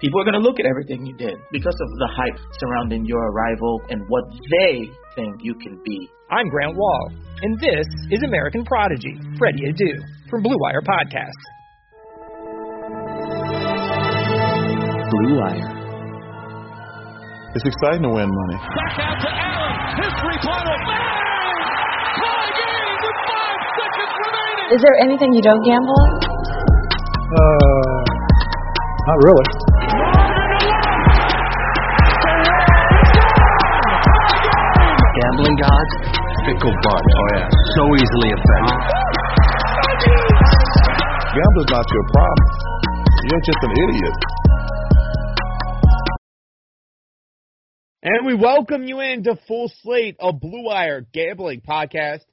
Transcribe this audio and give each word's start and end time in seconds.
People 0.00 0.16
are 0.16 0.24
going 0.24 0.40
to 0.40 0.40
look 0.40 0.56
at 0.56 0.64
everything 0.64 1.04
you 1.04 1.12
did 1.12 1.36
because 1.52 1.76
of 1.76 1.88
the 2.00 2.08
hype 2.16 2.40
surrounding 2.56 3.04
your 3.04 3.20
arrival 3.20 3.82
and 3.90 4.00
what 4.08 4.24
they 4.48 4.88
think 5.14 5.28
you 5.44 5.52
can 5.60 5.76
be. 5.84 6.08
I'm 6.30 6.48
Grant 6.48 6.72
Wahl, 6.74 7.12
and 7.42 7.60
this 7.60 7.84
is 8.08 8.22
American 8.24 8.64
Prodigy, 8.64 9.12
Freddy 9.36 9.60
Adu, 9.68 9.92
from 10.30 10.40
Blue 10.40 10.56
Wire 10.56 10.80
Podcast. 10.80 11.36
Blue 15.12 15.36
Wire. 15.36 15.68
It's 17.52 17.66
exciting 17.68 18.00
to 18.00 18.08
win 18.08 18.24
money. 18.32 18.56
Back 18.56 18.96
out 19.04 19.20
to 19.20 19.28
Allen. 19.28 20.00
His 20.00 20.12
three-pointer. 20.16 20.78
Bang! 20.80 21.60
Tie 22.16 22.48
game 22.56 22.96
with 23.04 23.18
five 23.28 23.60
seconds 23.76 24.12
remaining. 24.16 24.68
Is 24.72 24.80
there 24.80 24.96
anything 25.04 25.28
you 25.36 25.44
don't 25.44 25.60
gamble 25.60 25.92
on? 25.92 26.12
Uh, 27.36 28.00
not 29.04 29.18
really. 29.28 29.69
Gods, 35.60 35.92
fickle 36.48 36.72
bunch. 36.72 37.12
Oh 37.20 37.28
yeah, 37.36 37.48
so 37.76 37.82
easily 37.92 38.30
offended. 38.32 38.80
Gambling's 41.36 41.70
not 41.70 41.86
your 41.92 42.06
problem. 42.16 42.48
You're 43.28 43.44
just 43.44 43.60
an 43.62 43.72
idiot. 43.76 44.16
And 48.02 48.26
we 48.26 48.34
welcome 48.34 48.84
you 48.84 49.00
into 49.00 49.38
full 49.46 49.70
slate 49.82 50.16
of 50.18 50.40
Blue 50.40 50.64
Wire 50.64 51.06
Gambling 51.12 51.60
Podcast. 51.60 52.24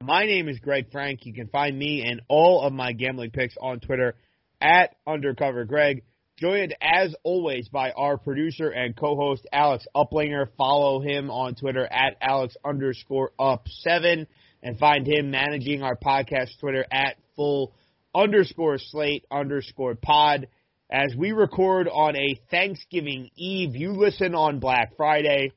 My 0.00 0.26
name 0.26 0.48
is 0.48 0.60
Greg 0.60 0.92
Frank. 0.92 1.26
You 1.26 1.34
can 1.34 1.48
find 1.48 1.76
me 1.76 2.04
and 2.06 2.20
all 2.28 2.62
of 2.62 2.72
my 2.72 2.92
gambling 2.92 3.32
picks 3.32 3.56
on 3.60 3.80
Twitter 3.80 4.14
at 4.60 4.94
Undercover 5.04 5.64
Greg. 5.64 6.04
Joined 6.38 6.76
as 6.80 7.16
always 7.24 7.68
by 7.68 7.90
our 7.90 8.16
producer 8.16 8.68
and 8.68 8.96
co-host 8.96 9.44
Alex 9.52 9.88
Uplinger. 9.92 10.46
Follow 10.56 11.00
him 11.00 11.32
on 11.32 11.56
Twitter 11.56 11.84
at 11.84 12.16
Alex 12.20 12.56
underscore 12.64 13.32
up 13.40 13.66
seven 13.80 14.28
and 14.62 14.78
find 14.78 15.04
him 15.04 15.32
managing 15.32 15.82
our 15.82 15.96
podcast 15.96 16.50
Twitter 16.60 16.86
at 16.92 17.16
full 17.34 17.74
underscore 18.14 18.78
slate 18.78 19.24
underscore 19.32 19.96
pod. 19.96 20.46
As 20.88 21.12
we 21.16 21.32
record 21.32 21.88
on 21.88 22.14
a 22.14 22.40
Thanksgiving 22.52 23.30
Eve, 23.34 23.74
you 23.74 23.90
listen 23.94 24.36
on 24.36 24.60
Black 24.60 24.96
Friday. 24.96 25.50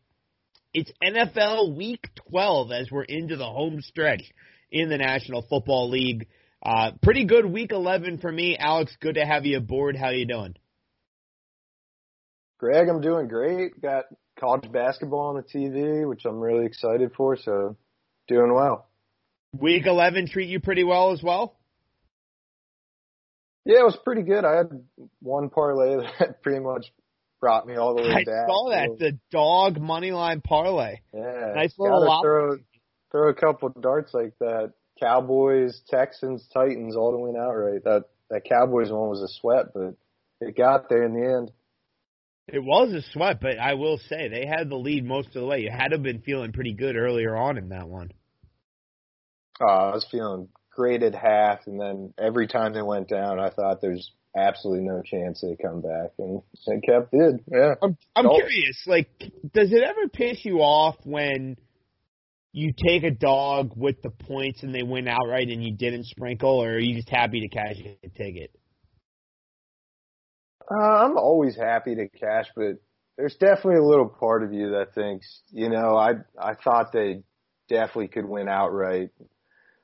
It's 0.74 0.92
NFL 1.04 1.78
Week 1.78 2.08
12 2.32 2.72
as 2.72 2.90
we're 2.90 3.04
into 3.04 3.36
the 3.36 3.46
home 3.46 3.82
stretch 3.84 4.24
in 4.72 4.90
the 4.90 4.98
National 4.98 5.44
Football 5.48 5.92
League. 5.92 6.26
Uh, 6.64 6.94
pretty 7.04 7.26
good 7.26 7.46
Week 7.46 7.72
11 7.72 8.18
for 8.18 8.32
me, 8.32 8.58
Alex. 8.58 8.98
Good 9.00 9.14
to 9.16 9.26
have 9.26 9.46
you 9.46 9.58
aboard. 9.58 9.96
How 9.96 10.10
you 10.10 10.26
doing? 10.26 10.56
Greg, 12.62 12.88
I'm 12.88 13.02
doing 13.02 13.28
great. 13.28 13.82
Got 13.82 14.06
college 14.40 14.72
basketball 14.72 15.30
on 15.30 15.36
the 15.36 15.42
TV, 15.42 16.08
which 16.08 16.26
I'm 16.26 16.40
really 16.40 16.68
excited 16.68 17.12
for. 17.18 17.36
So, 17.36 17.76
doing 18.28 18.54
well. 18.54 18.88
Week 19.58 19.88
11 19.88 20.28
treat 20.28 20.48
you 20.48 20.60
pretty 20.60 20.84
well 20.84 21.12
as 21.12 21.24
well. 21.24 21.58
Yeah, 23.66 23.80
it 23.80 23.86
was 23.86 23.98
pretty 24.04 24.22
good. 24.22 24.46
I 24.46 24.58
had 24.58 24.70
one 25.22 25.50
parlay 25.50 26.08
that 26.20 26.44
pretty 26.44 26.60
much 26.60 26.86
brought 27.40 27.66
me 27.66 27.76
all 27.78 27.96
the 27.96 28.04
way 28.04 28.10
I 28.12 28.24
back. 28.24 28.48
saw 28.48 28.70
that 28.70 28.90
the 29.00 29.18
dog 29.32 29.80
money 29.82 30.12
line 30.12 30.42
parlay. 30.42 31.00
yeah, 31.16 31.54
nice 31.56 31.74
little 31.80 32.06
lop- 32.06 32.24
throw 32.24 32.58
throw 33.12 33.30
a 33.30 33.34
couple 33.34 33.70
darts 33.70 34.14
like 34.14 34.34
that. 34.40 34.74
Cowboys, 35.00 35.82
Texans, 35.90 36.48
Titans 36.54 36.96
all 36.96 37.12
to 37.12 37.18
win 37.18 37.36
outright. 37.36 37.84
That 37.86 38.04
that 38.30 38.44
Cowboys 38.48 38.92
one 38.92 39.10
was 39.10 39.24
a 39.24 39.28
sweat, 39.40 39.74
but 39.74 39.96
it 40.40 40.56
got 40.56 40.90
there 40.90 41.04
in 41.04 41.14
the 41.14 41.28
end. 41.38 41.52
It 42.52 42.60
was 42.64 42.94
a 42.94 43.02
sweat, 43.14 43.40
but 43.42 43.58
I 43.58 43.76
will 43.76 43.98
say 43.98 44.28
they 44.28 44.46
had 44.46 44.70
the 44.70 44.76
lead 44.76 45.06
most 45.06 45.28
of 45.28 45.34
the 45.42 45.46
way. 45.46 45.62
You 45.62 45.72
had 45.72 45.90
to 45.90 45.96
have 45.96 46.04
been 46.04 46.22
feeling 46.22 46.52
pretty 46.52 46.74
good 46.74 46.98
earlier 46.98 47.36
on 47.36 47.58
in 47.58 47.70
that 47.70 47.88
one. 47.88 48.12
Uh, 49.62 49.66
I 49.66 49.94
was 49.94 50.06
feeling 50.12 50.50
great 50.70 51.02
at 51.04 51.16
half, 51.16 51.60
and 51.68 51.80
then 51.80 52.14
every 52.18 52.48
time 52.48 52.74
they 52.74 52.82
went 52.82 53.08
down, 53.08 53.40
I 53.40 53.52
thought 53.52 53.80
there's 53.82 54.12
absolutely 54.36 54.86
no 54.86 55.02
chance 55.02 55.42
they 55.42 55.56
come 55.62 55.82
back, 55.82 56.12
and 56.20 56.42
they 56.68 56.80
kept 56.82 57.12
did. 57.12 57.40
Yeah. 57.52 57.76
I'm 57.82 57.98
I'm 58.16 58.26
Nope. 58.26 58.36
curious, 58.36 58.84
like, 58.86 59.10
does 59.54 59.72
it 59.72 59.84
ever 59.84 60.10
piss 60.10 60.44
you 60.44 60.60
off 60.60 60.96
when 61.04 61.56
you 62.54 62.74
take 62.86 63.04
a 63.04 63.12
dog 63.12 63.72
with 63.78 64.02
the 64.02 64.10
points 64.10 64.64
and 64.64 64.76
they 64.76 64.84
win 64.84 65.08
outright 65.08 65.48
and 65.48 65.64
you 65.64 65.74
didn't 65.74 66.06
sprinkle, 66.06 66.62
or 66.62 66.72
are 66.72 66.80
you 66.80 66.96
just 66.96 67.10
happy 67.10 67.42
to 67.42 67.48
cash 67.48 67.78
it 67.78 68.00
and 68.04 68.14
take 68.16 68.36
it? 68.36 68.52
Uh, 70.74 70.80
I'm 70.80 71.18
always 71.18 71.56
happy 71.56 71.96
to 71.96 72.08
cash, 72.08 72.48
but 72.56 72.78
there's 73.18 73.36
definitely 73.36 73.78
a 73.78 73.84
little 73.84 74.08
part 74.08 74.44
of 74.44 74.54
you 74.54 74.72
that 74.72 74.96
thinks, 74.96 75.42
you 75.52 75.70
know, 75.70 75.98
I 75.98 76.14
I 76.40 76.54
thought 76.56 76.94
they 76.94 77.24
definitely 77.68 78.08
could 78.08 78.26
win 78.26 78.48
outright. 78.48 79.10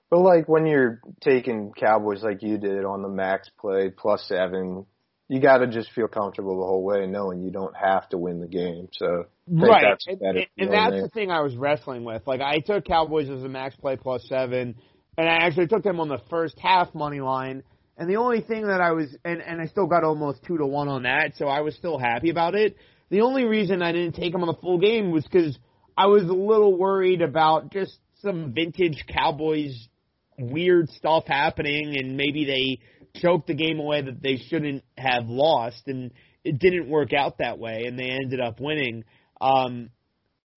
But 0.10 0.20
like 0.20 0.48
when 0.48 0.66
you're 0.66 1.02
taking 1.22 1.74
Cowboys 1.78 2.24
like 2.24 2.42
you 2.42 2.58
did 2.58 2.86
on 2.86 3.02
the 3.02 3.10
max 3.10 3.50
play 3.60 3.90
plus 3.90 4.26
seven, 4.28 4.86
you 5.28 5.42
got 5.42 5.58
to 5.58 5.68
just 5.68 5.92
feel 5.92 6.08
comfortable 6.08 6.60
the 6.60 6.66
whole 6.66 6.84
way, 6.84 7.06
knowing 7.06 7.42
you 7.42 7.52
don't 7.52 7.76
have 7.76 8.08
to 8.10 8.18
win 8.18 8.40
the 8.40 8.48
game. 8.48 8.88
So 8.94 9.26
Right, 9.50 9.86
that's 9.90 10.06
and, 10.08 10.22
and, 10.22 10.48
and 10.58 10.74
that's 10.74 10.92
there. 10.92 11.02
the 11.04 11.10
thing 11.10 11.32
I 11.32 11.42
was 11.42 11.56
wrestling 11.56 12.04
with. 12.04 12.28
Like, 12.28 12.42
I 12.42 12.60
took 12.60 12.86
Cowboys 12.86 13.30
as 13.30 13.44
a 13.44 13.48
max 13.48 13.76
play 13.78 13.96
plus 13.96 14.26
seven, 14.28 14.76
and 15.18 15.30
I 15.30 15.46
actually 15.46 15.68
took 15.68 15.84
them 15.84 16.02
on 16.02 16.10
the 16.10 16.20
first 16.30 16.60
half 16.60 16.94
money 16.94 17.22
line. 17.22 17.64
And 17.98 18.08
the 18.08 18.18
only 18.18 18.42
thing 18.42 18.68
that 18.68 18.80
I 18.80 18.92
was, 18.92 19.08
and, 19.26 19.42
and 19.42 19.60
I 19.60 19.66
still 19.66 19.88
got 19.88 20.04
almost 20.04 20.44
two 20.44 20.58
to 20.58 20.66
one 20.66 20.88
on 20.88 21.04
that, 21.04 21.34
so 21.36 21.48
I 21.48 21.62
was 21.62 21.76
still 21.76 21.98
happy 21.98 22.30
about 22.30 22.54
it. 22.54 22.78
The 23.10 23.22
only 23.22 23.46
reason 23.46 23.82
I 23.82 23.92
didn't 23.92 24.14
take 24.14 24.34
them 24.34 24.44
on 24.44 24.48
the 24.48 24.62
full 24.62 24.78
game 24.78 25.12
was 25.12 25.24
because 25.24 25.58
I 25.98 26.06
was 26.06 26.24
a 26.24 26.34
little 26.34 26.78
worried 26.78 27.24
about 27.24 27.72
just 27.72 27.98
some 28.22 28.54
vintage 28.54 29.04
Cowboys 29.08 29.88
weird 30.38 30.90
stuff 30.90 31.24
happening, 31.26 31.96
and 31.98 32.16
maybe 32.16 32.46
they 32.46 33.20
choked 33.20 33.48
the 33.48 33.56
game 33.56 33.80
away 33.80 34.04
that 34.04 34.22
they 34.22 34.38
shouldn't 34.38 34.84
have 34.96 35.28
lost, 35.28 35.82
and 35.88 36.12
it 36.44 36.60
didn't 36.60 36.90
work 36.90 37.14
out 37.14 37.40
that 37.40 37.58
way, 37.58 37.86
and 37.88 37.98
they 37.98 38.10
ended 38.10 38.40
up 38.40 38.60
winning. 38.60 39.04
Um, 39.42 39.90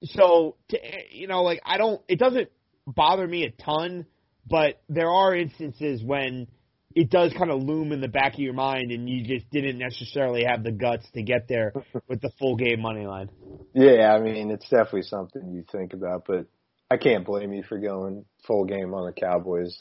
so, 0.02 0.56
to, 0.68 0.78
you 1.10 1.26
know, 1.26 1.42
like 1.42 1.62
I 1.64 1.78
don't, 1.78 2.02
it 2.08 2.18
doesn't 2.18 2.50
bother 2.86 3.26
me 3.26 3.44
a 3.44 3.50
ton, 3.50 4.04
but 4.46 4.82
there 4.90 5.10
are 5.10 5.34
instances 5.34 6.02
when 6.02 6.48
it 6.94 7.10
does 7.10 7.32
kind 7.32 7.50
of 7.50 7.62
loom 7.62 7.92
in 7.92 8.00
the 8.00 8.08
back 8.08 8.34
of 8.34 8.40
your 8.40 8.52
mind, 8.52 8.90
and 8.90 9.08
you 9.08 9.24
just 9.24 9.48
didn't 9.50 9.78
necessarily 9.78 10.44
have 10.44 10.64
the 10.64 10.72
guts 10.72 11.06
to 11.14 11.22
get 11.22 11.46
there 11.48 11.72
with 12.08 12.20
the 12.20 12.30
full 12.38 12.56
game 12.56 12.80
money 12.80 13.06
line. 13.06 13.30
Yeah, 13.74 14.12
I 14.12 14.20
mean, 14.20 14.50
it's 14.50 14.68
definitely 14.68 15.02
something 15.02 15.52
you 15.52 15.64
think 15.70 15.92
about, 15.92 16.24
but 16.26 16.46
I 16.90 16.96
can't 16.96 17.24
blame 17.24 17.52
you 17.52 17.62
for 17.62 17.78
going 17.78 18.24
full 18.46 18.64
game 18.64 18.92
on 18.94 19.06
the 19.06 19.12
Cowboys. 19.12 19.80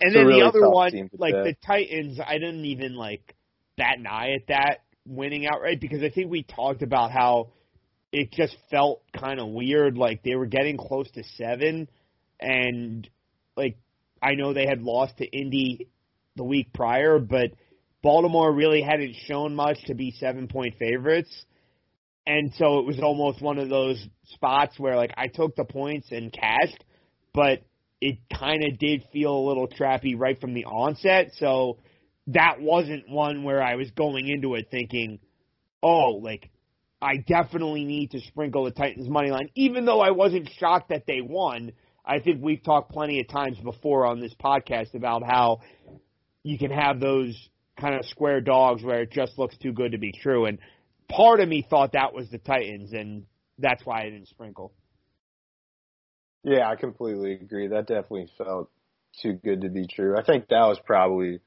And 0.00 0.14
then 0.14 0.26
really 0.26 0.40
the 0.40 0.46
other 0.46 0.68
one, 0.68 1.10
like 1.16 1.34
bet. 1.34 1.44
the 1.44 1.54
Titans, 1.64 2.18
I 2.24 2.34
didn't 2.34 2.64
even 2.64 2.96
like 2.96 3.36
bat 3.76 3.98
an 3.98 4.06
eye 4.08 4.32
at 4.32 4.48
that 4.48 4.78
winning 5.06 5.46
outright 5.46 5.80
because 5.80 6.02
I 6.02 6.10
think 6.10 6.30
we 6.30 6.42
talked 6.42 6.82
about 6.82 7.12
how 7.12 7.50
it 8.10 8.32
just 8.32 8.56
felt 8.70 9.02
kind 9.12 9.38
of 9.38 9.48
weird. 9.48 9.96
Like 9.96 10.24
they 10.24 10.34
were 10.34 10.46
getting 10.46 10.76
close 10.76 11.08
to 11.12 11.22
seven, 11.36 11.88
and 12.40 13.08
like 13.56 13.78
I 14.20 14.34
know 14.34 14.52
they 14.52 14.66
had 14.66 14.82
lost 14.82 15.18
to 15.18 15.24
Indy 15.24 15.88
the 16.36 16.44
week 16.44 16.72
prior, 16.72 17.18
but 17.18 17.50
Baltimore 18.02 18.52
really 18.52 18.82
hadn't 18.82 19.14
shown 19.26 19.54
much 19.54 19.78
to 19.86 19.94
be 19.94 20.12
seven 20.18 20.48
point 20.48 20.74
favorites. 20.78 21.44
And 22.26 22.52
so 22.56 22.78
it 22.78 22.86
was 22.86 23.00
almost 23.00 23.42
one 23.42 23.58
of 23.58 23.68
those 23.68 24.06
spots 24.26 24.78
where 24.78 24.96
like 24.96 25.12
I 25.16 25.28
took 25.28 25.56
the 25.56 25.64
points 25.64 26.08
and 26.10 26.32
cashed, 26.32 26.84
but 27.32 27.62
it 28.00 28.18
kind 28.32 28.62
of 28.64 28.78
did 28.78 29.04
feel 29.12 29.34
a 29.34 29.46
little 29.46 29.68
trappy 29.68 30.14
right 30.18 30.40
from 30.40 30.54
the 30.54 30.64
onset. 30.64 31.32
So 31.36 31.78
that 32.28 32.60
wasn't 32.60 33.08
one 33.08 33.42
where 33.44 33.62
I 33.62 33.76
was 33.76 33.90
going 33.90 34.28
into 34.28 34.54
it 34.54 34.68
thinking, 34.70 35.18
oh, 35.82 36.20
like 36.22 36.50
I 37.00 37.16
definitely 37.16 37.84
need 37.84 38.12
to 38.12 38.20
sprinkle 38.20 38.64
the 38.64 38.70
Titans 38.70 39.08
money 39.08 39.30
line, 39.30 39.50
even 39.54 39.84
though 39.84 40.00
I 40.00 40.10
wasn't 40.10 40.48
shocked 40.58 40.88
that 40.88 41.04
they 41.06 41.20
won. 41.20 41.72
I 42.04 42.18
think 42.18 42.42
we've 42.42 42.62
talked 42.62 42.92
plenty 42.92 43.20
of 43.20 43.28
times 43.28 43.58
before 43.58 44.06
on 44.06 44.20
this 44.20 44.34
podcast 44.42 44.94
about 44.94 45.22
how 45.22 45.60
you 46.44 46.58
can 46.58 46.70
have 46.70 47.00
those 47.00 47.36
kind 47.80 47.94
of 47.96 48.04
square 48.06 48.40
dogs 48.40 48.84
where 48.84 49.02
it 49.02 49.10
just 49.10 49.38
looks 49.38 49.56
too 49.56 49.72
good 49.72 49.92
to 49.92 49.98
be 49.98 50.12
true. 50.12 50.44
And 50.44 50.58
part 51.08 51.40
of 51.40 51.48
me 51.48 51.66
thought 51.68 51.92
that 51.92 52.14
was 52.14 52.30
the 52.30 52.38
Titans, 52.38 52.92
and 52.92 53.24
that's 53.58 53.84
why 53.84 54.02
I 54.02 54.10
didn't 54.10 54.28
sprinkle. 54.28 54.72
Yeah, 56.44 56.68
I 56.68 56.76
completely 56.76 57.32
agree. 57.32 57.68
That 57.68 57.86
definitely 57.86 58.28
felt 58.36 58.70
too 59.22 59.32
good 59.32 59.62
to 59.62 59.70
be 59.70 59.86
true. 59.86 60.16
I 60.16 60.22
think 60.22 60.48
that 60.48 60.66
was 60.66 60.78
probably 60.84 61.40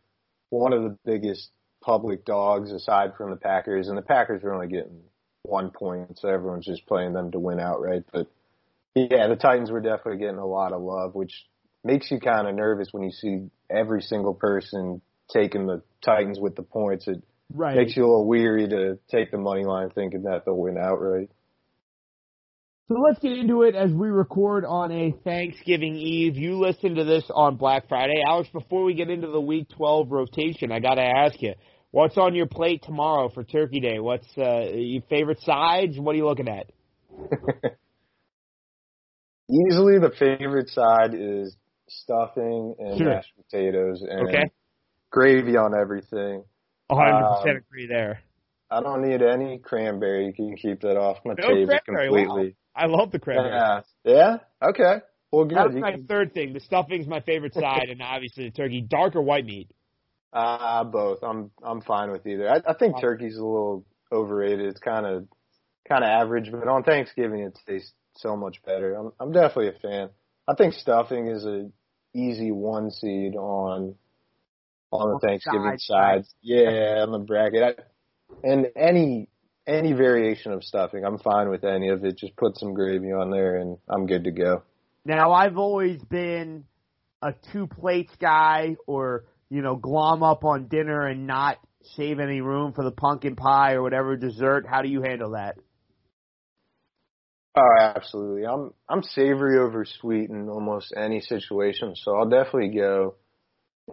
one 0.49 0.73
of 0.73 0.83
the 0.83 0.97
biggest 1.05 1.51
public 1.81 2.25
dogs 2.25 2.71
aside 2.71 3.11
from 3.15 3.29
the 3.29 3.37
Packers, 3.37 3.87
and 3.87 3.97
the 3.97 4.01
Packers 4.01 4.41
were 4.41 4.53
only 4.53 4.67
getting 4.67 5.03
one 5.43 5.69
point, 5.71 6.17
so 6.19 6.27
everyone's 6.27 6.65
just 6.65 6.85
playing 6.87 7.13
them 7.13 7.31
to 7.31 7.39
win 7.39 7.59
outright. 7.59 8.03
But 8.11 8.27
yeah, 8.95 9.27
the 9.27 9.35
Titans 9.35 9.69
were 9.69 9.81
definitely 9.81 10.17
getting 10.17 10.39
a 10.39 10.45
lot 10.45 10.73
of 10.73 10.81
love, 10.81 11.13
which 11.13 11.45
makes 11.87 12.11
you 12.11 12.19
kind 12.19 12.47
of 12.47 12.53
nervous 12.53 12.89
when 12.91 13.03
you 13.03 13.11
see 13.11 13.49
every 13.69 14.01
single 14.01 14.33
person 14.33 15.01
taking 15.33 15.65
the 15.65 15.81
Titans 16.03 16.39
with 16.39 16.55
the 16.55 16.61
points. 16.61 17.07
It 17.07 17.23
right. 17.53 17.75
makes 17.75 17.95
you 17.95 18.03
a 18.03 18.07
little 18.07 18.27
weary 18.27 18.67
to 18.67 18.99
take 19.09 19.31
the 19.31 19.37
money 19.37 19.63
line 19.63 19.89
thinking 19.89 20.23
that 20.23 20.43
they'll 20.45 20.57
win 20.57 20.77
outright. 20.77 21.29
So 22.89 22.95
let's 23.05 23.19
get 23.19 23.33
into 23.33 23.63
it 23.63 23.75
as 23.75 23.91
we 23.91 24.07
record 24.07 24.63
on 24.63 24.91
a 24.93 25.13
Thanksgiving 25.25 25.95
Eve. 25.95 26.37
You 26.37 26.57
listen 26.57 26.95
to 26.95 27.03
this 27.03 27.25
on 27.33 27.57
Black 27.57 27.89
Friday. 27.89 28.21
Alex, 28.25 28.47
before 28.53 28.83
we 28.85 28.93
get 28.93 29.09
into 29.09 29.27
the 29.27 29.41
Week 29.41 29.67
12 29.75 30.09
rotation, 30.09 30.71
I 30.71 30.79
got 30.79 30.95
to 30.95 31.03
ask 31.03 31.41
you, 31.41 31.53
what's 31.91 32.17
on 32.17 32.33
your 32.33 32.45
plate 32.45 32.83
tomorrow 32.83 33.29
for 33.29 33.43
Turkey 33.43 33.81
Day? 33.81 33.99
What's 33.99 34.27
uh, 34.37 34.69
your 34.73 35.01
favorite 35.09 35.41
sides? 35.41 35.99
What 35.99 36.13
are 36.13 36.17
you 36.17 36.27
looking 36.27 36.47
at? 36.47 36.71
Easily 39.49 39.99
the 39.99 40.11
favorite 40.17 40.69
side 40.69 41.13
is 41.13 41.57
stuffing 42.01 42.75
and 42.79 42.97
Sure. 42.97 43.07
mashed 43.07 43.35
potatoes 43.35 44.01
and 44.01 44.27
Okay. 44.27 44.49
gravy 45.09 45.57
on 45.57 45.73
everything. 45.75 46.43
100% 46.89 47.49
Um, 47.51 47.57
agree 47.57 47.87
there. 47.87 48.21
I 48.69 48.81
don't 48.81 49.01
need 49.01 49.21
any 49.21 49.59
cranberry. 49.59 50.25
You 50.27 50.33
can 50.33 50.55
keep 50.57 50.81
that 50.81 50.97
off 50.97 51.23
my 51.25 51.33
No 51.33 51.47
table 51.47 51.77
cranberry, 51.85 52.09
wow. 52.09 52.15
completely. 52.17 52.55
I 52.75 52.85
love 52.87 53.11
the 53.11 53.19
cranberry. 53.19 53.53
Yeah. 53.53 53.81
Yeah. 54.03 54.37
Okay. 54.61 55.01
Well, 55.31 55.45
good. 55.45 55.57
That's 55.57 55.73
my 55.73 55.91
can, 55.91 56.05
third 56.07 56.33
thing. 56.33 56.53
The 56.53 56.59
stuffing's 56.59 57.07
my 57.07 57.19
favorite 57.21 57.53
side, 57.53 57.89
and 57.89 58.01
obviously 58.01 58.45
the 58.45 58.51
turkey. 58.55 58.81
Dark 58.81 59.15
or 59.15 59.21
white 59.21 59.45
meat? 59.45 59.69
uh, 60.33 60.83
both. 60.83 61.23
I'm 61.23 61.51
I'm 61.63 61.81
fine 61.81 62.11
with 62.11 62.25
either. 62.27 62.49
I, 62.49 62.61
I 62.67 62.73
think 62.73 62.99
turkey's 62.99 63.37
a 63.37 63.43
little 63.43 63.85
overrated. 64.11 64.65
It's 64.67 64.79
kind 64.79 65.05
of 65.05 65.27
kind 65.87 66.03
of 66.03 66.09
average, 66.09 66.51
but 66.51 66.67
on 66.67 66.83
Thanksgiving 66.83 67.39
it 67.41 67.57
tastes 67.65 67.93
so 68.17 68.35
much 68.35 68.61
better. 68.63 68.93
I'm 68.95 69.11
I'm 69.19 69.31
definitely 69.31 69.69
a 69.69 69.79
fan. 69.79 70.09
I 70.47 70.53
think 70.55 70.73
stuffing 70.73 71.27
is 71.27 71.45
a 71.45 71.69
easy 72.17 72.51
one 72.51 72.91
seed 72.91 73.35
on 73.35 73.95
on 74.91 75.13
the 75.13 75.27
Thanksgiving 75.27 75.77
side. 75.77 76.25
Yeah, 76.41 77.03
on 77.03 77.11
the 77.11 77.19
bracket. 77.19 77.77
I, 77.79 77.83
and 78.43 78.67
any 78.75 79.29
any 79.67 79.93
variation 79.93 80.53
of 80.53 80.63
stuffing, 80.63 81.03
I'm 81.05 81.19
fine 81.19 81.49
with 81.49 81.63
any 81.63 81.89
of 81.89 82.03
it. 82.05 82.17
Just 82.17 82.35
put 82.35 82.57
some 82.57 82.73
gravy 82.73 83.11
on 83.11 83.29
there, 83.29 83.57
and 83.57 83.77
I'm 83.89 84.05
good 84.07 84.23
to 84.23 84.31
go. 84.31 84.63
Now, 85.05 85.31
I've 85.31 85.57
always 85.57 86.01
been 86.03 86.65
a 87.21 87.33
two 87.51 87.67
plates 87.67 88.13
guy 88.19 88.75
or, 88.87 89.25
you 89.49 89.61
know, 89.61 89.75
glom 89.75 90.23
up 90.23 90.43
on 90.43 90.67
dinner 90.67 91.05
and 91.07 91.27
not 91.27 91.57
save 91.95 92.19
any 92.19 92.41
room 92.41 92.73
for 92.73 92.83
the 92.83 92.91
pumpkin 92.91 93.35
pie 93.35 93.73
or 93.73 93.81
whatever 93.81 94.15
dessert. 94.15 94.65
How 94.69 94.81
do 94.81 94.89
you 94.89 95.01
handle 95.01 95.31
that? 95.31 95.57
Oh, 97.57 97.75
absolutely. 97.79 98.45
I'm 98.45 98.71
I'm 98.87 99.01
savory 99.01 99.57
over 99.57 99.83
sweet 99.83 100.29
in 100.29 100.47
almost 100.47 100.93
any 100.95 101.21
situation, 101.21 101.95
so 101.95 102.15
I'll 102.15 102.29
definitely 102.29 102.77
go 102.77 103.15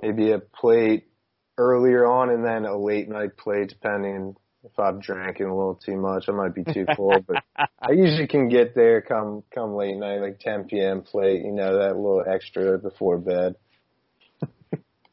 maybe 0.03 0.33
a 0.33 0.39
plate 0.39 1.09
earlier 1.57 2.05
on 2.05 2.29
and 2.29 2.45
then 2.45 2.67
a 2.67 2.77
late 2.77 3.09
night 3.09 3.39
plate, 3.39 3.71
depending 3.71 4.37
if 4.65 4.79
I've 4.79 5.01
drinking 5.01 5.47
a 5.47 5.57
little 5.57 5.81
too 5.83 5.97
much. 5.97 6.29
I 6.29 6.33
might 6.33 6.55
be 6.55 6.65
too 6.65 6.85
full, 6.95 7.25
but 7.27 7.43
I 7.57 7.93
usually 7.93 8.27
can 8.27 8.51
get 8.51 8.75
there 8.75 9.01
come 9.01 9.45
come 9.55 9.75
late 9.75 9.97
night, 9.97 10.21
like 10.21 10.41
10 10.41 10.65
p.m. 10.65 11.01
plate. 11.01 11.43
You 11.43 11.53
know 11.53 11.79
that 11.79 11.97
little 11.97 12.23
extra 12.27 12.79
before 12.79 13.17
bed. 13.17 13.55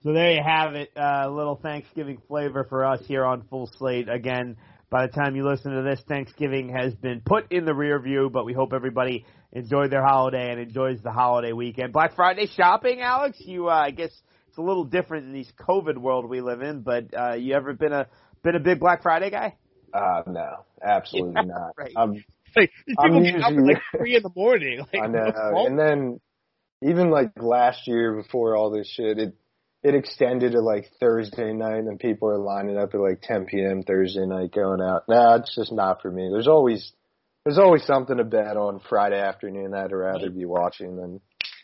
So 0.04 0.14
there 0.14 0.32
you 0.34 0.42
have 0.44 0.74
it. 0.74 0.92
A 0.96 1.30
little 1.30 1.56
Thanksgiving 1.56 2.18
flavor 2.28 2.66
for 2.68 2.84
us 2.84 3.02
here 3.06 3.24
on 3.24 3.44
Full 3.44 3.72
Slate. 3.78 4.10
Again, 4.10 4.58
by 4.92 5.08
the 5.08 5.14
time 5.14 5.38
you 5.38 5.48
listen 5.48 5.72
to 5.72 5.82
this, 5.84 6.02
Thanksgiving 6.08 6.70
has 6.70 6.94
been 6.94 7.22
put 7.26 7.50
in 7.52 7.64
the 7.64 7.74
rear 7.74 7.98
view, 7.98 8.30
but 8.32 8.46
we 8.46 8.52
hope 8.52 8.74
everybody 8.74 9.26
enjoyed 9.54 9.90
their 9.90 10.06
holiday 10.06 10.52
and 10.52 10.60
enjoys 10.60 11.02
the 11.02 11.12
holiday 11.12 11.54
weekend. 11.54 11.94
Black 11.94 12.14
Friday 12.16 12.48
shopping, 12.58 13.00
Alex? 13.02 13.38
You, 13.40 13.70
uh, 13.70 13.74
I 13.74 13.92
guess 13.92 14.12
it's 14.50 14.58
a 14.58 14.62
little 14.62 14.84
different 14.84 15.28
in 15.28 15.34
this 15.34 15.52
COVID 15.68 15.98
world 15.98 16.30
we 16.30 16.42
live 16.42 16.62
in, 16.62 16.82
but 16.82 17.06
uh, 17.18 17.34
you 17.36 17.56
ever 17.56 17.74
been 17.74 17.94
a 17.94 18.08
been 18.44 18.56
a 18.56 18.60
big 18.60 18.82
Black 18.82 19.02
Friday 19.02 19.30
guy? 19.30 19.56
Uh, 19.94 20.24
no, 20.28 20.66
absolutely 20.84 21.36
Yeah, 21.36 21.42
not. 21.44 21.72
right. 21.78 21.94
I'm 21.96 22.24
Like, 22.56 22.72
I'm 23.00 23.12
people 23.12 23.24
get 23.24 23.42
up 23.42 23.52
at 23.52 23.64
like 23.64 23.78
three 23.98 24.18
in 24.18 24.24
the 24.24 24.32
morning. 24.36 24.80
Like, 24.80 25.04
I 25.04 25.08
know. 25.08 25.32
what's? 25.52 25.70
And 25.70 25.80
then 25.80 26.20
even 26.82 27.10
like 27.12 27.32
last 27.38 27.88
year 27.88 28.22
before 28.22 28.58
all 28.58 28.72
this 28.72 28.90
shit, 28.90 29.20
it 29.20 29.36
it 29.84 29.96
extended 29.96 30.52
to 30.52 30.62
like 30.62 30.92
Thursday 31.00 31.54
night 31.54 31.84
and 31.84 32.00
people 32.00 32.30
are 32.30 32.38
lining 32.38 32.78
up 32.78 32.94
at 32.94 33.00
like 33.00 33.22
10 33.22 33.46
p.m. 33.46 33.84
Thursday 33.84 34.26
night 34.26 34.52
going 34.54 34.82
out. 34.82 35.04
Nah, 35.08 35.36
it's 35.36 35.56
just 35.56 35.72
not 35.72 36.02
for 36.02 36.12
me. 36.12 36.30
There's 36.32 36.48
always 36.48 36.92
there's 37.46 37.58
always 37.58 37.84
something 37.86 38.18
to 38.18 38.24
bet 38.24 38.58
on 38.58 38.82
Friday 38.88 39.20
afternoon 39.20 39.72
that 39.72 39.86
I'd 39.86 39.92
rather 39.92 40.30
be 40.30 40.46
watching 40.46 40.96
than 40.96 41.22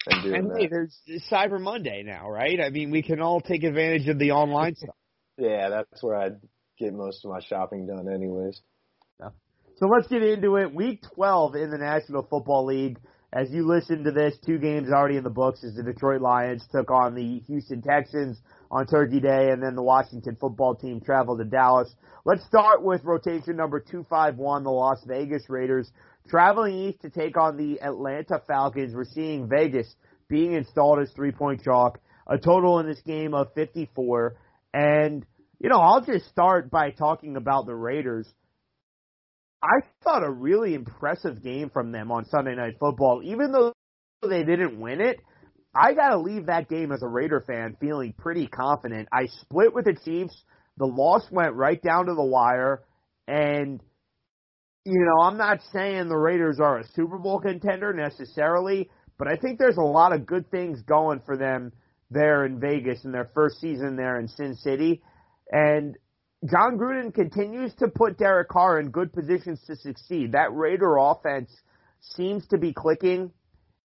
than 0.07 0.21
doing 0.24 0.31
that. 0.31 0.39
And 0.39 0.51
that. 0.51 0.59
hey, 0.59 0.67
there's 0.67 0.97
Cyber 1.31 1.62
Monday 1.62 2.03
now, 2.03 2.29
right? 2.29 2.59
I 2.59 2.69
mean, 2.69 2.89
we 2.91 3.03
can 3.03 3.21
all 3.21 3.41
take 3.41 3.63
advantage 3.63 4.07
of 4.07 4.17
the 4.19 4.31
online 4.31 4.75
stuff. 4.75 4.95
Yeah, 5.39 5.69
that's 5.69 6.01
where 6.01 6.15
I'd 6.15 6.39
get 6.79 6.95
most 6.95 7.24
of 7.24 7.29
my 7.29 7.41
shopping 7.41 7.86
done 7.86 8.12
anyways. 8.12 8.59
So 9.79 9.88
let's 9.88 10.07
get 10.07 10.24
into 10.24 10.55
it. 10.55 10.74
Week 10.74 11.03
12 11.13 11.55
in 11.55 11.69
the 11.69 11.77
National 11.77 12.24
Football 12.24 12.65
League. 12.65 12.97
As 13.34 13.51
you 13.51 13.67
listen 13.67 14.05
to 14.05 14.12
this, 14.12 14.38
two 14.46 14.57
games 14.57 14.89
already 14.89 15.17
in 15.17 15.24
the 15.25 15.29
books 15.29 15.62
as 15.63 15.75
the 15.75 15.84
Detroit 15.84 16.22
Lions 16.22 16.65
took 16.72 16.89
on 16.89 17.13
the 17.13 17.39
Houston 17.48 17.81
Texans 17.81 18.39
on 18.72 18.88
Turkey 18.88 19.19
Day, 19.19 19.50
and 19.51 19.62
then 19.62 19.75
the 19.75 19.84
Washington 19.84 20.38
football 20.39 20.75
team 20.75 21.01
traveled 21.01 21.39
to 21.39 21.46
Dallas. 21.46 21.93
Let's 22.24 22.46
start 22.46 22.84
with 22.84 23.03
rotation 23.03 23.57
number 23.57 23.81
251, 23.81 24.63
the 24.63 24.69
Las 24.69 25.03
Vegas 25.05 25.50
Raiders. 25.50 25.91
Traveling 26.29 26.74
east 26.74 27.01
to 27.01 27.10
take 27.10 27.38
on 27.38 27.57
the 27.57 27.81
Atlanta 27.81 28.41
Falcons. 28.48 28.96
We're 28.96 29.03
seeing 29.03 29.50
Vegas 29.50 29.93
being 30.29 30.53
installed 30.53 31.00
as 31.00 31.12
three 31.12 31.31
point 31.31 31.63
chalk. 31.63 32.00
A 32.27 32.38
total 32.38 32.79
in 32.79 32.88
this 32.88 33.01
game 33.01 33.34
of 33.34 33.53
54. 33.55 34.36
And, 34.74 35.25
you 35.60 35.69
know, 35.69 35.79
I'll 35.79 36.01
just 36.01 36.29
start 36.29 36.69
by 36.69 36.91
talking 36.91 37.36
about 37.36 37.65
the 37.65 37.75
Raiders. 37.75 38.27
I 39.62 39.80
thought 40.04 40.24
a 40.24 40.32
really 40.32 40.74
impressive 40.74 41.44
game 41.44 41.70
from 41.70 41.92
them 41.92 42.12
on 42.12 42.26
Sunday 42.26 42.56
Night 42.56 42.76
Football. 42.80 43.22
Even 43.24 43.52
though 43.52 43.74
they 44.22 44.44
didn't 44.44 44.80
win 44.80 45.02
it, 45.02 45.18
I 45.76 45.94
got 45.94 46.10
to 46.10 46.20
leave 46.20 46.48
that 46.48 46.70
game 46.70 46.92
as 46.92 47.04
a 47.04 47.08
Raider 47.08 47.44
fan 47.46 47.76
feeling 47.80 48.14
pretty 48.18 48.48
confident. 48.48 49.08
I 49.12 49.28
split 49.42 49.74
with 49.74 49.86
the 49.86 49.96
Chiefs. 50.06 50.36
The 50.78 50.86
loss 50.86 51.24
went 51.32 51.56
right 51.56 51.82
down 51.82 52.06
to 52.06 52.14
the 52.14 52.24
wire. 52.24 52.84
And, 53.28 53.82
you 54.86 55.06
know, 55.06 55.24
I'm 55.24 55.38
not 55.38 55.60
saying 55.74 56.08
the 56.08 56.18
Raiders 56.18 56.60
are 56.60 56.80
a 56.80 56.88
Super 56.94 57.18
Bowl 57.18 57.40
contender 57.40 57.94
necessarily, 57.94 58.90
but 59.18 59.28
I 59.28 59.36
think 59.36 59.60
there's 59.60 59.78
a 59.78 59.82
lot 59.82 60.14
of 60.14 60.26
good 60.26 60.50
things 60.52 60.82
going 60.84 61.22
for 61.26 61.38
them 61.38 61.72
there 62.10 62.46
in 62.46 62.60
Vegas 62.60 63.04
in 63.04 63.12
their 63.12 63.30
first 63.34 63.60
season 63.60 63.96
there 63.98 64.20
in 64.20 64.28
Sin 64.28 64.56
City. 64.56 65.02
And 65.52 65.96
Jon 66.46 66.77
Gruden 66.77 67.13
continues 67.13 67.74
to 67.75 67.88
put 67.88 68.17
Derek 68.17 68.50
Carr 68.50 68.79
in 68.79 68.91
good 68.91 69.12
positions 69.12 69.60
to 69.65 69.75
succeed. 69.75 70.34
That 70.34 70.53
Raider 70.53 70.98
offense 70.98 71.51
seems 72.00 72.46
to 72.48 72.58
be 72.58 72.74
clicking. 72.74 73.32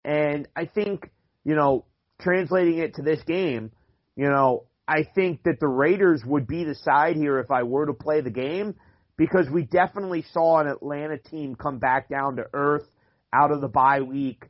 And 0.04 0.49
I 0.57 0.66
think, 0.66 1.11
you 1.45 1.54
know, 1.54 1.85
translating 2.21 2.78
it 2.78 2.95
to 2.95 3.02
this 3.02 3.23
game, 3.23 3.71
you 4.16 4.28
know, 4.28 4.64
I 4.88 5.07
think 5.14 5.45
that 5.45 5.61
the 5.61 5.69
Raiders 5.69 6.23
would 6.26 6.49
be 6.49 6.64
the 6.64 6.75
side 6.75 7.14
here 7.14 7.38
if 7.38 7.50
I 7.52 7.62
were 7.62 7.87
to 7.87 7.92
play 7.92 8.21
the 8.21 8.30
game 8.30 8.75
because 9.16 9.49
we 9.49 9.62
definitely 9.62 10.25
saw 10.33 10.59
an 10.59 10.66
Atlanta 10.66 11.19
team 11.19 11.54
come 11.54 11.78
back 11.78 12.09
down 12.09 12.37
to 12.37 12.47
earth 12.52 12.88
out 13.33 13.52
of 13.52 13.61
the 13.61 13.69
bye 13.69 14.00
week. 14.00 14.45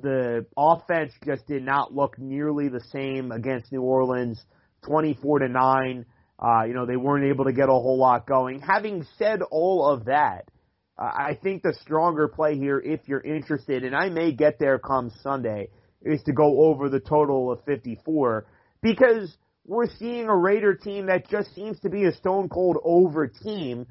The 0.00 0.46
offense 0.56 1.12
just 1.26 1.46
did 1.46 1.62
not 1.62 1.94
look 1.94 2.18
nearly 2.18 2.68
the 2.68 2.80
same 2.90 3.30
against 3.32 3.70
New 3.70 3.82
Orleans, 3.82 4.42
24 4.86 5.40
to 5.40 5.48
9. 5.48 6.06
Uh, 6.38 6.64
you 6.64 6.74
know, 6.74 6.86
they 6.86 6.96
weren't 6.96 7.26
able 7.26 7.44
to 7.44 7.52
get 7.52 7.68
a 7.68 7.72
whole 7.72 7.98
lot 7.98 8.26
going. 8.26 8.60
Having 8.60 9.06
said 9.18 9.40
all 9.50 9.86
of 9.86 10.06
that, 10.06 10.50
uh, 10.98 11.04
I 11.04 11.38
think 11.42 11.62
the 11.62 11.74
stronger 11.82 12.28
play 12.28 12.56
here, 12.56 12.80
if 12.80 13.00
you're 13.06 13.20
interested, 13.20 13.84
and 13.84 13.94
I 13.94 14.08
may 14.08 14.32
get 14.32 14.58
there 14.58 14.78
come 14.78 15.10
Sunday, 15.22 15.68
is 16.02 16.22
to 16.24 16.32
go 16.32 16.64
over 16.64 16.88
the 16.88 17.00
total 17.00 17.50
of 17.50 17.64
54 17.64 18.46
because 18.82 19.36
we're 19.66 19.88
seeing 19.98 20.26
a 20.26 20.36
Raider 20.36 20.74
team 20.74 21.06
that 21.06 21.28
just 21.28 21.54
seems 21.54 21.80
to 21.80 21.88
be 21.88 22.04
a 22.04 22.12
stone 22.12 22.48
cold 22.48 22.76
over 22.84 23.26
team. 23.26 23.86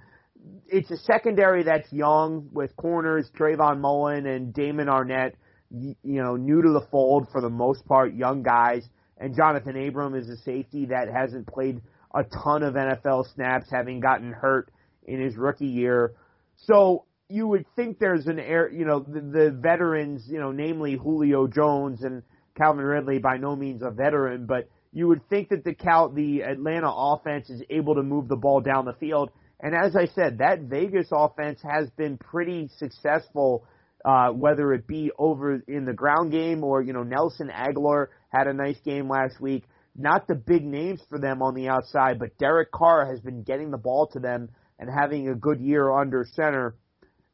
It's 0.67 0.91
a 0.91 0.97
secondary 0.97 1.63
that's 1.63 1.91
young 1.91 2.49
with 2.51 2.75
corners 2.75 3.29
Trayvon 3.37 3.79
Mullen 3.79 4.27
and 4.27 4.53
Damon 4.53 4.87
Arnette, 4.87 5.33
you 5.71 5.95
know, 6.03 6.35
new 6.35 6.61
to 6.61 6.69
the 6.69 6.85
fold 6.91 7.27
for 7.31 7.41
the 7.41 7.49
most 7.49 7.85
part, 7.85 8.13
young 8.13 8.43
guys. 8.43 8.87
And 9.17 9.35
Johnathan 9.35 9.87
Abram 9.87 10.15
is 10.15 10.29
a 10.29 10.37
safety 10.37 10.85
that 10.87 11.07
hasn't 11.11 11.47
played 11.47 11.81
a 12.13 12.23
ton 12.23 12.63
of 12.63 12.75
NFL 12.75 13.33
snaps, 13.33 13.67
having 13.71 13.99
gotten 13.99 14.31
hurt 14.31 14.71
in 15.05 15.19
his 15.19 15.35
rookie 15.35 15.67
year. 15.67 16.13
So 16.55 17.05
you 17.29 17.47
would 17.47 17.65
think 17.75 17.99
there's 17.99 18.27
an 18.27 18.39
air, 18.39 18.69
you 18.71 18.85
know, 18.85 18.99
the, 18.99 19.21
the 19.21 19.57
veterans, 19.59 20.25
you 20.27 20.39
know, 20.39 20.51
namely 20.51 20.95
Julio 20.95 21.47
Jones 21.47 22.03
and 22.03 22.21
Calvin 22.55 22.85
Ridley, 22.85 23.17
by 23.17 23.37
no 23.37 23.55
means 23.55 23.81
a 23.81 23.89
veteran, 23.89 24.45
but 24.45 24.69
you 24.91 25.07
would 25.07 25.27
think 25.29 25.49
that 25.49 25.63
the 25.63 25.73
Cal, 25.73 26.09
the 26.09 26.43
Atlanta 26.43 26.91
offense 26.93 27.49
is 27.49 27.63
able 27.69 27.95
to 27.95 28.03
move 28.03 28.27
the 28.27 28.35
ball 28.35 28.61
down 28.61 28.85
the 28.85 28.93
field. 28.93 29.31
And 29.59 29.73
as 29.73 29.95
I 29.95 30.05
said, 30.05 30.37
that 30.37 30.61
Vegas 30.61 31.07
offense 31.11 31.59
has 31.63 31.89
been 31.91 32.17
pretty 32.17 32.69
successful, 32.77 33.65
uh, 34.05 34.29
whether 34.29 34.71
it 34.73 34.85
be 34.85 35.09
over 35.17 35.63
in 35.67 35.85
the 35.85 35.93
ground 35.93 36.31
game 36.31 36.63
or, 36.63 36.83
you 36.83 36.93
know, 36.93 37.03
Nelson 37.03 37.49
Agholor 37.49 38.07
had 38.29 38.45
a 38.45 38.53
nice 38.53 38.79
game 38.85 39.09
last 39.09 39.39
week 39.41 39.63
not 39.95 40.27
the 40.27 40.35
big 40.35 40.63
names 40.63 41.01
for 41.09 41.19
them 41.19 41.41
on 41.41 41.53
the 41.53 41.69
outside, 41.69 42.19
but 42.19 42.37
Derek 42.37 42.71
Carr 42.71 43.05
has 43.05 43.19
been 43.19 43.43
getting 43.43 43.71
the 43.71 43.77
ball 43.77 44.07
to 44.07 44.19
them 44.19 44.49
and 44.79 44.89
having 44.89 45.29
a 45.29 45.35
good 45.35 45.61
year 45.61 45.91
under 45.91 46.25
center. 46.33 46.75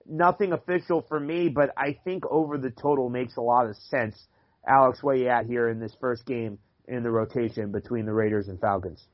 Nothing 0.06 0.54
official 0.54 1.06
for 1.08 1.20
me, 1.20 1.50
but 1.50 1.72
I 1.78 1.98
think 2.04 2.26
over 2.30 2.58
the 2.58 2.72
total 2.72 3.10
makes 3.10 3.38
a 3.38 3.42
lot 3.42 3.70
of 3.70 3.76
sense. 3.76 4.28
Alex, 4.68 5.02
where 5.02 5.16
you 5.16 5.30
at 5.30 5.46
here 5.46 5.70
in 5.70 5.80
this 5.80 5.96
first 6.02 6.26
game 6.26 6.60
in 6.88 7.04
the 7.04 7.12
rotation 7.12 7.72
between 7.72 8.06
the 8.06 8.14
Raiders 8.14 8.48
and 8.48 8.60
Falcons? 8.60 9.06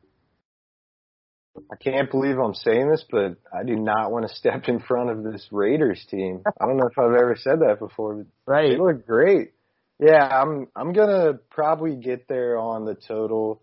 I 1.72 1.76
can't 1.76 2.12
believe 2.12 2.38
I'm 2.38 2.54
saying 2.54 2.90
this, 2.90 3.06
but 3.10 3.38
I 3.54 3.64
do 3.66 3.76
not 3.76 4.12
want 4.12 4.28
to 4.28 4.36
step 4.36 4.68
in 4.68 4.80
front 4.80 5.10
of 5.10 5.24
this 5.24 5.48
Raiders 5.52 6.06
team. 6.10 6.42
I 6.46 6.66
don't 6.66 6.78
know 6.78 6.88
if 6.88 6.98
I've 6.98 7.14
ever 7.14 7.36
said 7.38 7.60
that 7.60 7.80
before, 7.80 8.16
but 8.16 8.28
right. 8.46 8.72
they 8.72 8.78
look 8.78 9.06
great. 9.06 9.54
Yeah, 10.00 10.26
I'm 10.26 10.68
I'm 10.76 10.94
gonna 10.94 11.40
probably 11.50 11.96
get 11.96 12.28
there 12.28 12.58
on 12.58 12.86
the 12.86 12.96
total. 12.96 13.62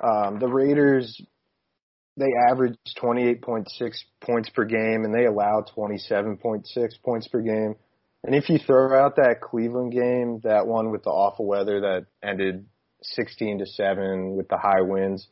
Um, 0.00 0.38
the 0.38 0.48
Raiders 0.48 1.20
they 2.18 2.26
average 2.50 2.76
28.6 3.00 3.66
points 4.20 4.50
per 4.50 4.64
game 4.64 5.04
and 5.04 5.14
they 5.14 5.24
allow 5.24 5.64
27.6 5.76 6.64
points 7.04 7.28
per 7.28 7.40
game. 7.40 7.76
And 8.24 8.34
if 8.34 8.48
you 8.48 8.58
throw 8.58 8.98
out 8.98 9.16
that 9.16 9.40
Cleveland 9.40 9.92
game, 9.92 10.40
that 10.42 10.66
one 10.66 10.90
with 10.90 11.04
the 11.04 11.10
awful 11.10 11.46
weather 11.46 11.80
that 11.80 12.06
ended 12.22 12.66
16 13.02 13.60
to 13.60 13.66
7 13.66 14.36
with 14.36 14.48
the 14.48 14.58
high 14.58 14.80
winds, 14.80 15.28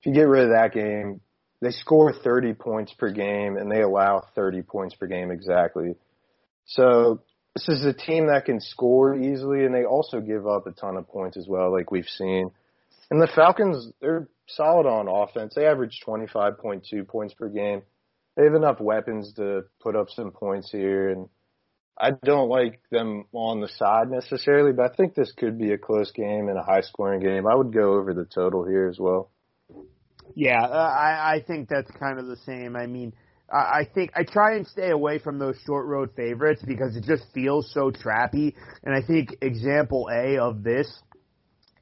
if 0.00 0.06
you 0.06 0.14
get 0.14 0.28
rid 0.28 0.44
of 0.44 0.50
that 0.50 0.72
game, 0.72 1.20
they 1.60 1.70
score 1.70 2.12
30 2.12 2.54
points 2.54 2.94
per 2.94 3.10
game 3.10 3.56
and 3.58 3.70
they 3.70 3.82
allow 3.82 4.22
30 4.34 4.62
points 4.62 4.94
per 4.94 5.06
game 5.06 5.30
exactly. 5.30 5.94
So 6.66 7.20
this 7.54 7.68
is 7.68 7.84
a 7.84 7.92
team 7.92 8.26
that 8.26 8.46
can 8.46 8.60
score 8.60 9.16
easily, 9.16 9.64
and 9.64 9.74
they 9.74 9.84
also 9.84 10.20
give 10.20 10.46
up 10.46 10.66
a 10.66 10.72
ton 10.72 10.96
of 10.96 11.08
points 11.08 11.36
as 11.36 11.46
well, 11.46 11.72
like 11.72 11.90
we've 11.90 12.08
seen. 12.08 12.50
And 13.10 13.22
the 13.22 13.28
Falcons, 13.28 13.92
they're 14.00 14.28
solid 14.48 14.86
on 14.86 15.08
offense. 15.08 15.54
They 15.54 15.66
average 15.66 16.00
25.2 16.06 17.06
points 17.06 17.34
per 17.34 17.48
game. 17.48 17.82
They 18.36 18.44
have 18.44 18.54
enough 18.54 18.80
weapons 18.80 19.32
to 19.34 19.62
put 19.80 19.94
up 19.94 20.08
some 20.10 20.32
points 20.32 20.70
here, 20.72 21.10
and 21.10 21.28
I 21.96 22.10
don't 22.24 22.48
like 22.48 22.80
them 22.90 23.26
on 23.32 23.60
the 23.60 23.68
side 23.68 24.10
necessarily, 24.10 24.72
but 24.72 24.90
I 24.90 24.94
think 24.96 25.14
this 25.14 25.32
could 25.32 25.56
be 25.56 25.72
a 25.72 25.78
close 25.78 26.10
game 26.10 26.48
and 26.48 26.58
a 26.58 26.62
high 26.62 26.80
scoring 26.80 27.20
game. 27.20 27.46
I 27.46 27.54
would 27.54 27.72
go 27.72 27.94
over 27.94 28.12
the 28.12 28.24
total 28.24 28.66
here 28.66 28.88
as 28.88 28.98
well. 28.98 29.30
Yeah, 30.34 30.60
I, 30.60 31.36
I 31.36 31.44
think 31.46 31.68
that's 31.68 31.90
kind 31.92 32.18
of 32.18 32.26
the 32.26 32.36
same. 32.38 32.74
I 32.74 32.86
mean, 32.86 33.14
I 33.52 33.86
think 33.94 34.12
I 34.16 34.24
try 34.24 34.56
and 34.56 34.66
stay 34.66 34.90
away 34.90 35.18
from 35.18 35.38
those 35.38 35.56
short 35.66 35.86
road 35.86 36.10
favorites 36.16 36.62
because 36.66 36.96
it 36.96 37.04
just 37.04 37.24
feels 37.34 37.70
so 37.72 37.90
trappy. 37.90 38.54
And 38.82 38.94
I 38.94 39.06
think 39.06 39.36
example 39.42 40.08
A 40.10 40.38
of 40.38 40.62
this 40.62 40.90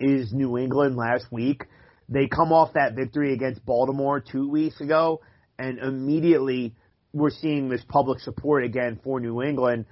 is 0.00 0.32
New 0.32 0.58
England 0.58 0.96
last 0.96 1.26
week. 1.30 1.64
They 2.08 2.26
come 2.26 2.52
off 2.52 2.74
that 2.74 2.94
victory 2.94 3.32
against 3.32 3.64
Baltimore 3.64 4.20
two 4.20 4.48
weeks 4.48 4.80
ago, 4.80 5.20
and 5.58 5.78
immediately 5.78 6.74
we're 7.12 7.30
seeing 7.30 7.68
this 7.68 7.82
public 7.88 8.18
support 8.20 8.64
again 8.64 9.00
for 9.02 9.20
New 9.20 9.40
England, 9.40 9.86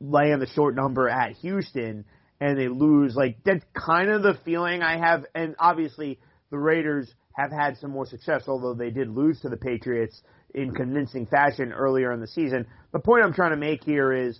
laying 0.00 0.38
the 0.38 0.46
short 0.46 0.74
number 0.74 1.08
at 1.08 1.32
Houston, 1.36 2.06
and 2.40 2.58
they 2.58 2.68
lose. 2.68 3.14
Like 3.14 3.36
that's 3.44 3.64
kind 3.74 4.10
of 4.10 4.22
the 4.22 4.38
feeling 4.44 4.82
I 4.82 4.98
have. 4.98 5.26
And 5.34 5.54
obviously, 5.58 6.18
the 6.50 6.58
Raiders 6.58 7.12
have 7.34 7.52
had 7.52 7.76
some 7.76 7.90
more 7.90 8.06
success, 8.06 8.44
although 8.48 8.74
they 8.74 8.90
did 8.90 9.08
lose 9.08 9.40
to 9.42 9.48
the 9.48 9.56
Patriots 9.56 10.22
in 10.54 10.72
convincing 10.72 11.26
fashion 11.26 11.72
earlier 11.72 12.12
in 12.12 12.20
the 12.20 12.26
season. 12.26 12.66
The 12.92 12.98
point 12.98 13.24
I'm 13.24 13.32
trying 13.32 13.50
to 13.50 13.56
make 13.56 13.84
here 13.84 14.12
is 14.12 14.38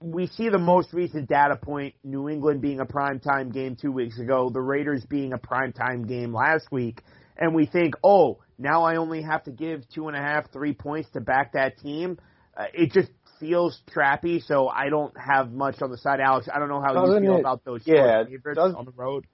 we 0.00 0.26
see 0.26 0.48
the 0.48 0.58
most 0.58 0.92
recent 0.92 1.28
data 1.28 1.56
point, 1.56 1.94
New 2.02 2.28
England 2.28 2.60
being 2.60 2.80
a 2.80 2.86
primetime 2.86 3.52
game 3.52 3.76
two 3.80 3.92
weeks 3.92 4.18
ago, 4.18 4.50
the 4.52 4.60
Raiders 4.60 5.04
being 5.04 5.32
a 5.32 5.38
primetime 5.38 6.08
game 6.08 6.34
last 6.34 6.70
week, 6.72 7.02
and 7.36 7.54
we 7.54 7.66
think, 7.66 7.94
oh, 8.02 8.40
now 8.58 8.82
I 8.84 8.96
only 8.96 9.22
have 9.22 9.44
to 9.44 9.50
give 9.50 9.88
two 9.94 10.08
and 10.08 10.16
a 10.16 10.20
half, 10.20 10.50
three 10.52 10.72
points 10.74 11.10
to 11.10 11.20
back 11.20 11.52
that 11.52 11.78
team. 11.78 12.18
Uh, 12.56 12.64
it 12.74 12.92
just 12.92 13.10
feels 13.40 13.80
trappy, 13.94 14.44
so 14.44 14.68
I 14.68 14.88
don't 14.88 15.14
have 15.18 15.52
much 15.52 15.80
on 15.82 15.90
the 15.90 15.98
side. 15.98 16.20
Alex, 16.20 16.48
I 16.52 16.58
don't 16.58 16.68
know 16.68 16.80
how 16.80 16.92
doesn't 16.92 17.22
you 17.22 17.30
feel 17.30 17.36
it, 17.38 17.40
about 17.40 17.64
those 17.64 17.82
yeah, 17.84 18.24
favorites 18.24 18.56
does, 18.56 18.74
on 18.74 18.84
the 18.84 18.92
road. 18.92 19.26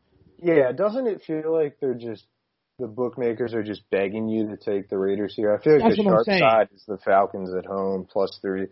Yeah, 0.42 0.72
doesn't 0.72 1.06
it 1.06 1.22
feel 1.26 1.52
like 1.52 1.78
they're 1.80 1.94
just 1.94 2.24
the 2.78 2.86
bookmakers 2.86 3.54
are 3.54 3.62
just 3.62 3.88
begging 3.90 4.28
you 4.28 4.48
to 4.48 4.56
take 4.56 4.88
the 4.88 4.98
Raiders 4.98 5.34
here. 5.34 5.54
I 5.54 5.62
feel 5.62 5.74
like 5.74 5.82
That's 5.82 5.96
the 5.96 6.02
sharp 6.04 6.26
side 6.26 6.68
is 6.74 6.84
the 6.86 6.98
Falcons 6.98 7.52
at 7.54 7.66
home 7.66 8.06
plus 8.10 8.38
three. 8.40 8.68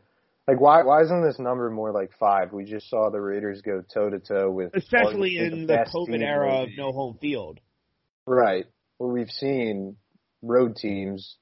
Like 0.46 0.60
why 0.60 0.84
why 0.84 1.02
isn't 1.02 1.24
this 1.24 1.38
number 1.38 1.68
more 1.70 1.92
like 1.92 2.12
five? 2.20 2.52
We 2.52 2.64
just 2.64 2.88
saw 2.88 3.10
the 3.10 3.20
Raiders 3.20 3.62
go 3.62 3.82
toe 3.82 4.10
to 4.10 4.20
toe 4.20 4.50
with 4.50 4.74
especially 4.74 5.38
in 5.38 5.50
the, 5.50 5.56
the 5.56 5.66
best 5.66 5.92
COVID 5.94 6.22
era 6.22 6.62
in 6.62 6.62
of 6.62 6.68
no 6.76 6.92
home 6.92 7.18
field. 7.20 7.58
Right. 8.26 8.66
Well, 8.98 9.10
we've 9.10 9.30
seen 9.30 9.96
road 10.42 10.76
teams 10.76 11.36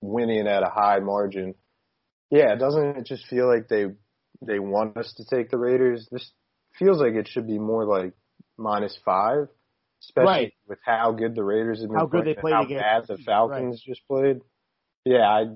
winning 0.00 0.46
at 0.46 0.62
a 0.62 0.70
high 0.70 1.00
margin. 1.00 1.54
Yeah, 2.30 2.54
doesn't 2.56 2.96
it 2.98 3.06
just 3.06 3.26
feel 3.26 3.46
like 3.46 3.68
they 3.68 3.86
they 4.40 4.58
want 4.58 4.96
us 4.96 5.12
to 5.18 5.24
take 5.24 5.50
the 5.50 5.58
Raiders? 5.58 6.08
This 6.10 6.30
feels 6.78 7.00
like 7.00 7.14
it 7.14 7.28
should 7.28 7.46
be 7.46 7.58
more 7.58 7.84
like 7.84 8.12
minus 8.56 8.96
five, 9.04 9.48
especially 10.02 10.26
Right. 10.26 10.52
with 10.68 10.78
how 10.84 11.12
good 11.12 11.34
the 11.34 11.44
Raiders 11.44 11.80
have 11.80 11.88
been 11.90 11.98
How 11.98 12.06
good 12.06 12.24
they 12.26 12.34
played 12.34 12.54
how 12.54 12.62
against- 12.62 12.82
bad 12.82 13.06
the 13.06 13.22
Falcons 13.24 13.80
just 13.82 14.06
played. 14.06 14.40
Yeah, 15.04 15.26
I 15.28 15.46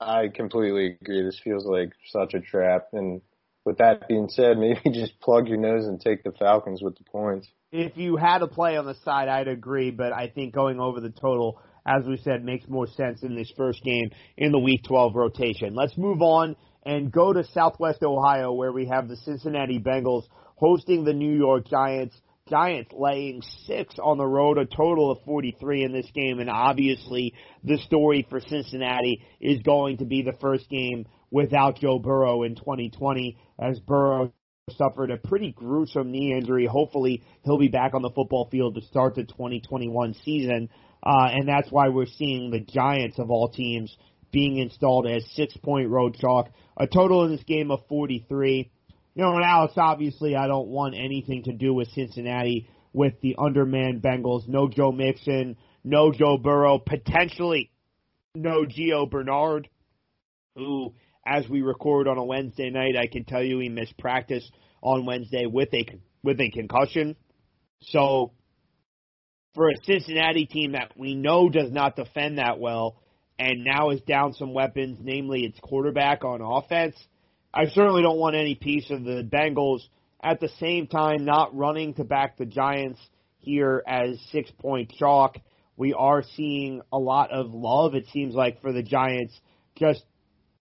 I 0.00 0.28
completely 0.28 0.96
agree. 1.00 1.22
This 1.22 1.40
feels 1.42 1.66
like 1.66 1.92
such 2.06 2.32
a 2.34 2.40
trap, 2.40 2.88
and 2.92 3.20
with 3.64 3.78
that 3.78 4.06
being 4.08 4.28
said, 4.28 4.56
maybe 4.58 4.80
just 4.92 5.18
plug 5.20 5.48
your 5.48 5.58
nose 5.58 5.86
and 5.86 6.00
take 6.00 6.22
the 6.22 6.32
Falcons 6.32 6.82
with 6.82 6.96
the 6.96 7.04
points. 7.04 7.48
If 7.72 7.96
you 7.96 8.16
had 8.16 8.42
a 8.42 8.46
play 8.46 8.76
on 8.76 8.86
the 8.86 8.94
side, 8.94 9.28
I'd 9.28 9.48
agree, 9.48 9.90
but 9.90 10.12
I 10.12 10.28
think 10.28 10.54
going 10.54 10.78
over 10.80 11.00
the 11.00 11.10
total, 11.10 11.60
as 11.84 12.06
we 12.06 12.16
said, 12.16 12.44
makes 12.44 12.66
more 12.68 12.86
sense 12.86 13.22
in 13.22 13.34
this 13.34 13.50
first 13.56 13.82
game 13.82 14.10
in 14.36 14.52
the 14.52 14.58
Week 14.58 14.82
12 14.84 15.14
rotation. 15.14 15.74
Let's 15.74 15.98
move 15.98 16.22
on 16.22 16.54
and 16.86 17.10
go 17.12 17.32
to 17.32 17.42
Southwest 17.44 18.02
Ohio, 18.02 18.52
where 18.52 18.72
we 18.72 18.86
have 18.86 19.08
the 19.08 19.16
Cincinnati 19.16 19.80
Bengals 19.80 20.22
hosting 20.56 21.04
the 21.04 21.12
New 21.12 21.36
York 21.36 21.66
Giants. 21.68 22.18
Giants 22.48 22.90
laying 22.92 23.42
six 23.66 23.94
on 24.02 24.18
the 24.18 24.26
road, 24.26 24.58
a 24.58 24.66
total 24.66 25.10
of 25.10 25.18
43 25.24 25.84
in 25.84 25.92
this 25.92 26.10
game, 26.14 26.40
and 26.40 26.50
obviously 26.50 27.34
the 27.64 27.78
story 27.78 28.26
for 28.28 28.40
Cincinnati 28.40 29.22
is 29.40 29.60
going 29.62 29.98
to 29.98 30.04
be 30.04 30.22
the 30.22 30.36
first 30.40 30.68
game 30.68 31.06
without 31.30 31.78
Joe 31.78 31.98
Burrow 31.98 32.42
in 32.42 32.54
2020 32.54 33.36
as 33.58 33.78
Burrow 33.80 34.32
suffered 34.76 35.10
a 35.10 35.16
pretty 35.16 35.52
gruesome 35.52 36.10
knee 36.10 36.32
injury. 36.32 36.66
Hopefully, 36.66 37.22
he'll 37.44 37.58
be 37.58 37.68
back 37.68 37.94
on 37.94 38.02
the 38.02 38.10
football 38.10 38.48
field 38.50 38.74
to 38.74 38.82
start 38.82 39.14
the 39.14 39.24
2021 39.24 40.14
season. 40.24 40.68
Uh, 41.02 41.28
and 41.30 41.48
that's 41.48 41.70
why 41.70 41.88
we're 41.88 42.06
seeing 42.06 42.50
the 42.50 42.60
Giants 42.60 43.18
of 43.18 43.30
all 43.30 43.50
teams 43.50 43.96
being 44.32 44.58
installed 44.58 45.06
as 45.06 45.24
six 45.32 45.56
point 45.58 45.88
road 45.88 46.16
chalk. 46.20 46.50
A 46.76 46.86
total 46.86 47.24
in 47.24 47.30
this 47.30 47.44
game 47.44 47.70
of 47.70 47.80
43. 47.88 48.70
You 49.18 49.24
know, 49.24 49.34
and 49.34 49.44
Alex, 49.44 49.74
obviously, 49.76 50.36
I 50.36 50.46
don't 50.46 50.68
want 50.68 50.94
anything 50.94 51.42
to 51.46 51.52
do 51.52 51.74
with 51.74 51.88
Cincinnati 51.88 52.68
with 52.92 53.14
the 53.20 53.34
undermanned 53.36 54.00
Bengals. 54.00 54.46
No 54.46 54.68
Joe 54.68 54.92
Mixon, 54.92 55.56
no 55.82 56.12
Joe 56.12 56.38
Burrow, 56.38 56.78
potentially 56.78 57.72
no 58.36 58.64
Gio 58.64 59.10
Bernard, 59.10 59.68
who 60.54 60.94
as 61.26 61.48
we 61.48 61.62
record 61.62 62.06
on 62.06 62.16
a 62.16 62.24
Wednesday 62.24 62.70
night, 62.70 62.94
I 62.96 63.08
can 63.08 63.24
tell 63.24 63.42
you 63.42 63.58
he 63.58 63.68
missed 63.68 63.98
practice 63.98 64.48
on 64.82 65.04
Wednesday 65.04 65.46
with 65.46 65.74
a 65.74 65.84
with 66.22 66.40
a 66.40 66.50
concussion. 66.50 67.16
So 67.82 68.34
for 69.56 69.68
a 69.68 69.74
Cincinnati 69.82 70.46
team 70.46 70.72
that 70.72 70.92
we 70.96 71.16
know 71.16 71.48
does 71.48 71.72
not 71.72 71.96
defend 71.96 72.38
that 72.38 72.60
well 72.60 73.02
and 73.36 73.64
now 73.64 73.90
is 73.90 74.00
down 74.02 74.34
some 74.34 74.54
weapons, 74.54 74.98
namely 75.02 75.40
its 75.40 75.58
quarterback 75.58 76.24
on 76.24 76.40
offense, 76.40 76.94
I 77.52 77.66
certainly 77.66 78.02
don't 78.02 78.18
want 78.18 78.36
any 78.36 78.54
piece 78.54 78.90
of 78.90 79.04
the 79.04 79.22
Bengals 79.22 79.80
at 80.22 80.40
the 80.40 80.50
same 80.60 80.86
time 80.86 81.24
not 81.24 81.56
running 81.56 81.94
to 81.94 82.04
back 82.04 82.36
the 82.36 82.44
Giants 82.46 83.00
here 83.38 83.82
as 83.86 84.20
six 84.32 84.50
point 84.58 84.92
chalk. 84.98 85.38
We 85.76 85.94
are 85.94 86.22
seeing 86.36 86.82
a 86.92 86.98
lot 86.98 87.30
of 87.30 87.54
love, 87.54 87.94
it 87.94 88.06
seems 88.12 88.34
like, 88.34 88.60
for 88.60 88.72
the 88.72 88.82
Giants 88.82 89.38
just 89.76 90.02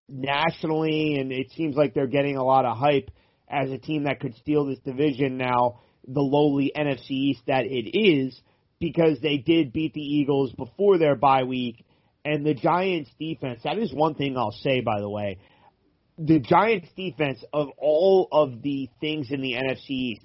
nationally, 0.08 1.16
and 1.20 1.32
it 1.32 1.52
seems 1.56 1.76
like 1.76 1.94
they're 1.94 2.08
getting 2.08 2.38
a 2.38 2.44
lot 2.44 2.66
of 2.66 2.78
hype 2.78 3.10
as 3.50 3.72
a 3.72 3.78
team 3.78 4.04
that 4.04 4.20
could 4.20 4.36
steal 4.36 4.66
this 4.66 4.80
division 4.80 5.38
now, 5.38 5.80
the 6.08 6.22
lowly 6.22 6.72
NFC 6.76 7.10
East 7.10 7.42
that 7.48 7.66
it 7.66 7.98
is, 7.98 8.40
because 8.80 9.20
they 9.22 9.38
did 9.38 9.74
beat 9.74 9.94
the 9.94 10.02
Eagles 10.02 10.54
before 10.54 10.98
their 10.98 11.16
bye 11.16 11.44
week. 11.44 11.84
And 12.24 12.46
the 12.46 12.54
Giants 12.54 13.10
defense, 13.20 13.62
that 13.64 13.78
is 13.78 13.94
one 13.94 14.16
thing 14.16 14.38
I'll 14.38 14.52
say, 14.52 14.82
by 14.82 15.00
the 15.00 15.10
way. 15.10 15.40
The 16.18 16.40
Giants 16.40 16.90
defense, 16.96 17.44
of 17.54 17.70
all 17.78 18.28
of 18.32 18.64
the 18.64 18.90
things 19.00 19.28
in 19.30 19.42
the 19.42 19.54
NFC 19.54 20.18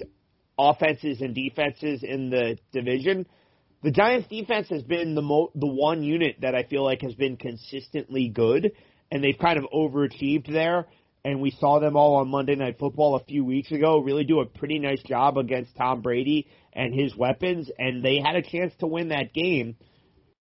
offenses 0.58 1.20
and 1.20 1.34
defenses 1.34 2.02
in 2.02 2.30
the 2.30 2.56
division, 2.72 3.26
the 3.82 3.90
Giants 3.90 4.28
defense 4.28 4.68
has 4.70 4.82
been 4.82 5.14
the 5.14 5.22
mo- 5.22 5.50
the 5.54 5.66
one 5.66 6.02
unit 6.02 6.36
that 6.40 6.54
I 6.54 6.62
feel 6.62 6.84
like 6.84 7.02
has 7.02 7.14
been 7.14 7.36
consistently 7.36 8.28
good 8.28 8.72
and 9.10 9.22
they've 9.22 9.38
kind 9.38 9.58
of 9.58 9.66
overachieved 9.74 10.50
there. 10.50 10.86
And 11.24 11.40
we 11.40 11.50
saw 11.50 11.78
them 11.78 11.96
all 11.96 12.16
on 12.16 12.28
Monday 12.28 12.54
Night 12.56 12.78
Football 12.78 13.14
a 13.16 13.24
few 13.24 13.44
weeks 13.44 13.70
ago 13.70 13.98
really 13.98 14.24
do 14.24 14.40
a 14.40 14.46
pretty 14.46 14.78
nice 14.78 15.02
job 15.02 15.36
against 15.36 15.76
Tom 15.76 16.00
Brady 16.00 16.48
and 16.72 16.94
his 16.94 17.14
weapons, 17.14 17.70
and 17.78 18.02
they 18.02 18.18
had 18.18 18.34
a 18.34 18.42
chance 18.42 18.72
to 18.80 18.86
win 18.86 19.08
that 19.08 19.32
game. 19.32 19.76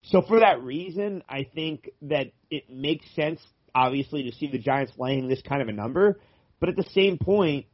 So 0.03 0.21
for 0.21 0.39
that 0.39 0.61
reason, 0.61 1.23
I 1.27 1.47
think 1.55 1.89
that 2.03 2.27
it 2.51 2.69
makes 2.69 3.05
sense, 3.15 3.39
obviously, 3.73 4.23
to 4.23 4.35
see 4.37 4.47
the 4.47 4.57
Giants 4.57 4.93
laying 4.97 5.27
this 5.27 5.41
kind 5.47 5.61
of 5.61 5.67
a 5.67 5.73
number. 5.73 6.19
But 6.59 6.69
at 6.69 6.75
the 6.75 6.87
same 6.93 7.17
point, 7.17 7.65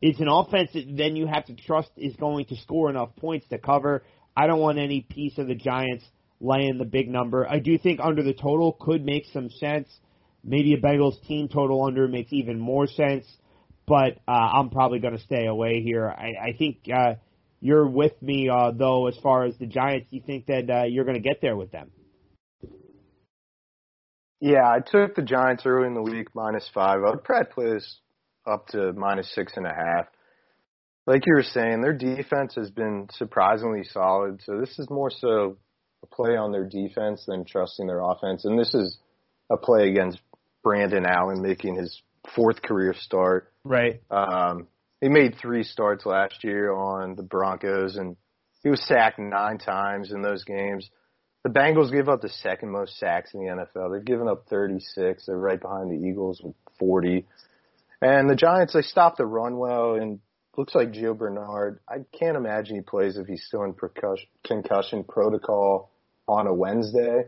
it's 0.00 0.20
an 0.20 0.28
offense 0.28 0.70
that 0.74 0.84
then 0.96 1.16
you 1.16 1.26
have 1.26 1.46
to 1.46 1.54
trust 1.54 1.90
is 1.96 2.14
going 2.16 2.46
to 2.46 2.56
score 2.56 2.88
enough 2.90 3.16
points 3.16 3.46
to 3.48 3.58
cover. 3.58 4.04
I 4.36 4.46
don't 4.46 4.60
want 4.60 4.78
any 4.78 5.00
piece 5.00 5.38
of 5.38 5.48
the 5.48 5.56
Giants 5.56 6.04
laying 6.40 6.78
the 6.78 6.84
big 6.84 7.08
number. 7.08 7.48
I 7.48 7.58
do 7.58 7.76
think 7.78 7.98
under 8.00 8.22
the 8.22 8.34
total 8.34 8.76
could 8.80 9.04
make 9.04 9.24
some 9.32 9.50
sense. 9.50 9.88
Maybe 10.44 10.74
a 10.74 10.80
Bengals 10.80 11.20
team 11.26 11.48
total 11.48 11.84
under 11.84 12.06
makes 12.06 12.32
even 12.32 12.60
more 12.60 12.86
sense, 12.86 13.26
but 13.86 14.18
uh, 14.28 14.30
I'm 14.30 14.70
probably 14.70 15.00
going 15.00 15.16
to 15.16 15.22
stay 15.24 15.46
away 15.46 15.82
here. 15.82 16.08
I, 16.08 16.50
I 16.50 16.52
think 16.56 16.78
uh, 16.94 17.14
you're 17.60 17.88
with 17.88 18.20
me 18.22 18.48
uh, 18.48 18.70
though 18.70 19.08
as 19.08 19.16
far 19.20 19.44
as 19.44 19.56
the 19.58 19.66
Giants. 19.66 20.06
You 20.10 20.22
think 20.24 20.46
that 20.46 20.70
uh, 20.70 20.84
you're 20.84 21.04
going 21.04 21.20
to 21.20 21.28
get 21.28 21.40
there 21.42 21.56
with 21.56 21.72
them? 21.72 21.90
Yeah, 24.40 24.68
I 24.68 24.78
took 24.80 25.14
the 25.14 25.22
Giants 25.22 25.64
early 25.66 25.86
in 25.86 25.94
the 25.94 26.02
week 26.02 26.28
minus 26.34 26.68
five. 26.72 27.00
I 27.04 27.10
would 27.10 27.24
probably 27.24 27.52
play 27.52 27.70
this 27.74 27.98
up 28.46 28.68
to 28.68 28.92
minus 28.92 29.32
six 29.34 29.52
and 29.56 29.66
a 29.66 29.74
half. 29.74 30.06
Like 31.06 31.26
you 31.26 31.34
were 31.34 31.42
saying, 31.42 31.80
their 31.80 31.96
defense 31.96 32.54
has 32.56 32.70
been 32.70 33.08
surprisingly 33.12 33.82
solid. 33.84 34.40
So 34.44 34.60
this 34.60 34.78
is 34.78 34.88
more 34.90 35.10
so 35.10 35.56
a 36.02 36.06
play 36.06 36.36
on 36.36 36.52
their 36.52 36.66
defense 36.66 37.24
than 37.26 37.44
trusting 37.44 37.86
their 37.86 38.00
offense. 38.00 38.44
And 38.44 38.58
this 38.58 38.74
is 38.74 38.98
a 39.50 39.56
play 39.56 39.88
against 39.88 40.20
Brandon 40.62 41.06
Allen 41.06 41.42
making 41.42 41.76
his 41.76 42.02
fourth 42.34 42.62
career 42.62 42.94
start. 42.94 43.52
Right. 43.64 44.02
Um, 44.10 44.68
he 45.00 45.08
made 45.08 45.36
three 45.40 45.62
starts 45.64 46.04
last 46.04 46.44
year 46.44 46.72
on 46.72 47.14
the 47.14 47.22
Broncos, 47.22 47.96
and 47.96 48.16
he 48.62 48.68
was 48.68 48.84
sacked 48.86 49.18
nine 49.18 49.58
times 49.58 50.12
in 50.12 50.22
those 50.22 50.44
games. 50.44 50.88
The 51.48 51.58
Bengals 51.58 51.90
give 51.90 52.10
up 52.10 52.20
the 52.20 52.28
second 52.28 52.70
most 52.70 52.98
sacks 52.98 53.32
in 53.32 53.40
the 53.40 53.46
NFL. 53.46 53.94
They've 53.94 54.04
given 54.04 54.28
up 54.28 54.44
36. 54.50 55.24
They're 55.24 55.38
right 55.38 55.58
behind 55.58 55.90
the 55.90 56.06
Eagles 56.06 56.42
with 56.44 56.54
40. 56.78 57.24
And 58.02 58.28
the 58.28 58.36
Giants, 58.36 58.74
they 58.74 58.82
stopped 58.82 59.16
the 59.16 59.24
run 59.24 59.56
well, 59.56 59.94
and 59.94 60.20
looks 60.58 60.74
like 60.74 60.92
Gio 60.92 61.16
Bernard. 61.16 61.80
I 61.88 62.04
can't 62.18 62.36
imagine 62.36 62.76
he 62.76 62.82
plays 62.82 63.16
if 63.16 63.26
he's 63.26 63.44
still 63.46 63.64
in 63.64 63.72
percussion, 63.72 64.26
concussion 64.46 65.04
protocol 65.04 65.90
on 66.26 66.46
a 66.46 66.52
Wednesday. 66.52 67.22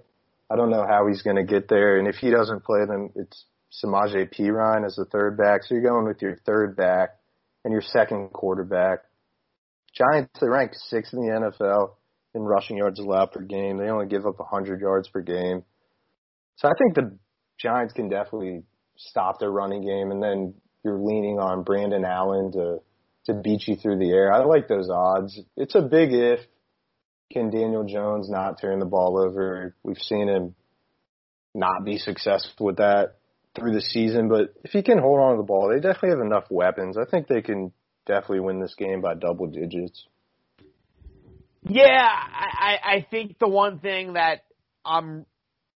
I 0.51 0.57
don't 0.57 0.71
know 0.71 0.87
how 0.87 1.07
he's 1.07 1.23
going 1.23 1.37
to 1.37 1.45
get 1.45 1.69
there. 1.69 1.99
And 1.99 2.07
if 2.07 2.17
he 2.17 2.31
doesn't 2.31 2.63
play, 2.63 2.81
then 2.87 3.11
it's 3.17 3.47
Samaje 3.83 4.35
Perine 4.39 4.85
as 4.85 4.97
the 4.97 5.07
third 5.07 5.39
back. 5.39 5.63
So 5.63 5.75
you're 5.75 5.91
going 5.91 6.07
with 6.07 6.21
your 6.21 6.37
third 6.45 6.77
back 6.77 7.17
and 7.65 7.73
your 7.73 7.83
second 7.83 8.35
quarterback. 8.35 8.99
Giants, 9.95 10.39
they 10.39 10.49
rank 10.49 10.73
sixth 10.75 11.15
in 11.15 11.21
the 11.21 11.53
NFL 11.63 11.93
in 12.35 12.43
rushing 12.43 12.77
yards 12.77 13.01
allowed 13.01 13.33
per 13.33 13.41
game. 13.41 13.79
They 13.79 13.89
only 13.89 14.07
give 14.07 14.27
up 14.27 14.39
100 14.39 14.81
yards 14.81 15.09
per 15.09 15.21
game. 15.21 15.65
So 16.57 16.69
I 16.69 16.73
think 16.79 16.95
the 16.95 17.19
Giants 17.59 17.93
can 17.93 18.09
definitely 18.09 18.63
stop 18.97 19.39
their 19.41 19.51
running 19.51 19.83
game, 19.83 20.11
and 20.11 20.23
then 20.23 20.55
you're 20.85 20.99
leaning 20.99 21.39
on 21.39 21.63
Brandon 21.63 22.05
Allen 22.05 22.53
to 22.53 22.79
to 23.27 23.35
beat 23.35 23.67
you 23.67 23.77
through 23.77 23.99
the 23.99 24.11
air. 24.11 24.33
I 24.33 24.45
like 24.45 24.67
those 24.67 24.89
odds. 24.91 25.39
It's 25.57 25.75
a 25.75 25.83
big 25.83 26.13
if 26.13 26.41
can 27.31 27.51
Daniel 27.51 27.85
Jones 27.85 28.29
not 28.29 28.61
turn 28.61 28.79
the 28.79 28.87
ball 28.87 29.19
over? 29.19 29.75
We've 29.83 29.99
seen 29.99 30.29
him 30.29 30.55
not 31.55 31.85
be 31.85 31.99
successful 31.99 32.67
with 32.67 32.77
that 32.79 33.17
through 33.55 33.75
the 33.75 33.81
season, 33.81 34.29
but 34.29 34.55
if 34.65 34.71
he 34.73 34.83
can 34.83 34.99
hold 34.99 35.21
on 35.21 35.33
to 35.33 35.37
the 35.37 35.47
ball, 35.47 35.69
they 35.69 35.81
definitely 35.81 36.11
have 36.11 36.27
enough 36.27 36.45
weapons. 36.51 36.97
I 36.97 37.09
think 37.09 37.27
they 37.27 37.43
can 37.43 37.73
definitely 38.07 38.41
win 38.41 38.61
this 38.61 38.75
game 38.77 39.01
by 39.01 39.15
double 39.15 39.47
digits. 39.47 40.07
Yeah, 41.69 42.09
I, 42.09 42.79
I 42.83 43.07
think 43.11 43.39
the 43.39 43.49
one 43.49 43.81
thing 43.81 44.15
that 44.15 44.45
I'm 44.85 45.27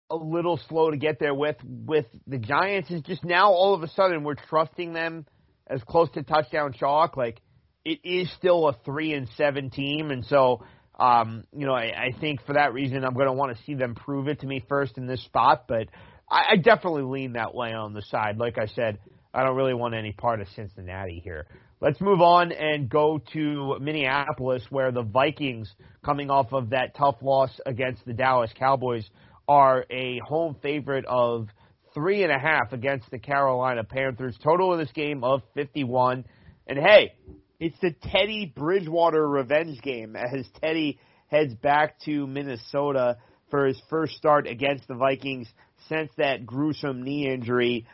a 0.10 0.16
little 0.16 0.60
slow 0.70 0.92
to 0.92 0.98
get 0.98 1.20
there 1.20 1.34
with 1.34 1.58
with 1.64 2.06
the 2.28 2.38
Giants 2.38 2.90
is 2.92 3.02
just 3.02 3.24
now 3.26 3.52
all 3.52 3.74
of 3.74 3.84
a 3.84 3.88
sudden 3.90 4.24
we're 4.24 4.36
trusting 4.36 4.94
them 4.94 5.26
as 5.68 5.82
close 5.84 6.10
to 6.12 6.24
touchdown 6.24 6.74
chalk. 6.74 7.18
Like 7.18 7.42
it 7.84 8.00
is 8.04 8.32
still 8.38 8.68
a 8.68 8.78
three 8.86 9.14
and 9.14 9.28
seven 9.36 9.70
team, 9.70 10.12
and 10.12 10.26
so 10.26 10.64
um, 10.98 11.44
you 11.52 11.66
know, 11.66 11.74
I, 11.74 11.86
I 11.86 12.20
think 12.20 12.46
for 12.46 12.54
that 12.54 12.74
reason, 12.74 13.04
I'm 13.04 13.14
going 13.14 13.26
to 13.28 13.34
want 13.34 13.58
to 13.58 13.64
see 13.64 13.74
them 13.74 13.96
prove 13.96 14.28
it 14.28 14.42
to 14.42 14.48
me 14.48 14.64
first 14.70 14.98
in 14.98 15.08
this 15.08 15.24
spot. 15.24 15.66
But 15.68 15.88
I, 16.30 16.44
I 16.52 16.56
definitely 16.58 17.04
lean 17.04 17.34
that 17.34 17.54
way 17.54 17.74
on 17.74 17.94
the 17.94 18.04
side. 18.04 18.38
Like 18.38 18.58
I 18.58 18.68
said, 18.68 19.00
I 19.34 19.44
don't 19.44 19.56
really 19.56 19.74
want 19.74 19.96
any 19.96 20.12
part 20.12 20.40
of 20.40 20.48
Cincinnati 20.56 21.20
here. 21.24 21.48
Let's 21.84 22.00
move 22.00 22.22
on 22.22 22.54
and 22.54 22.88
go 22.88 23.22
to 23.34 23.78
Minneapolis, 23.82 24.64
where 24.70 24.94
the 24.94 25.02
Vikings, 25.02 25.70
coming 26.02 26.30
off 26.30 26.54
of 26.54 26.70
that 26.70 26.96
tough 26.96 27.18
loss 27.22 27.50
against 27.66 28.06
the 28.06 28.14
Dallas 28.14 28.52
Cowboys, 28.58 29.06
are 29.50 29.86
a 29.90 30.20
home 30.20 30.56
favorite 30.62 31.04
of 31.04 31.50
three 31.94 32.24
and 32.24 32.32
a 32.32 32.40
half 32.40 32.72
against 32.72 33.12
the 33.12 33.20
Carolina 33.20 33.84
Panthers. 33.84 34.38
Total 34.42 34.72
of 34.72 34.80
this 34.80 34.94
game 34.94 35.26
of 35.26 35.42
51. 35.56 36.24
And 36.68 36.80
hey, 36.80 37.16
it's 37.60 37.76
the 37.82 37.92
Teddy 37.92 38.46
Bridgewater 38.46 39.28
revenge 39.28 39.82
game 39.82 40.16
as 40.16 40.46
Teddy 40.64 41.02
heads 41.28 41.54
back 41.54 42.00
to 42.06 42.26
Minnesota 42.26 43.18
for 43.52 43.66
his 43.66 43.82
first 43.90 44.14
start 44.14 44.48
against 44.48 44.88
the 44.88 44.96
Vikings 44.96 45.50
since 45.90 46.10
that 46.16 46.46
gruesome 46.46 47.04
knee 47.04 47.28
injury. 47.28 47.86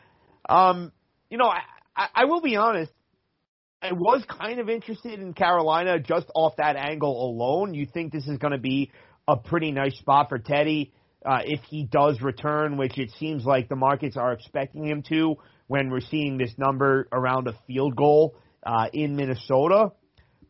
Um, 0.48 0.92
you 1.32 1.40
know, 1.40 1.48
I, 1.48 1.62
I, 1.98 2.08
I 2.14 2.26
will 2.26 2.42
be 2.42 2.56
honest. 2.56 2.92
I 3.82 3.94
was 3.94 4.24
kind 4.28 4.60
of 4.60 4.70
interested 4.70 5.20
in 5.20 5.34
Carolina 5.34 6.00
just 6.00 6.28
off 6.36 6.58
that 6.58 6.76
angle 6.76 7.30
alone. 7.30 7.74
You 7.74 7.86
think 7.86 8.12
this 8.12 8.28
is 8.28 8.38
going 8.38 8.52
to 8.52 8.60
be 8.60 8.92
a 9.26 9.38
pretty 9.38 9.72
nice 9.72 9.98
spot 9.98 10.28
for 10.28 10.38
Teddy 10.38 10.92
uh, 11.26 11.40
if 11.46 11.62
he 11.70 11.86
does 11.86 12.22
return, 12.22 12.78
which 12.78 12.98
it 12.98 13.10
seems 13.20 13.46
like 13.46 13.70
the 13.70 13.78
markets 13.78 14.18
are 14.18 14.34
expecting 14.34 14.86
him 14.86 15.02
to 15.10 15.36
when 15.68 15.90
we're 15.90 16.02
seeing 16.02 16.38
this 16.38 16.52
number 16.58 17.08
around 17.14 17.48
a 17.48 17.58
field 17.68 17.96
goal 17.96 18.36
uh, 18.66 18.88
in 18.92 19.16
Minnesota. 19.16 19.92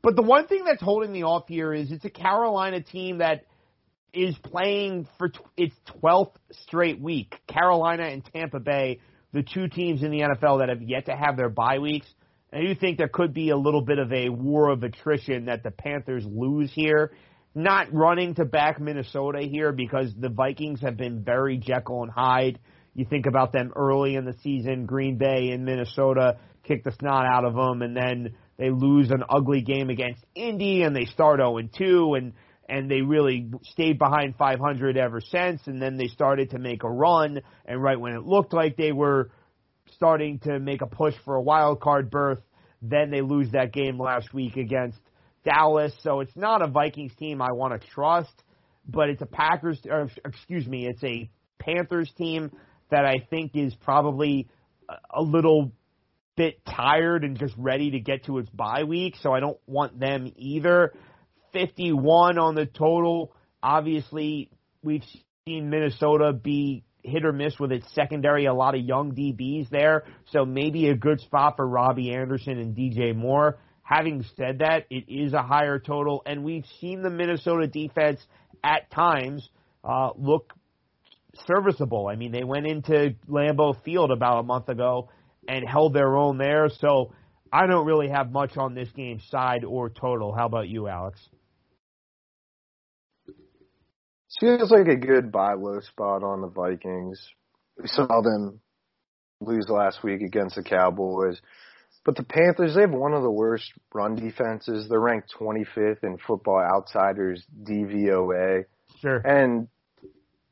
But 0.02 0.16
the 0.16 0.24
one 0.24 0.48
thing 0.48 0.64
that's 0.66 0.82
holding 0.82 1.12
me 1.12 1.24
off 1.24 1.48
here 1.48 1.72
is 1.72 1.92
it's 1.92 2.06
a 2.06 2.10
Carolina 2.10 2.82
team 2.82 3.20
that 3.20 3.46
is 4.12 4.36
playing 4.44 5.08
for 5.20 5.30
t- 5.30 5.40
its 5.56 5.76
12th 6.02 6.34
straight 6.64 7.00
week. 7.00 7.36
Carolina 7.48 8.04
and 8.04 8.26
Tampa 8.34 8.60
Bay, 8.60 9.02
the 9.34 9.44
two 9.44 9.68
teams 9.68 10.02
in 10.02 10.10
the 10.10 10.22
NFL 10.22 10.60
that 10.60 10.70
have 10.70 10.82
yet 10.82 11.06
to 11.08 11.16
have 11.16 11.38
their 11.38 11.50
bye 11.50 11.78
weeks. 11.78 12.08
I 12.52 12.62
do 12.62 12.74
think 12.76 12.98
there 12.98 13.08
could 13.08 13.34
be 13.34 13.50
a 13.52 13.58
little 13.58 13.82
bit 13.82 14.00
of 14.00 14.12
a 14.12 14.30
war 14.30 14.70
of 14.70 14.84
attrition 14.84 15.46
that 15.46 15.64
the 15.64 15.72
Panthers 15.72 16.26
lose 16.26 16.72
here. 16.74 17.12
Not 17.54 17.94
running 17.94 18.36
to 18.36 18.46
back 18.46 18.80
Minnesota 18.80 19.42
here 19.42 19.72
because 19.72 20.14
the 20.18 20.30
Vikings 20.30 20.82
have 20.82 20.98
been 20.98 21.24
very 21.24 21.58
Jekyll 21.58 22.04
and 22.04 22.12
Hyde. 22.12 22.60
You 22.96 23.06
think 23.06 23.28
about 23.28 23.54
them 23.54 23.72
early 23.76 24.16
in 24.16 24.26
the 24.26 24.36
season, 24.42 24.86
Green 24.86 25.18
Bay 25.18 25.52
and 25.52 25.64
Minnesota 25.64 26.38
kick 26.64 26.84
the 26.84 26.92
snot 26.92 27.26
out 27.26 27.46
of 27.46 27.56
them, 27.56 27.82
and 27.82 27.96
then 27.96 28.36
they 28.58 28.70
lose 28.70 29.10
an 29.10 29.24
ugly 29.30 29.62
game 29.62 29.90
against 29.90 30.24
Indy, 30.36 30.84
and 30.84 30.96
they 30.96 31.06
start 31.06 31.40
0 31.40 31.60
2, 31.78 32.16
and 32.16 32.34
and 32.68 32.90
they 32.90 33.02
really 33.02 33.50
stayed 33.64 33.98
behind 33.98 34.36
500 34.38 34.96
ever 34.96 35.22
since. 35.22 35.62
And 35.66 35.82
then 35.82 35.98
they 35.98 36.08
started 36.08 36.52
to 36.52 36.60
make 36.60 36.84
a 36.84 36.90
run, 36.90 37.42
and 37.66 37.82
right 37.82 38.00
when 38.00 38.14
it 38.14 38.24
looked 38.24 38.54
like 38.54 38.78
they 38.78 38.92
were 38.92 39.32
starting 40.00 40.40
to 40.40 40.60
make 40.60 40.82
a 40.82 40.88
push 40.88 41.14
for 41.26 41.36
a 41.36 41.42
wild 41.42 41.82
card 41.82 42.10
berth. 42.10 42.40
Then 42.82 43.12
they 43.12 43.20
lose 43.20 43.52
that 43.52 43.74
game 43.74 44.00
last 44.00 44.34
week 44.34 44.56
against 44.56 44.98
Dallas. 45.44 45.92
So 46.04 46.22
it's 46.22 46.36
not 46.38 46.62
a 46.62 46.68
Vikings 46.68 47.12
team 47.20 47.42
I 47.42 47.52
want 47.52 47.80
to 47.80 47.88
trust, 47.90 48.32
but 48.88 49.10
it's 49.10 49.22
a 49.22 49.26
Packers, 49.26 49.78
or 49.90 50.10
excuse 50.24 50.66
me, 50.66 50.88
it's 50.88 51.04
a 51.04 51.30
Panthers 51.60 52.10
team 52.18 52.50
that 52.90 53.06
I 53.06 53.28
think 53.30 53.52
is 53.56 53.76
probably 53.76 54.48
a 55.14 55.22
little 55.22 55.74
bit 56.38 56.62
tired 56.66 57.26
and 57.26 57.38
just 57.38 57.54
ready 57.58 57.92
to 57.92 58.00
get 58.00 58.24
to 58.26 58.38
its 58.38 58.50
bye 58.52 58.86
week. 58.86 59.16
So 59.22 59.34
I 59.34 59.42
don't 59.42 59.60
want 59.68 60.00
them 60.00 60.32
either. 60.38 60.94
51 61.52 62.40
on 62.40 62.56
the 62.56 62.66
total. 62.66 63.34
Obviously, 63.62 64.50
we've 64.82 65.04
seen 65.46 65.70
Minnesota 65.70 66.32
be 66.32 66.86
hit 67.04 67.26
or 67.26 67.32
miss 67.32 67.60
with 67.60 67.72
its 67.72 67.86
secondary, 67.94 68.46
a 68.46 68.54
lot 68.54 68.76
of 68.76 68.82
young 68.82 69.14
DBs 69.14 69.70
there. 69.70 70.04
So 70.32 70.46
maybe 70.46 70.90
a 70.90 70.96
good 70.96 71.20
spot 71.22 71.56
for 71.56 71.68
Robbie 71.68 72.14
Anderson 72.14 72.58
and 72.58 72.76
DJ 72.76 73.16
Moore. 73.16 73.58
Having 73.84 74.26
said 74.36 74.60
that, 74.60 74.86
it 74.90 75.06
is 75.08 75.34
a 75.34 75.42
higher 75.42 75.80
total, 75.80 76.22
and 76.26 76.44
we've 76.44 76.66
seen 76.80 77.02
the 77.02 77.10
Minnesota 77.10 77.66
defense 77.66 78.20
at 78.64 78.92
times 78.92 79.50
uh, 79.84 80.12
look 80.16 80.54
serviceable. 81.48 82.08
I 82.08 82.16
mean, 82.16 82.32
they 82.32 82.44
went 82.44 82.68
into 82.68 83.16
Lambeau 83.28 83.82
Field 83.84 84.12
about 84.12 84.40
a 84.40 84.44
month 84.44 84.70
ago 84.70 85.10
and 85.48 85.68
held 85.68 85.94
their 85.94 86.16
own 86.16 86.38
there. 86.38 86.70
So 86.80 87.14
I 87.52 87.66
don't 87.66 87.86
really 87.86 88.10
have 88.10 88.32
much 88.32 88.58
on 88.58 88.76
this 88.76 88.90
game 88.92 89.20
side 89.32 89.64
or 89.64 89.90
total. 89.90 90.34
How 90.36 90.46
about 90.46 90.68
you, 90.68 90.88
Alex? 90.88 91.20
Feels 94.40 94.72
like 94.72 94.88
a 94.88 94.96
good 94.96 95.32
buy 95.32 95.54
low 95.54 95.80
spot 95.82 96.24
on 96.24 96.42
the 96.42 96.48
Vikings. 96.48 97.20
We 97.82 97.88
saw 97.88 98.22
them 98.22 98.60
lose 99.42 99.68
last 99.70 100.04
week 100.04 100.22
against 100.22 100.56
the 100.56 100.64
Cowboys. 100.64 101.42
But 102.06 102.16
the 102.16 102.24
Panthers, 102.24 102.76
they 102.76 102.82
have 102.82 102.92
one 102.92 103.14
of 103.14 103.24
the 103.24 103.32
worst 103.32 103.72
run 103.94 104.16
defenses. 104.16 104.88
They're 104.88 105.00
ranked 105.00 105.34
25th 105.40 106.04
in 106.04 106.18
Football 106.26 106.60
Outsiders 106.60 107.44
DVOA. 107.64 108.66
Sure. 109.02 109.18
And 109.18 109.68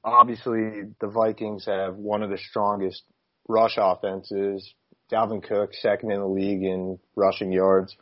obviously, 0.04 0.84
the 1.00 1.08
Vikings 1.08 1.66
have 1.66 1.96
one 1.96 2.24
of 2.24 2.30
the 2.30 2.38
strongest 2.38 3.04
rush 3.48 3.76
offenses. 3.78 4.74
Dalvin 5.12 5.48
Cook, 5.48 5.74
second 5.74 6.12
in 6.12 6.20
the 6.20 6.28
league 6.28 6.64
in 6.64 7.00
rushing 7.16 7.52
yards. 7.52 7.96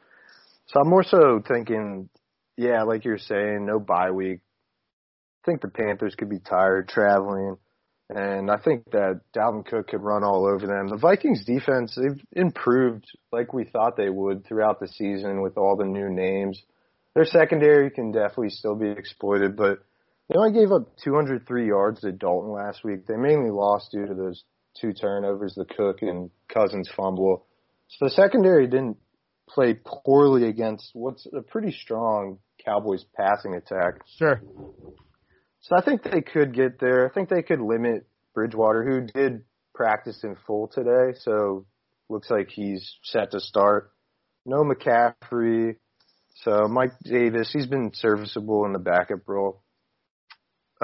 So 0.67 0.79
I'm 0.79 0.89
more 0.89 1.03
so 1.03 1.43
thinking, 1.45 2.09
yeah, 2.57 2.83
like 2.83 3.05
you're 3.05 3.19
saying, 3.19 3.65
no 3.65 3.79
bye 3.79 4.11
week 4.11 4.39
think 5.45 5.61
the 5.61 5.69
Panthers 5.69 6.15
could 6.15 6.29
be 6.29 6.39
tired 6.39 6.89
traveling. 6.89 7.57
And 8.09 8.51
I 8.51 8.57
think 8.57 8.91
that 8.91 9.21
Dalvin 9.35 9.65
Cook 9.65 9.87
could 9.87 10.03
run 10.03 10.23
all 10.23 10.45
over 10.45 10.67
them. 10.67 10.87
The 10.87 10.97
Vikings 10.97 11.43
defense, 11.43 11.95
they've 11.95 12.23
improved 12.33 13.05
like 13.31 13.51
we 13.51 13.63
thought 13.63 13.97
they 13.97 14.09
would 14.09 14.45
throughout 14.45 14.79
the 14.79 14.87
season 14.87 15.41
with 15.41 15.57
all 15.57 15.75
the 15.75 15.85
new 15.85 16.09
names. 16.09 16.61
Their 17.15 17.25
secondary 17.25 17.89
can 17.89 18.11
definitely 18.11 18.49
still 18.49 18.75
be 18.75 18.89
exploited, 18.89 19.55
but 19.55 19.79
they 20.29 20.37
only 20.37 20.51
gave 20.51 20.71
up 20.71 20.97
203 21.03 21.67
yards 21.67 22.01
to 22.01 22.11
Dalton 22.11 22.51
last 22.51 22.83
week. 22.83 23.07
They 23.07 23.15
mainly 23.15 23.49
lost 23.49 23.91
due 23.91 24.05
to 24.05 24.13
those 24.13 24.43
two 24.79 24.93
turnovers, 24.93 25.55
the 25.55 25.65
Cook 25.65 26.01
and 26.01 26.29
Cousins 26.47 26.89
fumble. 26.95 27.47
So 27.87 28.05
the 28.05 28.11
secondary 28.11 28.67
didn't 28.67 28.97
play 29.49 29.79
poorly 29.83 30.47
against 30.47 30.89
what's 30.93 31.27
a 31.33 31.41
pretty 31.41 31.71
strong 31.71 32.39
Cowboys 32.63 33.05
passing 33.15 33.53
attack. 33.53 34.01
Sure. 34.17 34.41
So 35.65 35.75
I 35.75 35.81
think 35.81 36.03
they 36.03 36.21
could 36.21 36.53
get 36.53 36.79
there. 36.79 37.09
I 37.09 37.13
think 37.13 37.27
they 37.27 37.41
could 37.41 37.59
limit 37.59 38.05
Bridgewater, 38.35 38.83
who 38.83 39.01
did 39.01 39.45
practice 39.73 40.23
in 40.23 40.35
full 40.45 40.67
today, 40.67 41.17
so 41.19 41.65
looks 42.07 42.29
like 42.29 42.49
he's 42.49 42.97
set 43.03 43.31
to 43.31 43.39
start. 43.39 43.91
No 44.45 44.63
McCaffrey. 44.63 45.77
So 46.43 46.67
Mike 46.67 46.91
Davis, 47.03 47.49
he's 47.51 47.65
been 47.65 47.91
serviceable 47.95 48.65
in 48.65 48.73
the 48.73 48.79
backup 48.79 49.27
role. 49.27 49.63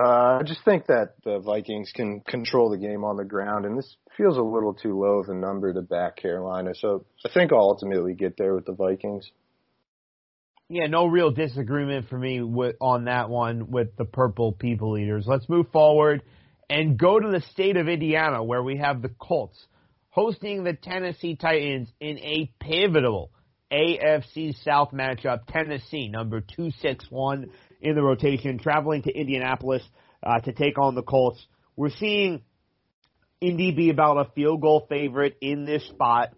Uh, 0.01 0.39
I 0.39 0.43
just 0.45 0.65
think 0.65 0.87
that 0.87 1.13
the 1.23 1.37
Vikings 1.39 1.91
can 1.93 2.21
control 2.21 2.71
the 2.71 2.77
game 2.77 3.03
on 3.03 3.17
the 3.17 3.25
ground, 3.25 3.65
and 3.65 3.77
this 3.77 3.97
feels 4.17 4.37
a 4.37 4.41
little 4.41 4.73
too 4.73 4.99
low 4.99 5.19
of 5.19 5.29
a 5.29 5.35
number 5.35 5.71
to 5.71 5.81
back 5.83 6.15
Carolina. 6.15 6.73
So 6.73 7.05
I 7.23 7.29
think 7.31 7.51
I'll 7.53 7.59
ultimately 7.59 8.15
get 8.15 8.35
there 8.35 8.55
with 8.55 8.65
the 8.65 8.73
Vikings. 8.73 9.29
Yeah, 10.73 10.87
no 10.87 11.05
real 11.05 11.31
disagreement 11.31 12.07
for 12.07 12.17
me 12.17 12.41
with, 12.41 12.77
on 12.79 13.03
that 13.03 13.29
one 13.29 13.71
with 13.71 13.97
the 13.97 14.05
purple 14.05 14.53
people 14.53 14.97
eaters. 14.97 15.25
Let's 15.27 15.49
move 15.49 15.65
forward 15.73 16.23
and 16.69 16.97
go 16.97 17.19
to 17.19 17.27
the 17.27 17.41
state 17.51 17.75
of 17.75 17.89
Indiana 17.89 18.41
where 18.41 18.63
we 18.63 18.77
have 18.77 19.01
the 19.01 19.09
Colts 19.09 19.67
hosting 20.11 20.63
the 20.63 20.71
Tennessee 20.71 21.35
Titans 21.35 21.89
in 21.99 22.19
a 22.19 22.49
pivotal 22.61 23.31
AFC 23.69 24.55
South 24.63 24.91
matchup. 24.93 25.41
Tennessee, 25.49 26.07
number 26.07 26.39
261 26.39 27.49
in 27.81 27.93
the 27.93 28.01
rotation, 28.01 28.57
traveling 28.57 29.01
to 29.01 29.11
Indianapolis 29.11 29.83
uh, 30.23 30.39
to 30.39 30.53
take 30.53 30.79
on 30.79 30.95
the 30.95 31.03
Colts. 31.03 31.45
We're 31.75 31.89
seeing 31.89 32.43
Indy 33.41 33.71
be 33.71 33.89
about 33.89 34.25
a 34.25 34.31
field 34.31 34.61
goal 34.61 34.85
favorite 34.87 35.35
in 35.41 35.65
this 35.65 35.85
spot. 35.89 36.29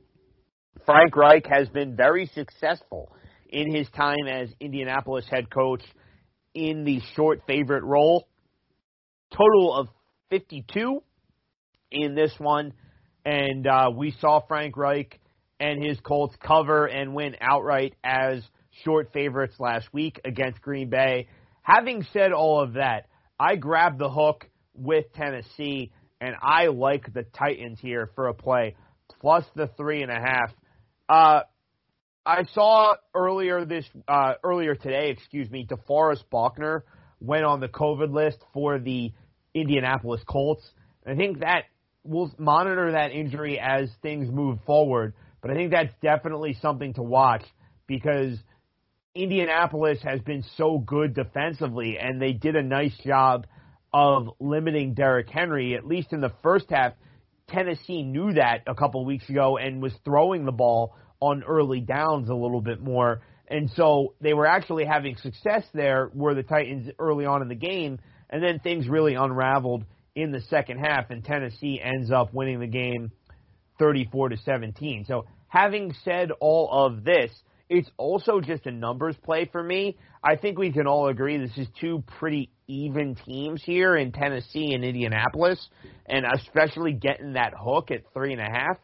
Frank 0.88 1.16
Reich 1.16 1.46
has 1.46 1.70
been 1.70 1.96
very 1.96 2.26
successful 2.34 3.16
in 3.54 3.74
his 3.74 3.88
time 3.96 4.28
as 4.28 4.50
Indianapolis 4.60 5.26
head 5.30 5.50
coach 5.50 5.84
in 6.56 6.84
the 6.84 7.00
short 7.16 7.42
favorite 7.48 7.84
role. 7.84 8.28
Total 9.32 9.74
of 9.74 9.88
52 10.32 11.02
in 11.92 12.16
this 12.16 12.34
one. 12.40 12.74
And 13.24 13.66
uh, 13.68 13.92
we 13.96 14.12
saw 14.20 14.42
Frank 14.48 14.76
Reich 14.76 15.20
and 15.60 15.82
his 15.82 16.00
Colts 16.02 16.36
cover 16.46 16.88
and 16.88 17.14
win 17.14 17.38
outright 17.40 17.94
as 18.04 18.44
short 18.84 19.14
favorites 19.14 19.56
last 19.60 19.88
week 19.94 20.20
against 20.26 20.62
Green 20.62 20.90
Bay. 20.90 21.28
Having 21.62 22.06
said 22.12 22.34
all 22.34 22.62
of 22.62 22.74
that, 22.74 23.06
I 23.40 23.56
grabbed 23.56 24.00
the 24.00 24.10
hook 24.10 24.50
with 24.74 25.06
Tennessee, 25.14 25.92
and 26.20 26.36
I 26.42 26.68
like 26.68 27.14
the 27.14 27.24
Titans 27.24 27.80
here 27.80 28.10
for 28.16 28.28
a 28.28 28.34
play, 28.34 28.76
plus 29.22 29.46
the 29.56 29.70
three 29.78 30.02
and 30.02 30.12
a 30.12 30.20
half. 30.20 30.52
Uh, 31.08 31.42
I 32.26 32.46
saw 32.54 32.96
earlier 33.14 33.66
this 33.66 33.86
uh, 34.08 34.36
earlier 34.44 34.76
today, 34.76 35.10
excuse 35.10 35.50
me, 35.50 35.68
DeForest 35.70 36.24
Buckner 36.32 36.86
went 37.20 37.44
on 37.44 37.60
the 37.60 37.68
COVID 37.68 38.14
list 38.14 38.38
for 38.54 38.80
the 38.80 39.12
Indianapolis 39.54 40.22
Colts. 40.26 40.64
I 41.06 41.16
think 41.16 41.40
that 41.40 41.66
we'll 42.06 42.34
monitor 42.38 42.94
that 42.94 43.12
injury 43.12 43.60
as 43.60 43.90
things 44.02 44.30
move 44.32 44.60
forward, 44.66 45.14
but 45.42 45.52
I 45.52 45.56
think 45.56 45.72
that's 45.72 45.94
definitely 46.02 46.58
something 46.62 46.94
to 46.94 47.04
watch 47.04 47.44
because 47.88 48.38
Indianapolis 49.14 50.00
has 50.04 50.22
been 50.22 50.46
so 50.56 50.78
good 50.78 51.14
defensively, 51.14 51.98
and 52.00 52.22
they 52.22 52.32
did 52.32 52.56
a 52.56 52.64
nice 52.64 52.98
job 53.06 53.48
of 53.94 54.30
limiting 54.40 54.94
Derrick 54.94 55.30
Henry, 55.30 55.76
at 55.76 55.86
least 55.86 56.14
in 56.14 56.22
the 56.22 56.32
first 56.42 56.68
half. 56.70 56.94
Tennessee 57.50 58.02
knew 58.02 58.34
that 58.34 58.64
a 58.66 58.74
couple 58.74 59.04
weeks 59.06 59.30
ago 59.30 59.58
and 59.58 59.82
was 59.82 59.94
throwing 60.06 60.46
the 60.46 60.54
ball 60.54 60.96
on 61.24 61.44
early 61.44 61.80
downs 61.80 62.30
a 62.30 62.36
little 62.36 62.62
bit 62.62 62.82
more. 62.82 63.22
And 63.48 63.70
so 63.76 64.14
they 64.20 64.34
were 64.34 64.46
actually 64.46 64.86
having 64.86 65.16
success 65.18 65.64
there 65.74 66.10
were 66.14 66.34
the 66.34 66.44
Titans 66.44 66.90
early 67.00 67.26
on 67.26 67.42
in 67.42 67.48
the 67.48 67.56
game, 67.56 68.00
and 68.30 68.44
then 68.44 68.60
things 68.60 68.88
really 68.88 69.16
unraveled 69.16 69.86
in 70.16 70.32
the 70.32 70.42
second 70.42 70.80
half, 70.80 71.10
and 71.10 71.24
Tennessee 71.24 71.82
ends 71.82 72.12
up 72.12 72.34
winning 72.34 72.60
the 72.60 72.68
game 72.68 73.12
34 73.80 74.30
to 74.30 74.38
17. 74.38 75.06
So 75.08 75.26
having 75.48 75.94
said 76.04 76.32
all 76.40 76.70
of 76.72 77.04
this, 77.04 77.32
it's 77.70 77.90
also 77.98 78.42
just 78.42 78.66
a 78.66 78.72
numbers 78.72 79.16
play 79.24 79.50
for 79.52 79.64
me. 79.64 79.98
I 80.24 80.36
think 80.36 80.60
we 80.60 80.72
can 80.72 80.86
all 80.86 81.08
agree 81.08 81.38
this 81.38 81.58
is 81.58 81.68
two 81.80 82.04
pretty 82.20 82.50
even 82.68 83.16
teams 83.16 83.64
here 83.64 83.96
in 83.96 84.12
Tennessee 84.12 84.74
and 84.74 84.84
Indianapolis, 84.84 85.70
and 86.06 86.26
especially 86.26 86.94
getting 86.94 87.34
that 87.34 87.54
hook 87.58 87.92
at 87.92 88.02
three 88.14 88.34
and 88.34 88.42
a 88.42 88.50
half. 88.50 88.78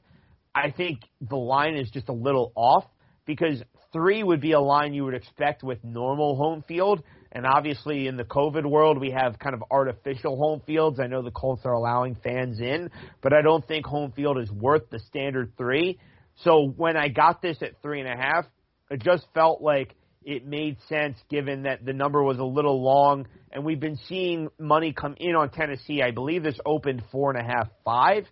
I 0.53 0.71
think 0.71 0.99
the 1.21 1.35
line 1.35 1.75
is 1.75 1.89
just 1.91 2.09
a 2.09 2.13
little 2.13 2.51
off 2.55 2.85
because 3.25 3.62
three 3.93 4.23
would 4.23 4.41
be 4.41 4.53
a 4.53 4.59
line 4.59 4.93
you 4.93 5.05
would 5.05 5.13
expect 5.13 5.63
with 5.63 5.83
normal 5.83 6.35
home 6.35 6.63
field. 6.67 7.03
And 7.31 7.45
obviously, 7.45 8.07
in 8.07 8.17
the 8.17 8.23
COVID 8.23 8.65
world, 8.65 8.99
we 8.99 9.12
have 9.12 9.38
kind 9.38 9.53
of 9.53 9.63
artificial 9.69 10.35
home 10.35 10.62
fields. 10.65 10.99
I 10.99 11.05
know 11.05 11.21
the 11.21 11.31
Colts 11.31 11.62
are 11.63 11.73
allowing 11.73 12.15
fans 12.15 12.59
in, 12.59 12.89
but 13.21 13.33
I 13.33 13.43
don't 13.43 13.65
think 13.67 13.85
home 13.85 14.12
field 14.13 14.39
is 14.39 14.51
worth 14.51 14.89
the 14.89 14.99
standard 14.99 15.53
three. 15.55 15.99
So 16.43 16.73
when 16.75 16.97
I 16.97 17.09
got 17.09 17.41
this 17.41 17.57
at 17.62 17.81
three 17.81 18.01
and 18.01 18.09
a 18.09 18.17
half, 18.17 18.45
it 18.89 19.03
just 19.03 19.27
felt 19.35 19.62
like 19.62 19.95
it 20.23 20.45
made 20.45 20.77
sense 20.88 21.17
given 21.29 21.63
that 21.63 21.85
the 21.85 21.93
number 21.93 22.23
was 22.23 22.39
a 22.39 22.43
little 22.43 22.83
long 22.83 23.27
and 23.51 23.63
we've 23.63 23.79
been 23.79 23.97
seeing 24.07 24.49
money 24.59 24.93
come 24.93 25.15
in 25.17 25.35
on 25.35 25.49
Tennessee. 25.49 26.01
I 26.01 26.12
believe 26.12 26.43
this 26.43 26.59
opened 26.65 27.03
four 27.12 27.31
and 27.31 27.39
a 27.39 27.43
half, 27.43 27.69
five. 27.83 28.25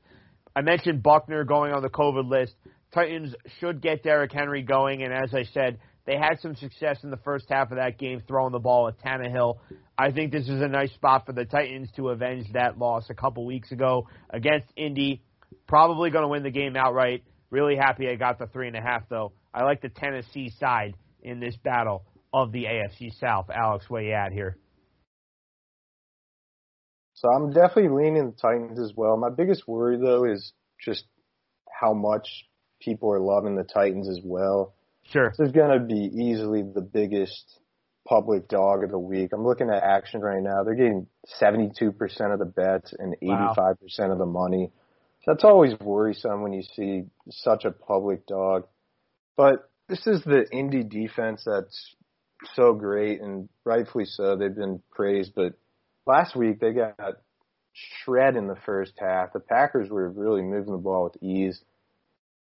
I 0.58 0.62
mentioned 0.62 1.04
Buckner 1.04 1.44
going 1.44 1.72
on 1.72 1.84
the 1.84 1.90
COVID 1.90 2.28
list. 2.28 2.56
Titans 2.92 3.36
should 3.60 3.80
get 3.80 4.02
Derrick 4.02 4.32
Henry 4.34 4.64
going, 4.64 5.04
and 5.04 5.14
as 5.14 5.32
I 5.32 5.44
said, 5.44 5.78
they 6.08 6.18
had 6.18 6.40
some 6.42 6.56
success 6.56 7.04
in 7.04 7.12
the 7.12 7.18
first 7.18 7.46
half 7.48 7.70
of 7.70 7.78
that 7.78 8.00
game 8.00 8.24
throwing 8.28 8.54
the 8.54 8.60
ball 8.60 8.88
at 8.88 8.98
Tannehill. 8.98 9.60
I 10.00 10.12
think 10.12 10.32
this 10.32 10.50
is 10.50 10.60
a 10.60 10.68
nice 10.68 10.92
spot 10.94 11.28
for 11.28 11.34
the 11.34 11.46
Titans 11.46 11.90
to 11.96 12.10
avenge 12.10 12.52
that 12.54 12.80
loss 12.80 13.08
a 13.12 13.14
couple 13.14 13.46
weeks 13.46 13.72
ago 13.72 14.08
against 14.32 14.66
Indy. 14.76 15.22
Probably 15.68 16.10
going 16.10 16.24
to 16.24 16.28
win 16.28 16.42
the 16.42 16.50
game 16.50 16.76
outright. 16.76 17.24
Really 17.52 17.76
happy 17.76 18.10
I 18.10 18.16
got 18.16 18.40
the 18.40 18.48
three 18.48 18.68
and 18.68 18.76
a 18.76 18.82
half 18.82 19.08
though. 19.10 19.34
I 19.54 19.64
like 19.64 19.84
the 19.84 19.90
Tennessee 19.90 20.52
side 20.60 20.96
in 21.22 21.40
this 21.40 21.56
battle 21.58 22.04
of 22.34 22.52
the 22.52 22.64
AFC 22.64 23.12
South. 23.20 23.52
Alex, 23.54 23.88
where 23.92 24.02
you 24.02 24.14
at 24.14 24.32
here? 24.32 24.58
So 27.18 27.30
I'm 27.30 27.52
definitely 27.52 27.90
leaning 27.90 28.28
the 28.28 28.38
Titans 28.40 28.80
as 28.80 28.94
well. 28.96 29.18
My 29.18 29.32
biggest 29.32 29.68
worry 29.68 29.98
though 29.98 30.24
is 30.24 30.54
just 30.80 31.04
how 31.82 31.94
much 31.94 32.28
people 32.80 33.12
are 33.12 33.20
loving 33.20 33.56
the 33.56 33.64
Titans 33.64 34.08
as 34.08 34.20
well. 34.24 34.76
Sure. 35.12 35.34
This 35.36 35.48
is 35.48 35.52
going 35.52 35.80
to 35.80 35.84
be 35.84 36.12
easily 36.14 36.62
the 36.62 36.82
biggest 36.82 37.60
public 38.08 38.48
dog 38.48 38.84
of 38.84 38.92
the 38.92 39.00
week. 39.00 39.32
I'm 39.34 39.44
looking 39.44 39.70
at 39.72 39.82
action 39.82 40.22
right 40.22 40.42
now. 40.42 40.64
They're 40.64 40.76
getting 40.76 41.08
72% 41.42 42.34
of 42.34 42.40
the 42.40 42.46
bets 42.46 42.94
and 42.98 43.16
85% 43.22 43.58
wow. 43.58 44.12
of 44.12 44.18
the 44.20 44.26
money. 44.28 44.72
So 45.24 45.34
that's 45.34 45.44
always 45.44 45.74
worrisome 45.80 46.44
when 46.44 46.54
you 46.54 46.62
see 46.76 47.06
such 47.32 47.66
a 47.66 47.72
public 47.72 48.28
dog. 48.28 48.68
But 49.36 49.70
this 49.90 50.06
is 50.06 50.22
the 50.24 50.46
indie 50.54 50.88
defense 50.88 51.44
that's 51.46 51.96
so 52.54 52.74
great 52.74 53.22
and 53.22 53.50
rightfully 53.66 54.06
so. 54.06 54.36
They've 54.36 54.54
been 54.54 54.84
praised, 54.92 55.34
but 55.36 55.54
last 56.08 56.36
week 56.36 56.60
they 56.60 56.74
got 56.74 56.96
shred 58.04 58.36
in 58.36 58.48
the 58.48 58.58
first 58.66 58.94
half. 58.98 59.34
The 59.34 59.40
Packers 59.40 59.90
were 59.90 60.10
really 60.10 60.42
moving 60.42 60.72
the 60.72 60.80
ball 60.80 61.04
with 61.06 61.22
ease. 61.22 61.62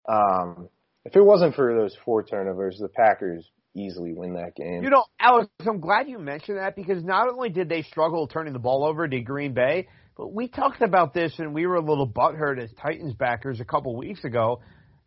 Um, 0.08 0.69
if 1.06 1.15
it 1.15 1.21
wasn't 1.21 1.56
for 1.56 1.76
those 1.76 1.95
four 2.06 2.23
turnovers, 2.23 2.78
the 2.80 2.89
Packers 2.89 3.49
easily 3.76 4.13
win 4.13 4.34
that 4.34 4.56
game. 4.56 4.84
You 4.84 4.89
know, 4.89 5.06
Alex, 5.19 5.49
I'm 5.65 5.80
glad 5.80 6.08
you 6.08 6.19
mentioned 6.19 6.58
that 6.58 6.76
because 6.76 7.04
not 7.04 7.28
only 7.28 7.49
did 7.49 7.69
they 7.69 7.82
struggle 7.82 8.28
turning 8.28 8.54
the 8.54 8.60
ball 8.60 8.86
over 8.86 9.08
to 9.08 9.21
Green 9.21 9.54
Bay, 9.54 9.88
but 10.15 10.32
we 10.32 10.47
talked 10.47 10.82
about 10.82 11.13
this 11.13 11.34
and 11.39 11.54
we 11.54 11.65
were 11.65 11.76
a 11.76 11.82
little 11.82 12.08
butthurt 12.08 12.62
as 12.62 12.69
Titans 12.82 13.13
backers 13.13 13.60
a 13.60 13.65
couple 13.65 13.95
weeks 13.95 14.23
ago. 14.23 14.62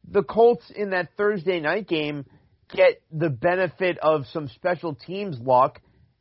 The 0.08 0.22
Colts 0.22 0.70
in 0.74 0.90
that 0.90 1.10
Thursday 1.16 1.60
night 1.60 1.88
game 1.88 2.24
get 2.74 3.00
the 3.12 3.30
benefit 3.30 3.98
of 3.98 4.26
some 4.32 4.48
special 4.48 4.94
teams 4.94 5.38
luck. 5.38 5.80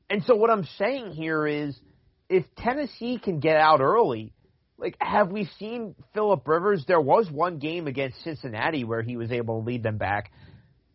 And 0.10 0.24
so 0.24 0.36
what 0.36 0.52
I'm 0.52 0.66
saying 0.78 1.14
here 1.14 1.48
is 1.48 1.80
if 2.30 2.44
Tennessee 2.58 3.20
can 3.20 3.40
get 3.40 3.58
out 3.58 3.82
early, 3.82 4.34
like 4.78 4.98
have 5.00 5.32
we 5.32 5.46
seen 5.60 5.96
Philip 6.14 6.48
Rivers? 6.48 6.86
There 6.88 7.02
was 7.02 7.30
one 7.30 7.60
game 7.60 7.88
against 7.88 8.24
Cincinnati 8.24 8.84
where 8.84 9.02
he 9.02 9.18
was 9.18 9.32
able 9.32 9.62
to 9.62 9.66
lead 9.66 9.84
them 9.84 9.98
back. 9.98 10.32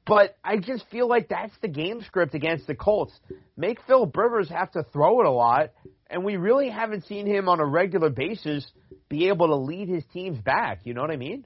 But 0.07 0.37
I 0.43 0.57
just 0.57 0.85
feel 0.91 1.09
like 1.09 1.29
that's 1.29 1.55
the 1.63 1.69
game 1.69 2.03
script 2.03 2.35
against 2.35 2.67
the 2.67 2.75
Colts. 2.75 3.13
Make 3.57 3.79
Philip 3.87 4.17
Rivers 4.17 4.49
have 4.49 4.71
to 4.73 4.83
throw 4.93 5.21
it 5.21 5.27
a 5.27 5.31
lot, 5.31 5.71
and 6.09 6.25
we 6.25 6.37
really 6.37 6.69
haven't 6.69 7.05
seen 7.07 7.27
him 7.27 7.49
on 7.49 7.61
a 7.61 7.67
regular 7.67 8.11
basis 8.11 8.69
be 9.09 9.29
able 9.29 9.49
to 9.49 9.57
lead 9.57 9.89
his 9.89 10.05
teams 10.13 10.41
back. 10.41 10.81
You 10.85 10.95
know 10.95 11.03
what 11.03 11.11
I 11.11 11.17
mean? 11.17 11.45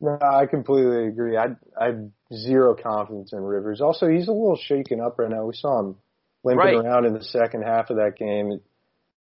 No, 0.00 0.18
I 0.20 0.46
completely 0.46 1.06
agree. 1.06 1.36
I 1.36 1.56
I 1.78 1.86
have 1.86 2.10
zero 2.32 2.74
confidence 2.74 3.32
in 3.32 3.40
Rivers. 3.40 3.80
Also, 3.80 4.08
he's 4.08 4.28
a 4.28 4.32
little 4.32 4.58
shaken 4.60 5.00
up 5.00 5.18
right 5.18 5.30
now. 5.30 5.44
We 5.44 5.54
saw 5.54 5.80
him 5.80 5.96
limping 6.44 6.58
right. 6.58 6.74
around 6.74 7.06
in 7.06 7.14
the 7.14 7.24
second 7.24 7.62
half 7.62 7.90
of 7.90 7.96
that 7.96 8.16
game. 8.16 8.60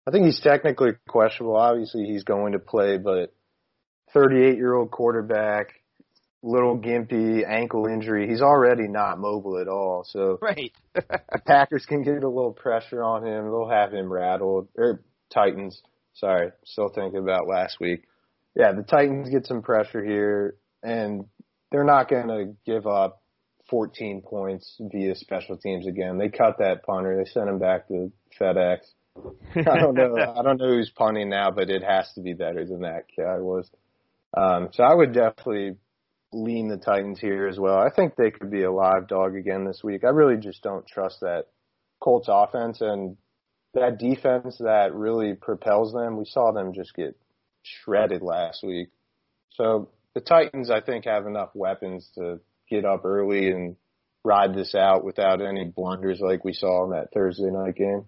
I 0.07 0.11
think 0.11 0.27
he's 0.27 0.41
technically 0.41 0.93
questionable. 1.09 1.57
Obviously, 1.57 2.05
he's 2.05 2.25
going 2.25 2.53
to 2.53 2.59
play, 2.59 2.99
but 2.99 3.35
38 4.13 4.57
year 4.57 4.75
old 4.75 4.91
quarterback, 4.91 5.75
little 6.43 6.79
gimpy 6.79 7.43
ankle 7.47 7.87
injury. 7.87 8.29
He's 8.29 8.41
already 8.41 8.87
not 8.87 9.19
mobile 9.19 9.59
at 9.59 9.69
all. 9.69 10.05
So 10.09 10.39
right. 10.41 10.73
the 10.95 11.41
Packers 11.45 11.85
can 11.87 12.03
get 12.03 12.23
a 12.23 12.29
little 12.29 12.53
pressure 12.53 13.03
on 13.03 13.27
him. 13.27 13.45
They'll 13.45 13.69
have 13.69 13.93
him 13.93 14.13
rattled. 14.13 14.69
Or 14.77 15.03
Titans. 15.33 15.83
Sorry, 16.15 16.51
still 16.65 16.89
thinking 16.89 17.21
about 17.21 17.47
last 17.47 17.79
week. 17.81 18.05
Yeah, 18.55 18.73
the 18.73 18.83
Titans 18.83 19.29
get 19.29 19.47
some 19.47 19.61
pressure 19.61 20.03
here, 20.03 20.57
and 20.83 21.27
they're 21.71 21.85
not 21.85 22.09
going 22.09 22.29
to 22.29 22.55
give 22.65 22.87
up 22.87 23.23
14 23.69 24.23
points 24.23 24.77
via 24.81 25.15
special 25.15 25.57
teams 25.57 25.87
again. 25.87 26.19
They 26.19 26.29
cut 26.29 26.59
that 26.59 26.85
punter. 26.85 27.17
They 27.17 27.31
sent 27.31 27.49
him 27.49 27.59
back 27.59 27.89
to 27.89 28.13
FedEx. 28.41 28.79
I 29.57 29.79
don't 29.79 29.95
know. 29.95 30.17
I 30.17 30.43
don't 30.43 30.59
know 30.59 30.69
who's 30.69 30.91
punting 30.91 31.31
now, 31.31 31.51
but 31.51 31.71
it 31.71 31.83
has 31.83 32.11
to 32.15 32.21
be 32.21 32.35
better 32.35 32.65
than 32.65 32.83
that 32.83 33.05
guy 33.17 33.39
was. 33.39 33.71
Um, 34.37 34.69
so 34.73 34.85
I 34.85 34.95
would 34.95 35.13
definitely 35.13 35.77
lean 36.33 36.69
the 36.69 36.77
Titans 36.77 37.19
here 37.19 37.47
as 37.47 37.59
well. 37.59 37.79
I 37.79 37.91
think 37.91 38.15
they 38.15 38.31
could 38.31 38.51
be 38.51 38.65
a 38.65 38.73
live 38.73 39.09
dog 39.09 39.35
again 39.35 39.65
this 39.65 39.81
week. 39.83 40.05
I 40.05 40.09
really 40.09 40.37
just 40.37 40.63
don't 40.63 40.87
trust 40.87 41.21
that 41.21 41.47
Colts 42.01 42.29
offense 42.31 42.81
and 42.81 43.17
that 43.75 43.99
defense 43.99 44.59
that 44.59 44.95
really 44.95 45.35
propels 45.35 45.93
them. 45.93 46.17
We 46.17 46.25
saw 46.27 46.53
them 46.53 46.75
just 46.75 46.95
get 46.95 47.17
shredded 47.63 48.23
last 48.23 48.63
week. 48.63 48.89
So 49.51 49.91
the 50.15 50.21
Titans, 50.21 50.71
I 50.71 50.81
think, 50.81 51.07
have 51.07 51.27
enough 51.27 51.51
weapons 51.55 52.09
to 52.15 52.41
get 52.69 52.85
up 52.85 53.05
early 53.05 53.51
and 53.51 53.77
ride 54.25 54.55
this 54.55 54.75
out 54.75 55.05
without 55.05 55.41
any 55.41 55.65
blunders 55.65 56.21
like 56.21 56.45
we 56.45 56.53
saw 56.53 56.85
in 56.85 56.91
that 56.91 57.09
Thursday 57.15 57.51
night 57.51 57.77
game. 57.77 58.05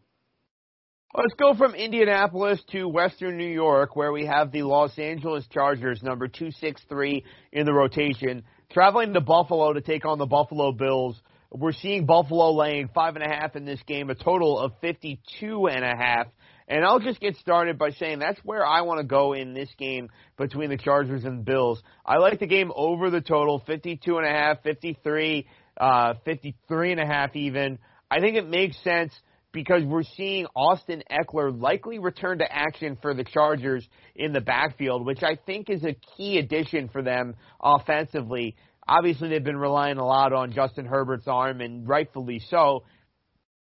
Let's 1.15 1.35
go 1.39 1.55
from 1.55 1.75
Indianapolis 1.75 2.61
to 2.73 2.87
Western 2.87 3.39
New 3.39 3.49
York, 3.49 3.97
where 3.97 4.13
we 4.13 4.27
have 4.27 4.53
the 4.53 4.63
Los 4.63 4.99
Angeles 4.99 5.47
Chargers, 5.51 6.03
number 6.03 6.29
263 6.29 7.25
in 7.53 7.65
the 7.65 7.73
rotation, 7.73 8.43
traveling 8.71 9.15
to 9.15 9.23
Buffalo 9.23 9.73
to 9.73 9.81
take 9.81 10.05
on 10.05 10.19
the 10.19 10.27
Buffalo 10.27 10.71
Bills. 10.71 11.19
We're 11.51 11.73
seeing 11.73 12.05
Buffalo 12.05 12.53
laying 12.53 12.89
five 12.89 13.17
and 13.17 13.25
a 13.25 13.29
half 13.29 13.57
in 13.57 13.65
this 13.65 13.81
game, 13.87 14.11
a 14.11 14.15
total 14.15 14.59
of 14.59 14.73
52 14.83 15.67
and 15.69 15.83
a 15.83 15.97
half. 15.97 16.27
And 16.69 16.85
I'll 16.85 17.01
just 17.01 17.19
get 17.19 17.37
started 17.37 17.79
by 17.79 17.91
saying 17.93 18.19
that's 18.19 18.39
where 18.45 18.65
I 18.65 18.83
want 18.83 19.01
to 19.01 19.07
go 19.07 19.33
in 19.33 19.55
this 19.55 19.71
game 19.79 20.11
between 20.37 20.69
the 20.69 20.77
Chargers 20.77 21.25
and 21.25 21.43
Bills. 21.43 21.83
I 22.05 22.19
like 22.19 22.41
the 22.41 22.47
game 22.47 22.71
over 22.77 23.09
the 23.09 23.23
total, 23.23 23.63
52 23.67 24.19
and 24.19 24.27
a 24.27 24.31
half, 24.31 24.63
53, 24.63 25.47
uh, 25.81 26.15
53 26.27 26.93
and 26.93 27.01
a 27.01 27.07
half 27.07 27.35
even. 27.35 27.79
I 28.11 28.21
think 28.21 28.37
it 28.37 28.47
makes 28.47 28.77
sense 28.85 29.13
because 29.51 29.83
we're 29.83 30.03
seeing 30.03 30.47
Austin 30.55 31.03
Ekeler 31.11 31.59
likely 31.59 31.99
return 31.99 32.39
to 32.39 32.53
action 32.53 32.99
for 33.01 33.15
the 33.15 33.25
Chargers 33.25 33.89
in 34.15 34.35
the 34.35 34.41
backfield, 34.43 35.07
which 35.07 35.23
I 35.23 35.39
think 35.47 35.71
is 35.71 35.85
a 35.85 35.97
key 36.17 36.39
addition 36.39 36.91
for 36.91 37.03
them 37.03 37.35
offensively. 37.63 38.57
Obviously, 38.87 39.31
they've 39.31 39.43
been 39.43 39.57
relying 39.57 39.97
a 39.97 40.05
lot 40.05 40.35
on 40.35 40.53
Justin 40.53 40.85
Herbert's 40.85 41.29
arm, 41.29 41.63
and 41.63 41.89
rightfully 41.89 42.41
so. 42.51 42.85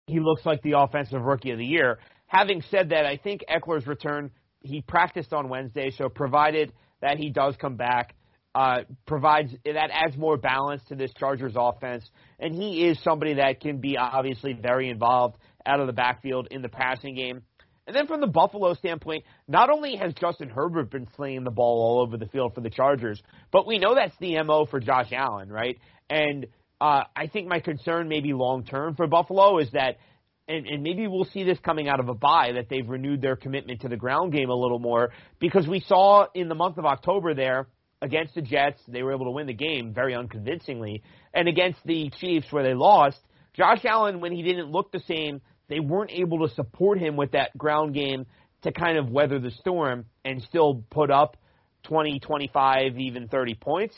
He 0.07 0.19
looks 0.19 0.45
like 0.45 0.61
the 0.63 0.77
offensive 0.77 1.21
rookie 1.21 1.51
of 1.51 1.57
the 1.57 1.65
year. 1.65 1.99
Having 2.33 2.63
said 2.71 2.89
that, 2.89 3.05
I 3.05 3.17
think 3.17 3.43
Ekeler's 3.47 3.85
return, 3.85 4.31
he 4.59 4.81
practiced 4.81 5.33
on 5.33 5.49
Wednesday, 5.49 5.91
so 5.91 6.09
provided 6.09 6.73
that 6.99 7.17
he 7.17 7.29
does 7.29 7.55
come 7.61 7.75
back, 7.75 8.15
uh, 8.55 8.79
provides 9.05 9.51
that 9.65 9.89
adds 9.91 10.17
more 10.17 10.37
balance 10.37 10.81
to 10.89 10.95
this 10.95 11.11
Chargers 11.13 11.53
offense, 11.55 12.09
and 12.39 12.55
he 12.55 12.87
is 12.87 12.97
somebody 13.03 13.35
that 13.35 13.59
can 13.61 13.77
be 13.77 13.97
obviously 13.97 14.53
very 14.53 14.89
involved 14.89 15.37
out 15.63 15.79
of 15.79 15.85
the 15.85 15.93
backfield 15.93 16.47
in 16.49 16.63
the 16.63 16.69
passing 16.69 17.13
game. 17.13 17.43
And 17.85 17.95
then 17.95 18.07
from 18.07 18.19
the 18.19 18.27
Buffalo 18.27 18.73
standpoint, 18.73 19.25
not 19.47 19.69
only 19.69 19.95
has 19.97 20.13
Justin 20.13 20.49
Herbert 20.49 20.89
been 20.89 21.07
slinging 21.15 21.43
the 21.43 21.51
ball 21.51 21.83
all 21.83 22.01
over 22.01 22.17
the 22.17 22.27
field 22.27 22.55
for 22.55 22.61
the 22.61 22.69
Chargers, 22.69 23.21
but 23.51 23.67
we 23.67 23.77
know 23.77 23.93
that's 23.93 24.17
the 24.19 24.41
MO 24.41 24.65
for 24.65 24.79
Josh 24.79 25.11
Allen, 25.11 25.51
right? 25.51 25.77
And 26.09 26.47
uh, 26.81 27.03
I 27.15 27.27
think 27.27 27.47
my 27.47 27.59
concern 27.59 28.07
maybe 28.07 28.33
long 28.33 28.63
term 28.63 28.95
for 28.95 29.05
Buffalo 29.05 29.59
is 29.59 29.69
that, 29.73 29.97
and, 30.47 30.67
and 30.67 30.83
maybe 30.83 31.07
we'll 31.07 31.25
see 31.25 31.43
this 31.43 31.57
coming 31.59 31.87
out 31.87 31.99
of 31.99 32.09
a 32.09 32.13
bye 32.13 32.51
that 32.53 32.67
they've 32.69 32.87
renewed 32.87 33.21
their 33.21 33.35
commitment 33.35 33.81
to 33.81 33.89
the 33.89 33.95
ground 33.97 34.33
game 34.33 34.49
a 34.49 34.55
little 34.55 34.79
more 34.79 35.11
because 35.39 35.67
we 35.67 35.79
saw 35.81 36.25
in 36.33 36.49
the 36.49 36.55
month 36.55 36.77
of 36.77 36.85
October 36.85 37.33
there 37.33 37.67
against 38.01 38.35
the 38.35 38.41
Jets, 38.41 38.81
they 38.87 39.01
were 39.01 39.13
able 39.13 39.25
to 39.25 39.31
win 39.31 39.47
the 39.47 39.53
game 39.53 39.93
very 39.93 40.13
unconvincingly. 40.13 41.01
And 41.33 41.47
against 41.47 41.79
the 41.85 42.11
Chiefs, 42.19 42.47
where 42.51 42.63
they 42.63 42.73
lost, 42.73 43.17
Josh 43.53 43.85
Allen, 43.85 44.19
when 44.19 44.33
he 44.33 44.43
didn't 44.43 44.69
look 44.69 44.91
the 44.91 45.01
same, 45.07 45.41
they 45.69 45.79
weren't 45.79 46.11
able 46.11 46.45
to 46.45 46.53
support 46.53 46.99
him 46.99 47.15
with 47.15 47.31
that 47.31 47.57
ground 47.57 47.93
game 47.93 48.25
to 48.63 48.71
kind 48.73 48.97
of 48.97 49.09
weather 49.09 49.39
the 49.39 49.51
storm 49.51 50.05
and 50.25 50.41
still 50.43 50.83
put 50.91 51.09
up 51.09 51.37
20, 51.83 52.19
25, 52.19 52.97
even 52.97 53.27
30 53.29 53.55
points. 53.55 53.95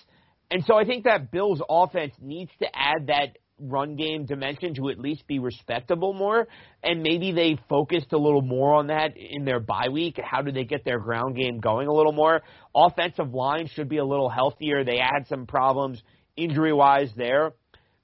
And 0.52 0.64
so 0.66 0.76
I 0.76 0.86
think 0.86 1.06
that 1.06 1.32
Bills 1.32 1.62
offense 1.68 2.14
needs 2.22 2.52
to 2.60 2.68
add 2.74 3.08
that 3.08 3.38
run 3.60 3.96
game 3.96 4.26
dimension 4.26 4.74
to 4.76 4.90
at 4.90 5.00
least 5.00 5.26
be 5.28 5.40
respectable 5.40 6.14
more. 6.14 6.48
And 6.84 7.02
maybe 7.02 7.32
they 7.32 7.58
focused 7.70 8.12
a 8.14 8.18
little 8.18 8.42
more 8.42 8.74
on 8.74 8.88
that 8.88 9.18
in 9.18 9.46
their 9.46 9.60
bye 9.60 9.90
week. 9.90 10.20
How 10.24 10.42
do 10.42 10.52
they 10.52 10.66
get 10.66 10.84
their 10.86 11.00
ground 11.00 11.36
game 11.36 11.60
going 11.60 11.88
a 11.88 11.94
little 11.94 12.12
more? 12.12 12.42
Offensive 12.76 13.34
line 13.34 13.68
should 13.74 13.90
be 13.90 13.98
a 13.98 14.06
little 14.06 14.30
healthier. 14.30 14.84
They 14.84 14.98
had 14.98 15.28
some 15.28 15.46
problems 15.46 16.02
injury 16.36 16.74
wise 16.74 17.12
there. 17.16 17.54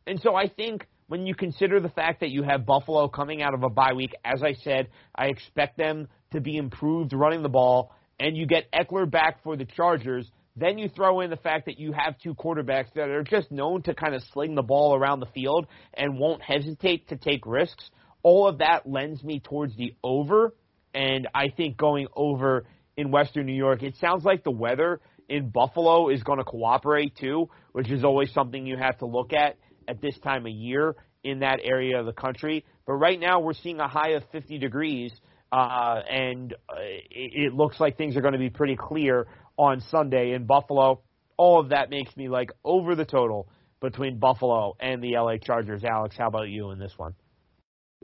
And 0.08 0.20
so 0.22 0.36
I 0.36 0.48
think 0.48 0.88
when 1.08 1.26
you 1.26 1.36
consider 1.36 1.82
the 1.82 1.90
fact 1.90 2.22
that 2.22 2.30
you 2.30 2.44
have 2.44 2.66
Buffalo 2.66 3.10
coming 3.10 3.42
out 3.42 3.54
of 3.54 3.64
a 3.64 3.70
bye 3.70 3.94
week, 3.94 4.12
as 4.24 4.42
I 4.42 4.54
said, 4.64 4.88
I 5.14 5.26
expect 5.26 5.78
them 5.78 6.08
to 6.32 6.40
be 6.40 6.56
improved 6.56 7.12
running 7.12 7.44
the 7.44 7.50
ball, 7.50 7.94
and 8.18 8.38
you 8.38 8.46
get 8.46 8.72
Ekeler 8.72 9.12
back 9.12 9.44
for 9.44 9.58
the 9.58 9.66
Chargers. 9.66 10.32
Then 10.56 10.78
you 10.78 10.90
throw 10.90 11.22
in 11.22 11.30
the 11.30 11.38
fact 11.38 11.66
that 11.68 11.80
you 11.80 11.94
have 11.94 12.20
two 12.20 12.34
quarterbacks 12.34 12.94
that 12.96 13.10
are 13.10 13.24
just 13.24 13.52
known 13.52 13.84
to 13.84 13.94
kind 13.94 14.14
of 14.14 14.22
sling 14.34 14.56
the 14.56 14.62
ball 14.62 14.96
around 14.96 15.22
the 15.22 15.28
field 15.28 15.68
and 15.94 16.20
won't 16.20 16.42
hesitate 16.42 17.08
to 17.10 17.16
take 17.16 17.46
risks. 17.46 17.90
All 18.24 18.48
of 18.48 18.58
that 18.58 18.88
lends 18.88 19.24
me 19.24 19.40
towards 19.40 19.76
the 19.78 19.96
over, 20.04 20.54
and 20.94 21.28
I 21.34 21.50
think 21.50 21.78
going 21.78 22.08
over 22.16 22.66
in 22.98 23.12
Western 23.12 23.46
New 23.46 23.56
York. 23.56 23.82
It 23.82 23.96
sounds 23.98 24.24
like 24.24 24.44
the 24.44 24.52
weather 24.52 25.00
in 25.30 25.50
Buffalo 25.50 26.10
is 26.10 26.22
going 26.24 26.40
to 26.40 26.44
cooperate 26.44 27.16
too, 27.16 27.50
which 27.72 27.90
is 27.90 28.04
always 28.04 28.32
something 28.34 28.66
you 28.66 28.78
have 28.78 28.98
to 29.00 29.06
look 29.06 29.34
at 29.34 29.58
at 29.88 30.02
this 30.02 30.18
time 30.20 30.46
of 30.46 30.52
year 30.52 30.96
in 31.24 31.40
that 31.40 31.60
area 31.64 32.00
of 32.00 32.06
the 32.06 32.14
country. 32.14 32.66
But 32.86 32.94
right 32.94 33.20
now 33.20 33.40
we're 33.40 33.54
seeing 33.54 33.80
a 33.80 33.88
high 33.88 34.12
of 34.12 34.24
50 34.32 34.58
degrees, 34.58 35.12
uh, 35.52 36.02
and 36.10 36.54
uh, 36.54 36.76
it, 36.80 37.48
it 37.48 37.54
looks 37.54 37.80
like 37.80 37.98
things 37.98 38.18
are 38.18 38.22
going 38.22 38.34
to 38.34 38.40
be 38.40 38.50
pretty 38.50 38.76
clear 38.76 39.28
on 39.62 39.80
Sunday 39.92 40.34
in 40.34 40.46
Buffalo. 40.46 41.02
All 41.38 41.60
of 41.60 41.70
that 41.70 41.92
makes 41.92 42.18
me 42.18 42.30
like 42.30 42.52
over 42.66 42.96
the 42.96 43.06
total 43.06 43.48
between 43.80 44.18
Buffalo 44.18 44.76
and 44.80 45.04
the 45.04 45.14
LA 45.16 45.38
Chargers. 45.38 45.84
Alex, 45.84 46.16
how 46.18 46.28
about 46.28 46.50
you 46.50 46.72
in 46.72 46.80
this 46.80 46.94
one? 46.98 47.14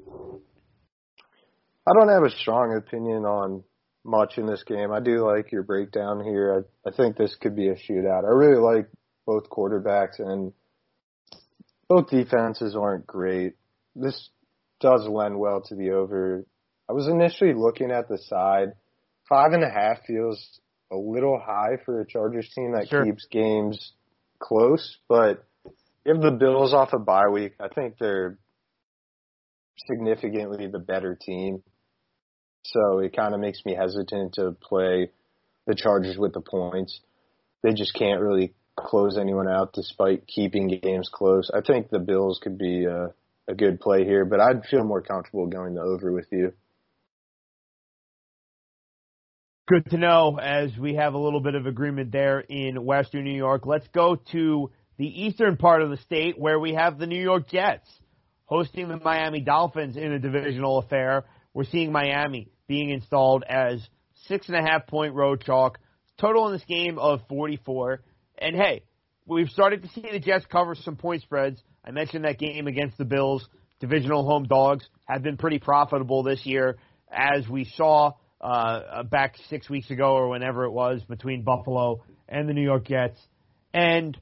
I 0.07 1.93
don't 1.93 2.09
have 2.09 2.23
a 2.23 2.29
strong 2.29 2.75
opinion 2.77 3.25
on 3.25 3.63
much 4.05 4.37
in 4.37 4.45
this 4.45 4.63
game. 4.63 4.91
I 4.91 4.99
do 4.99 5.25
like 5.25 5.51
your 5.51 5.63
breakdown 5.63 6.23
here. 6.23 6.63
I, 6.85 6.89
I 6.89 6.91
think 6.95 7.17
this 7.17 7.35
could 7.41 7.55
be 7.55 7.69
a 7.69 7.75
shootout. 7.75 8.23
I 8.23 8.33
really 8.33 8.61
like 8.61 8.87
both 9.25 9.49
quarterbacks 9.49 10.19
and 10.19 10.53
both 11.89 12.09
defenses 12.09 12.75
aren't 12.75 13.07
great. 13.07 13.53
This 13.95 14.29
does 14.79 15.07
lend 15.07 15.39
well 15.39 15.61
to 15.61 15.75
the 15.75 15.91
over. 15.91 16.45
I 16.87 16.93
was 16.93 17.07
initially 17.07 17.55
looking 17.55 17.89
at 17.89 18.07
the 18.09 18.19
side. 18.19 18.73
Five 19.27 19.53
and 19.53 19.63
a 19.63 19.69
half 19.69 20.05
feels 20.05 20.59
a 20.91 20.95
little 20.95 21.39
high 21.39 21.78
for 21.86 22.02
a 22.02 22.06
Chargers 22.06 22.50
team 22.54 22.73
that 22.73 22.88
sure. 22.88 23.06
keeps 23.06 23.26
games 23.30 23.91
close, 24.39 24.97
but 25.08 25.45
if 26.06 26.21
the 26.21 26.32
Bills 26.32 26.73
off 26.73 26.93
a 26.93 27.00
bye 27.00 27.28
week, 27.28 27.54
I 27.60 27.67
think 27.67 27.97
they're 28.00 28.38
significantly 29.88 30.67
the 30.67 30.80
better 30.80 31.15
team. 31.19 31.62
So 32.63 33.00
it 33.00 33.15
kind 33.15 33.34
of 33.34 33.39
makes 33.39 33.63
me 33.65 33.76
hesitant 33.76 34.34
to 34.36 34.52
play 34.52 35.12
the 35.65 35.76
Chargers 35.76 36.17
with 36.17 36.34
the 36.34 36.41
points. 36.41 37.00
They 37.63 37.73
just 37.73 37.93
can't 37.93 38.21
really 38.21 38.54
close 38.78 39.17
anyone 39.17 39.50
out 39.50 39.73
despite 39.73 40.28
keeping 40.28 40.80
games 40.82 41.10
close. 41.12 41.50
I 41.54 41.62
think 41.62 41.89
the 41.89 42.00
Bills 42.00 42.39
could 42.41 42.58
be 42.58 42.86
a, 42.86 43.13
a 43.47 43.56
good 43.56 43.80
play 43.80 44.06
here, 44.06 44.26
but 44.26 44.39
I'd 44.39 44.65
feel 44.65 44.84
more 44.84 45.02
comfortable 45.02 45.47
going 45.47 45.76
the 45.76 45.82
over 45.82 46.12
with 46.12 46.28
you. 46.32 46.54
Good 49.67 49.89
to 49.89 49.97
know 49.97 50.39
as 50.41 50.71
we 50.77 50.95
have 50.95 51.13
a 51.13 51.17
little 51.17 51.41
bit 51.41 51.53
of 51.53 51.65
agreement 51.65 52.13
there 52.13 52.39
in 52.39 52.86
Western 52.86 53.25
New 53.25 53.36
York. 53.36 53.65
Let's 53.65 53.88
go 53.89 54.15
to 54.32 54.71
the 54.97 55.25
eastern 55.25 55.58
part 55.58 55.82
of 55.82 55.89
the 55.89 55.97
state 55.97 56.39
where 56.39 56.58
we 56.58 56.75
have 56.75 56.97
the 56.97 57.06
New 57.06 57.21
York 57.21 57.49
Jets 57.49 57.86
hosting 58.45 58.88
the 58.88 58.95
Miami 58.95 59.41
Dolphins 59.41 59.97
in 59.97 60.13
a 60.13 60.19
divisional 60.19 60.77
affair. 60.77 61.25
We're 61.53 61.65
seeing 61.65 61.91
Miami 61.91 62.47
being 62.69 62.91
installed 62.91 63.43
as 63.43 63.86
six 64.27 64.47
and 64.47 64.56
a 64.56 64.62
half 64.62 64.88
point 64.88 65.15
road 65.15 65.43
chalk. 65.45 65.80
Total 66.17 66.47
in 66.47 66.53
this 66.53 66.63
game 66.63 66.97
of 66.97 67.19
44. 67.27 68.03
And 68.38 68.56
hey, 68.56 68.84
we've 69.25 69.49
started 69.49 69.82
to 69.82 69.89
see 69.89 70.06
the 70.10 70.19
Jets 70.19 70.45
cover 70.49 70.75
some 70.75 70.95
point 70.95 71.23
spreads. 71.23 71.62
I 71.84 71.91
mentioned 71.91 72.23
that 72.23 72.39
game 72.39 72.67
against 72.67 72.97
the 72.97 73.03
Bills. 73.03 73.45
Divisional 73.82 74.25
home 74.25 74.45
dogs 74.45 74.88
have 75.10 75.23
been 75.23 75.36
pretty 75.36 75.60
profitable 75.60 76.23
this 76.23 76.45
year, 76.45 76.77
as 77.12 77.45
we 77.49 77.65
saw 77.75 78.13
uh, 78.41 79.04
back 79.04 79.36
six 79.50 79.69
weeks 79.69 79.89
ago 79.89 80.13
or 80.13 80.30
whenever 80.30 80.65
it 80.65 80.71
was 80.71 81.02
between 81.04 81.43
Buffalo 81.43 82.04
and 82.30 82.47
the 82.47 82.54
New 82.54 82.63
York 82.63 82.88
Jets. 82.88 83.19
And 83.73 84.17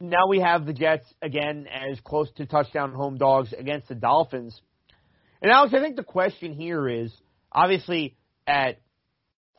now 0.00 0.28
we 0.28 0.40
have 0.40 0.66
the 0.66 0.72
Jets 0.72 1.06
again 1.22 1.66
as 1.68 2.00
close 2.00 2.30
to 2.36 2.46
touchdown 2.46 2.92
home 2.92 3.18
dogs 3.18 3.52
against 3.56 3.88
the 3.88 3.94
Dolphins. 3.94 4.60
And 5.42 5.50
Alex, 5.50 5.74
I 5.74 5.80
think 5.80 5.96
the 5.96 6.04
question 6.04 6.52
here 6.52 6.88
is 6.88 7.12
obviously 7.52 8.16
at 8.46 8.80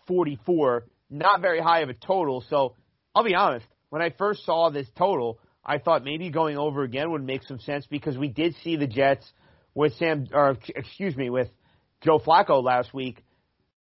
44, 0.07 0.85
not 1.09 1.41
very 1.41 1.61
high 1.61 1.81
of 1.81 1.89
a 1.89 1.93
total. 1.93 2.43
So 2.49 2.75
I'll 3.15 3.23
be 3.23 3.35
honest, 3.35 3.65
when 3.89 4.01
I 4.01 4.09
first 4.09 4.45
saw 4.45 4.69
this 4.69 4.87
total, 4.97 5.39
I 5.63 5.77
thought 5.77 6.03
maybe 6.03 6.29
going 6.29 6.57
over 6.57 6.83
again 6.83 7.11
would 7.11 7.23
make 7.23 7.43
some 7.43 7.59
sense 7.59 7.85
because 7.85 8.17
we 8.17 8.27
did 8.27 8.55
see 8.63 8.75
the 8.75 8.87
Jets 8.87 9.29
with 9.73 9.93
Sam, 9.95 10.27
or 10.33 10.57
excuse 10.75 11.15
me, 11.15 11.29
with 11.29 11.49
Joe 12.01 12.19
Flacco 12.19 12.63
last 12.63 12.93
week 12.93 13.23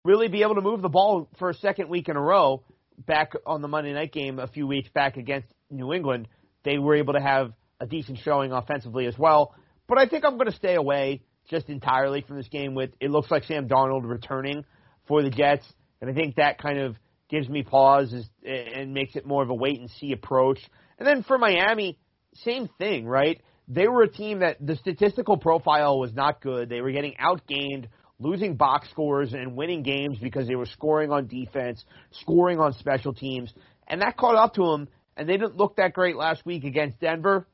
really 0.06 0.28
be 0.28 0.42
able 0.42 0.54
to 0.54 0.60
move 0.60 0.82
the 0.82 0.88
ball 0.88 1.28
for 1.38 1.50
a 1.50 1.54
second 1.54 1.88
week 1.88 2.08
in 2.08 2.16
a 2.16 2.20
row 2.20 2.62
back 3.06 3.32
on 3.44 3.60
the 3.60 3.68
Monday 3.68 3.92
night 3.92 4.12
game 4.12 4.38
a 4.38 4.46
few 4.46 4.66
weeks 4.66 4.88
back 4.94 5.16
against 5.16 5.48
New 5.68 5.92
England. 5.92 6.28
They 6.64 6.78
were 6.78 6.94
able 6.94 7.14
to 7.14 7.20
have 7.20 7.52
a 7.80 7.86
decent 7.86 8.18
showing 8.18 8.52
offensively 8.52 9.06
as 9.06 9.18
well. 9.18 9.54
But 9.88 9.98
I 9.98 10.06
think 10.06 10.24
I'm 10.24 10.36
going 10.36 10.50
to 10.50 10.56
stay 10.56 10.76
away 10.76 11.22
just 11.50 11.68
entirely 11.68 12.22
from 12.22 12.36
this 12.36 12.48
game 12.48 12.74
with 12.74 12.90
it 13.00 13.10
looks 13.10 13.30
like 13.30 13.44
Sam 13.44 13.68
Darnold 13.68 14.08
returning 14.08 14.64
for 15.06 15.22
the 15.22 15.30
Jets. 15.30 15.66
And 16.00 16.08
I 16.08 16.14
think 16.14 16.36
that 16.36 16.58
kind 16.58 16.78
of 16.78 16.96
gives 17.28 17.48
me 17.48 17.64
pause 17.64 18.14
and 18.44 18.94
makes 18.94 19.16
it 19.16 19.26
more 19.26 19.42
of 19.42 19.50
a 19.50 19.54
wait 19.54 19.80
and 19.80 19.90
see 19.90 20.12
approach. 20.12 20.60
And 20.98 21.06
then 21.06 21.24
for 21.24 21.36
Miami, 21.36 21.98
same 22.44 22.68
thing, 22.78 23.06
right? 23.06 23.40
They 23.68 23.88
were 23.88 24.02
a 24.02 24.08
team 24.08 24.38
that 24.40 24.64
the 24.64 24.76
statistical 24.76 25.36
profile 25.36 25.98
was 25.98 26.14
not 26.14 26.40
good. 26.40 26.68
They 26.68 26.80
were 26.80 26.92
getting 26.92 27.14
outgained, 27.20 27.86
losing 28.18 28.56
box 28.56 28.88
scores 28.90 29.32
and 29.32 29.56
winning 29.56 29.82
games 29.82 30.18
because 30.18 30.46
they 30.46 30.56
were 30.56 30.66
scoring 30.66 31.10
on 31.10 31.26
defense, 31.26 31.84
scoring 32.10 32.58
on 32.58 32.72
special 32.74 33.12
teams, 33.12 33.52
and 33.86 34.00
that 34.00 34.16
caught 34.16 34.36
up 34.36 34.54
to 34.54 34.62
them. 34.62 34.88
And 35.16 35.28
they 35.28 35.36
didn't 35.36 35.56
look 35.56 35.76
that 35.76 35.94
great 35.94 36.16
last 36.16 36.44
week 36.44 36.64
against 36.64 37.00
Denver. 37.00 37.46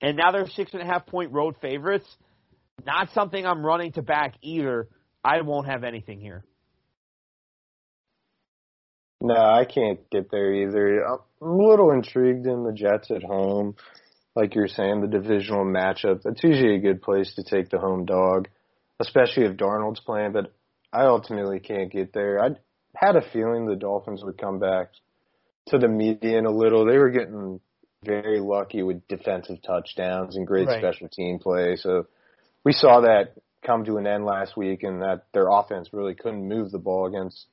And 0.00 0.16
now 0.16 0.30
they're 0.30 0.46
six 0.48 0.72
and 0.72 0.82
a 0.82 0.86
half 0.86 1.06
point 1.06 1.32
road 1.32 1.56
favorites. 1.60 2.06
Not 2.84 3.10
something 3.12 3.44
I'm 3.44 3.64
running 3.64 3.92
to 3.92 4.02
back 4.02 4.34
either. 4.42 4.88
I 5.24 5.40
won't 5.40 5.66
have 5.66 5.82
anything 5.82 6.20
here. 6.20 6.44
No, 9.20 9.34
I 9.34 9.64
can't 9.64 9.98
get 10.10 10.30
there 10.30 10.52
either. 10.52 11.04
I'm 11.04 11.18
a 11.40 11.68
little 11.68 11.90
intrigued 11.90 12.46
in 12.46 12.64
the 12.64 12.72
Jets 12.72 13.10
at 13.10 13.22
home. 13.22 13.74
Like 14.36 14.54
you're 14.54 14.68
saying, 14.68 15.00
the 15.00 15.08
divisional 15.08 15.64
matchup. 15.64 16.22
That's 16.22 16.44
usually 16.44 16.76
a 16.76 16.80
good 16.80 17.00
place 17.00 17.34
to 17.34 17.42
take 17.42 17.70
the 17.70 17.78
home 17.78 18.04
dog, 18.04 18.48
especially 19.00 19.44
if 19.44 19.56
Darnold's 19.56 20.00
playing, 20.00 20.32
but 20.32 20.52
I 20.92 21.04
ultimately 21.04 21.60
can't 21.60 21.92
get 21.92 22.12
there. 22.12 22.42
I 22.42 22.50
had 22.94 23.16
a 23.16 23.30
feeling 23.32 23.66
the 23.66 23.76
Dolphins 23.76 24.22
would 24.24 24.38
come 24.38 24.58
back 24.58 24.90
to 25.68 25.78
the 25.78 25.88
median 25.88 26.46
a 26.46 26.50
little. 26.50 26.86
They 26.86 26.98
were 26.98 27.10
getting 27.10 27.60
very 28.04 28.40
lucky 28.40 28.82
with 28.82 29.06
defensive 29.08 29.58
touchdowns 29.62 30.36
and 30.36 30.46
great 30.46 30.68
right. 30.68 30.80
special 30.80 31.08
team 31.08 31.38
play. 31.38 31.76
So 31.76 32.06
we 32.64 32.72
saw 32.72 33.00
that 33.00 33.34
come 33.64 33.84
to 33.84 33.96
an 33.96 34.06
end 34.06 34.24
last 34.24 34.56
week 34.56 34.82
and 34.84 35.02
that 35.02 35.26
their 35.34 35.48
offense 35.50 35.88
really 35.92 36.14
couldn't 36.14 36.48
move 36.48 36.70
the 36.70 36.78
ball 36.78 37.06
against 37.06 37.46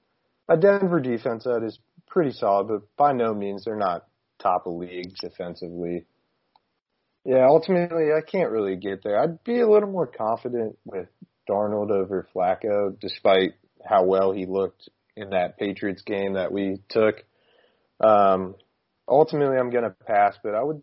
a 0.48 0.58
Denver 0.58 1.00
defense 1.00 1.46
that 1.46 1.64
is 1.66 1.80
pretty 2.08 2.32
solid, 2.32 2.68
but 2.68 2.82
by 2.98 3.14
no 3.14 3.34
means 3.34 3.66
they're 3.66 3.76
not 3.76 4.06
top 4.40 4.68
of 4.68 4.74
league 4.74 5.16
defensively. 5.20 6.06
Yeah, 7.26 7.48
ultimately 7.48 8.10
I 8.16 8.22
can't 8.22 8.52
really 8.52 8.76
get 8.76 9.04
there. 9.04 9.20
I'd 9.20 9.44
be 9.44 9.60
a 9.60 9.70
little 9.70 9.90
more 9.90 10.08
confident 10.08 10.78
with 10.84 11.08
Darnold 11.50 11.92
over 11.92 12.28
Flacco, 12.36 12.98
despite 13.00 13.54
how 13.86 14.04
well 14.04 14.32
he 14.32 14.46
looked 14.46 14.90
in 15.16 15.32
that 15.32 15.58
Patriots 15.58 16.02
game 16.04 16.34
that 16.34 16.52
we 16.52 16.78
took. 16.90 17.24
Um, 18.00 18.56
ultimately, 19.08 19.58
I'm 19.58 19.70
going 19.70 19.84
to 19.84 19.96
pass, 20.06 20.36
but 20.44 20.56
I 20.56 20.64
would 20.64 20.82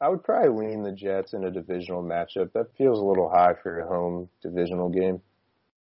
I 0.00 0.08
would 0.10 0.22
probably 0.22 0.66
lean 0.66 0.82
the 0.82 0.92
Jets 0.92 1.32
in 1.32 1.44
a 1.44 1.50
divisional 1.50 2.02
matchup. 2.02 2.52
That 2.52 2.66
feels 2.76 2.98
a 2.98 3.04
little 3.04 3.30
high 3.30 3.54
for 3.62 3.80
a 3.80 3.86
home 3.86 4.28
divisional 4.42 4.90
game. 4.90 5.22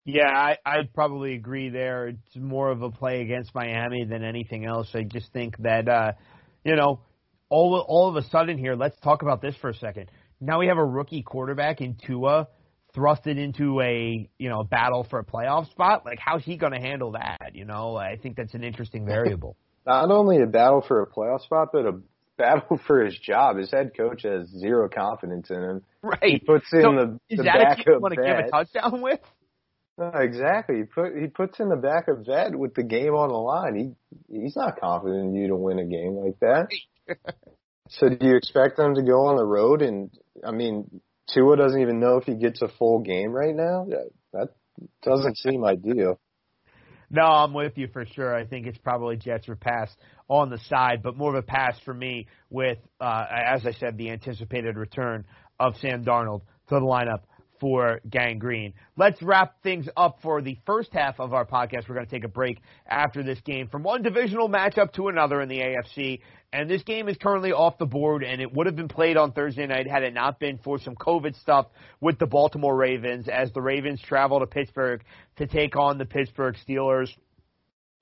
Yeah, 0.05 0.29
I, 0.29 0.57
I'd 0.65 0.93
probably 0.93 1.35
agree 1.35 1.69
there. 1.69 2.07
It's 2.07 2.35
more 2.35 2.71
of 2.71 2.81
a 2.81 2.89
play 2.89 3.21
against 3.21 3.53
Miami 3.53 4.05
than 4.05 4.23
anything 4.23 4.65
else. 4.65 4.89
I 4.95 5.03
just 5.03 5.31
think 5.31 5.57
that, 5.59 5.87
uh, 5.87 6.13
you 6.63 6.75
know, 6.75 7.01
all 7.49 7.85
all 7.87 8.09
of 8.09 8.15
a 8.15 8.27
sudden 8.29 8.57
here, 8.57 8.75
let's 8.75 8.99
talk 9.01 9.21
about 9.21 9.41
this 9.41 9.55
for 9.61 9.69
a 9.69 9.75
second. 9.75 10.09
Now 10.41 10.59
we 10.59 10.67
have 10.67 10.77
a 10.77 10.85
rookie 10.85 11.21
quarterback 11.21 11.81
in 11.81 11.95
Tua 11.95 12.47
thrusted 12.95 13.37
into 13.37 13.81
a 13.81 14.29
you 14.37 14.49
know 14.49 14.63
battle 14.63 15.05
for 15.09 15.19
a 15.19 15.25
playoff 15.25 15.69
spot. 15.71 16.05
Like, 16.05 16.19
how's 16.19 16.43
he 16.43 16.57
going 16.57 16.73
to 16.73 16.79
handle 16.79 17.11
that? 17.13 17.51
You 17.53 17.65
know, 17.65 17.95
I 17.95 18.17
think 18.17 18.35
that's 18.35 18.53
an 18.53 18.63
interesting 18.63 19.05
variable. 19.05 19.55
Not 19.85 20.11
only 20.11 20.41
a 20.41 20.47
battle 20.47 20.83
for 20.87 21.01
a 21.01 21.07
playoff 21.07 21.41
spot, 21.41 21.69
but 21.73 21.85
a 21.85 21.99
battle 22.37 22.79
for 22.87 23.03
his 23.03 23.17
job. 23.17 23.57
His 23.57 23.71
head 23.71 23.91
coach 23.95 24.23
has 24.23 24.47
zero 24.47 24.89
confidence 24.89 25.49
in 25.51 25.61
him. 25.61 25.81
Right. 26.01 26.19
He 26.23 26.39
puts 26.39 26.65
in 26.73 26.81
so 26.81 26.91
the, 26.93 27.19
is 27.29 27.37
the 27.37 27.43
that 27.43 27.79
a 27.79 27.83
you 27.85 27.99
want 27.99 28.15
to 28.15 28.21
give 28.21 28.37
a 28.37 28.49
touchdown 28.49 29.01
with? 29.01 29.19
No, 29.97 30.11
exactly. 30.15 30.77
He 30.77 30.83
put 30.83 31.11
he 31.19 31.27
puts 31.27 31.59
in 31.59 31.67
the 31.67 31.75
back 31.75 32.07
of 32.07 32.25
vet 32.25 32.55
with 32.55 32.73
the 32.73 32.83
game 32.83 33.13
on 33.13 33.29
the 33.29 33.35
line. 33.35 33.95
He 34.29 34.41
he's 34.41 34.55
not 34.55 34.79
confident 34.79 35.25
in 35.25 35.35
you 35.35 35.49
to 35.49 35.55
win 35.55 35.77
a 35.77 35.85
game 35.85 36.15
like 36.15 36.39
that. 36.39 36.69
so 37.89 38.07
do 38.07 38.25
you 38.25 38.37
expect 38.37 38.77
them 38.77 38.95
to 38.95 39.01
go 39.01 39.27
on 39.27 39.35
the 39.35 39.45
road 39.45 39.81
and 39.81 40.09
I 40.45 40.51
mean 40.51 41.01
Tua 41.33 41.57
doesn't 41.57 41.81
even 41.81 41.99
know 41.99 42.17
if 42.17 42.25
he 42.25 42.35
gets 42.35 42.61
a 42.61 42.67
full 42.67 42.99
game 42.99 43.31
right 43.31 43.55
now? 43.55 43.87
That, 44.33 44.49
doesn't 45.01 45.37
seem 45.37 45.65
ideal. 45.65 46.19
No, 47.11 47.23
I'm 47.23 47.53
with 47.53 47.77
you 47.77 47.87
for 47.91 48.05
sure. 48.05 48.35
I 48.35 48.45
think 48.45 48.67
it's 48.67 48.77
probably 48.77 49.17
Jets 49.17 49.49
or 49.49 49.55
pass 49.55 49.89
on 50.29 50.49
the 50.49 50.59
side, 50.69 51.01
but 51.03 51.17
more 51.17 51.35
of 51.35 51.35
a 51.35 51.45
pass 51.45 51.75
for 51.83 51.93
me 51.93 52.27
with, 52.49 52.77
uh, 53.01 53.25
as 53.29 53.65
I 53.65 53.71
said, 53.73 53.97
the 53.97 54.11
anticipated 54.11 54.77
return 54.77 55.25
of 55.59 55.75
Sam 55.77 56.05
Darnold 56.05 56.41
to 56.69 56.75
the 56.75 56.81
lineup 56.81 57.21
for 57.59 57.99
Gang 58.09 58.39
Green. 58.39 58.73
Let's 58.97 59.21
wrap 59.21 59.61
things 59.63 59.87
up 59.97 60.19
for 60.21 60.41
the 60.41 60.57
first 60.65 60.89
half 60.93 61.19
of 61.19 61.33
our 61.33 61.45
podcast. 61.45 61.87
We're 61.87 61.95
going 61.95 62.07
to 62.07 62.11
take 62.11 62.23
a 62.23 62.29
break 62.29 62.61
after 62.87 63.23
this 63.23 63.39
game 63.41 63.67
from 63.67 63.83
one 63.83 64.01
divisional 64.01 64.49
matchup 64.49 64.93
to 64.93 65.07
another 65.07 65.41
in 65.41 65.49
the 65.49 65.59
AFC. 65.59 66.21
And 66.51 66.69
this 66.69 66.81
game 66.83 67.07
is 67.07 67.17
currently 67.17 67.51
off 67.51 67.77
the 67.77 67.85
board, 67.85 68.23
and 68.23 68.41
it 68.41 68.51
would 68.53 68.65
have 68.65 68.75
been 68.75 68.87
played 68.87 69.17
on 69.17 69.31
Thursday 69.31 69.67
night 69.67 69.87
had 69.87 70.03
it 70.03 70.13
not 70.13 70.39
been 70.39 70.57
for 70.57 70.79
some 70.79 70.95
COVID 70.95 71.39
stuff 71.39 71.67
with 72.01 72.17
the 72.17 72.25
Baltimore 72.25 72.75
Ravens 72.75 73.27
as 73.27 73.51
the 73.53 73.61
Ravens 73.61 74.01
travel 74.01 74.39
to 74.39 74.47
Pittsburgh 74.47 75.03
to 75.37 75.45
take 75.45 75.75
on 75.75 75.97
the 75.97 76.05
Pittsburgh 76.05 76.55
Steelers. 76.67 77.09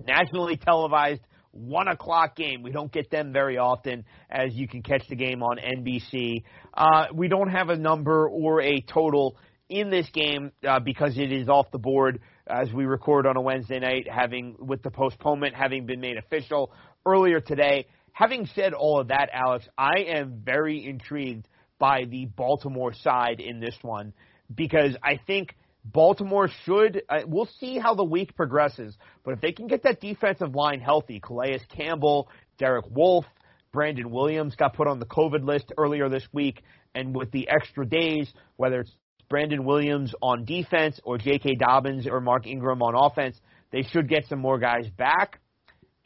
Nationally 0.05 0.57
televised 0.57 1.21
one 1.57 1.87
o'clock 1.87 2.35
game. 2.35 2.61
We 2.61 2.71
don't 2.71 2.91
get 2.91 3.09
them 3.09 3.33
very 3.33 3.57
often, 3.57 4.05
as 4.29 4.53
you 4.53 4.67
can 4.67 4.83
catch 4.83 5.07
the 5.09 5.15
game 5.15 5.41
on 5.41 5.57
NBC. 5.57 6.43
Uh, 6.73 7.07
we 7.13 7.27
don't 7.27 7.49
have 7.49 7.69
a 7.69 7.75
number 7.75 8.29
or 8.29 8.61
a 8.61 8.81
total 8.81 9.37
in 9.69 9.89
this 9.89 10.07
game 10.13 10.51
uh, 10.67 10.79
because 10.79 11.17
it 11.17 11.31
is 11.31 11.49
off 11.49 11.71
the 11.71 11.77
board 11.77 12.19
as 12.47 12.71
we 12.71 12.85
record 12.85 13.25
on 13.25 13.35
a 13.35 13.41
Wednesday 13.41 13.79
night, 13.79 14.07
having 14.09 14.55
with 14.59 14.81
the 14.83 14.91
postponement 14.91 15.55
having 15.55 15.85
been 15.85 15.99
made 15.99 16.17
official 16.17 16.71
earlier 17.05 17.39
today. 17.39 17.87
Having 18.13 18.47
said 18.55 18.73
all 18.73 18.99
of 18.99 19.09
that, 19.09 19.29
Alex, 19.31 19.67
I 19.77 19.99
am 20.07 20.41
very 20.43 20.85
intrigued 20.85 21.47
by 21.77 22.05
the 22.05 22.25
Baltimore 22.25 22.93
side 22.93 23.39
in 23.39 23.59
this 23.59 23.77
one 23.81 24.13
because 24.53 24.95
I 25.03 25.19
think 25.27 25.55
Baltimore 25.85 26.49
should. 26.65 27.03
Uh, 27.09 27.19
we'll 27.27 27.49
see 27.59 27.77
how 27.77 27.93
the 27.93 28.03
week 28.03 28.35
progresses, 28.35 28.95
but 29.23 29.33
if 29.33 29.41
they 29.41 29.51
can 29.51 29.67
get 29.67 29.83
that 29.83 30.01
defensive 30.01 30.55
line 30.55 30.79
healthy, 30.79 31.19
Calais 31.19 31.61
Campbell, 31.69 32.29
Derek 32.57 32.85
Wolfe, 32.89 33.25
Brandon 33.71 34.09
Williams 34.09 34.55
got 34.55 34.75
put 34.75 34.87
on 34.87 34.99
the 34.99 35.05
COVID 35.05 35.45
list 35.45 35.71
earlier 35.77 36.09
this 36.09 36.27
week, 36.33 36.63
and 36.95 37.15
with 37.15 37.31
the 37.31 37.47
extra 37.49 37.85
days, 37.85 38.31
whether 38.55 38.81
it's 38.81 38.95
Brandon 39.29 39.65
Williams 39.65 40.13
on 40.21 40.45
defense 40.45 40.99
or 41.03 41.17
J.K. 41.17 41.55
Dobbins 41.55 42.07
or 42.07 42.21
Mark 42.21 42.47
Ingram 42.47 42.81
on 42.81 42.95
offense, 42.95 43.39
they 43.71 43.83
should 43.83 44.07
get 44.07 44.27
some 44.27 44.39
more 44.39 44.57
guys 44.59 44.87
back. 44.97 45.39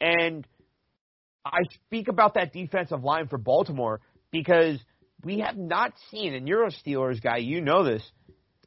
And 0.00 0.46
I 1.44 1.60
speak 1.86 2.08
about 2.08 2.34
that 2.34 2.52
defensive 2.52 3.04
line 3.04 3.28
for 3.28 3.38
Baltimore 3.38 4.00
because 4.30 4.78
we 5.24 5.40
have 5.40 5.56
not 5.56 5.92
seen, 6.10 6.34
and 6.34 6.48
you're 6.48 6.64
a 6.64 6.70
Steelers 6.70 7.22
guy, 7.22 7.38
you 7.38 7.60
know 7.60 7.84
this, 7.84 8.02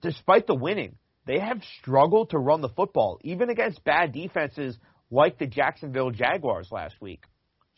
despite 0.02 0.48
the 0.48 0.56
winning, 0.56 0.96
they 1.26 1.40
have 1.40 1.62
struggled 1.80 2.30
to 2.30 2.38
run 2.38 2.62
the 2.62 2.70
football, 2.70 3.20
even 3.24 3.50
against 3.50 3.84
bad 3.84 4.14
defenses 4.14 4.78
like 5.12 5.38
the 5.38 5.48
Jacksonville 5.48 6.12
Jaguars 6.12 6.70
last 6.72 6.96
week. 7.02 7.24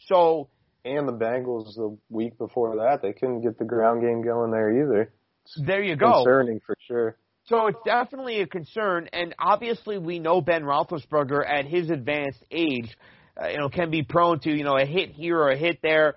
So, 0.08 0.50
and 0.86 1.08
the 1.08 1.14
Bengals 1.14 1.76
the 1.76 1.98
week 2.10 2.38
before 2.38 2.76
that, 2.78 3.02
they 3.02 3.14
couldn't 3.14 3.42
get 3.42 3.58
the 3.58 3.66
ground 3.66 4.02
game 4.02 4.22
going 4.22 4.52
there 4.52 4.72
either. 4.72 5.14
There 5.56 5.84
you 5.84 5.96
go. 5.96 6.24
Concerning 6.24 6.60
for 6.66 6.76
sure. 6.88 7.16
So 7.46 7.68
it's 7.68 7.80
definitely 7.86 8.42
a 8.42 8.48
concern, 8.48 9.08
and 9.14 9.34
obviously 9.40 9.98
we 9.98 10.20
know 10.20 10.42
Ben 10.42 10.64
Roethlisberger 10.64 11.50
at 11.50 11.66
his 11.66 11.90
advanced 11.90 12.44
age, 12.52 12.98
uh, 13.42 13.48
you 13.48 13.58
know, 13.58 13.70
can 13.70 13.90
be 13.90 14.04
prone 14.04 14.42
to 14.42 14.52
you 14.52 14.66
know 14.66 14.78
a 14.78 14.86
hit 14.86 15.12
here 15.12 15.38
or 15.38 15.50
a 15.50 15.58
hit 15.58 15.80
there. 15.82 16.16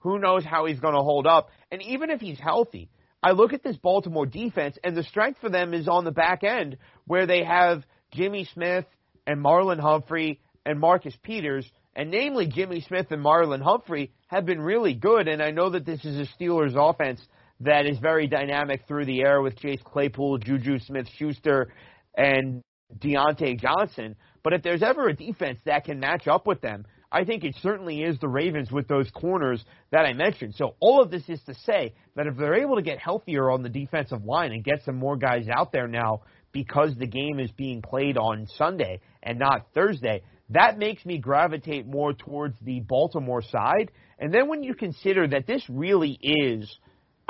Who 0.00 0.18
knows 0.20 0.44
how 0.44 0.66
he's 0.66 0.78
going 0.78 0.94
to 0.94 1.00
hold 1.00 1.26
up? 1.26 1.50
And 1.70 1.82
even 1.82 2.10
if 2.10 2.20
he's 2.20 2.38
healthy, 2.38 2.90
I 3.22 3.32
look 3.32 3.52
at 3.52 3.62
this 3.62 3.76
Baltimore 3.76 4.26
defense, 4.26 4.76
and 4.82 4.96
the 4.96 5.02
strength 5.04 5.40
for 5.40 5.48
them 5.48 5.74
is 5.74 5.88
on 5.88 6.04
the 6.04 6.12
back 6.12 6.44
end, 6.44 6.76
where 7.06 7.26
they 7.26 7.44
have 7.44 7.84
Jimmy 8.12 8.48
Smith 8.52 8.84
and 9.26 9.44
Marlon 9.44 9.80
Humphrey 9.80 10.40
and 10.64 10.78
Marcus 10.78 11.16
Peters, 11.22 11.68
and 11.94 12.10
namely 12.10 12.46
Jimmy 12.46 12.80
Smith 12.82 13.06
and 13.10 13.24
Marlon 13.24 13.62
Humphrey 13.62 14.12
have 14.28 14.46
been 14.46 14.60
really 14.60 14.94
good. 14.94 15.28
And 15.28 15.42
I 15.42 15.50
know 15.50 15.70
that 15.70 15.86
this 15.86 16.04
is 16.04 16.16
a 16.16 16.42
Steelers 16.42 16.74
offense 16.76 17.20
that 17.62 17.86
is 17.86 17.98
very 17.98 18.26
dynamic 18.26 18.82
through 18.86 19.06
the 19.06 19.22
air 19.22 19.40
with 19.40 19.58
Chase 19.58 19.80
Claypool, 19.84 20.38
Juju 20.38 20.78
Smith 20.80 21.06
Schuster, 21.16 21.72
and 22.16 22.62
Diontae 22.98 23.60
Johnson. 23.60 24.16
But 24.42 24.52
if 24.52 24.62
there's 24.62 24.82
ever 24.82 25.08
a 25.08 25.14
defense 25.14 25.58
that 25.64 25.84
can 25.84 26.00
match 26.00 26.26
up 26.26 26.46
with 26.46 26.60
them, 26.60 26.84
I 27.10 27.24
think 27.24 27.44
it 27.44 27.54
certainly 27.62 28.02
is 28.02 28.18
the 28.18 28.28
Ravens 28.28 28.72
with 28.72 28.88
those 28.88 29.10
corners 29.10 29.62
that 29.90 30.06
I 30.06 30.14
mentioned. 30.14 30.54
So 30.56 30.76
all 30.80 31.02
of 31.02 31.10
this 31.10 31.28
is 31.28 31.40
to 31.42 31.54
say 31.54 31.94
that 32.16 32.26
if 32.26 32.36
they're 32.36 32.62
able 32.62 32.76
to 32.76 32.82
get 32.82 32.98
healthier 32.98 33.50
on 33.50 33.62
the 33.62 33.68
defensive 33.68 34.24
line 34.24 34.52
and 34.52 34.64
get 34.64 34.82
some 34.84 34.96
more 34.96 35.16
guys 35.16 35.46
out 35.48 35.72
there 35.72 35.86
now 35.86 36.22
because 36.52 36.94
the 36.96 37.06
game 37.06 37.38
is 37.38 37.50
being 37.52 37.82
played 37.82 38.16
on 38.16 38.46
Sunday 38.56 39.00
and 39.22 39.38
not 39.38 39.66
Thursday, 39.74 40.22
that 40.50 40.78
makes 40.78 41.04
me 41.04 41.18
gravitate 41.18 41.86
more 41.86 42.14
towards 42.14 42.56
the 42.62 42.80
Baltimore 42.80 43.42
side. 43.42 43.90
And 44.18 44.32
then 44.32 44.48
when 44.48 44.62
you 44.62 44.74
consider 44.74 45.28
that 45.28 45.46
this 45.46 45.64
really 45.68 46.18
is 46.20 46.78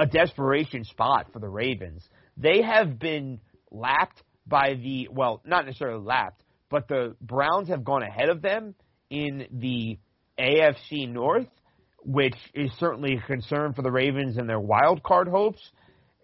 a 0.03 0.07
desperation 0.07 0.85
spot 0.85 1.29
for 1.33 1.39
the 1.39 1.49
Ravens, 1.49 2.07
they 2.37 2.61
have 2.61 2.99
been 2.99 3.41
lapped 3.71 4.21
by 4.47 4.75
the, 4.75 5.09
well, 5.13 5.41
not 5.45 5.65
necessarily 5.65 6.05
lapped, 6.05 6.43
but 6.69 6.89
the 6.89 7.15
Browns 7.21 7.69
have 7.69 7.85
gone 7.85 8.03
ahead 8.03 8.29
of 8.29 8.43
them 8.43 8.75
in 9.11 9.47
the 9.53 9.99
AFC 10.41 11.09
North, 11.09 11.47
which 12.03 12.35
is 12.53 12.73
certainly 12.81 13.15
a 13.15 13.27
concern 13.27 13.75
for 13.75 13.83
the 13.83 13.93
Ravens 13.93 14.39
and 14.39 14.49
their 14.49 14.59
wild 14.59 15.05
card 15.05 15.29
hopes. 15.29 15.63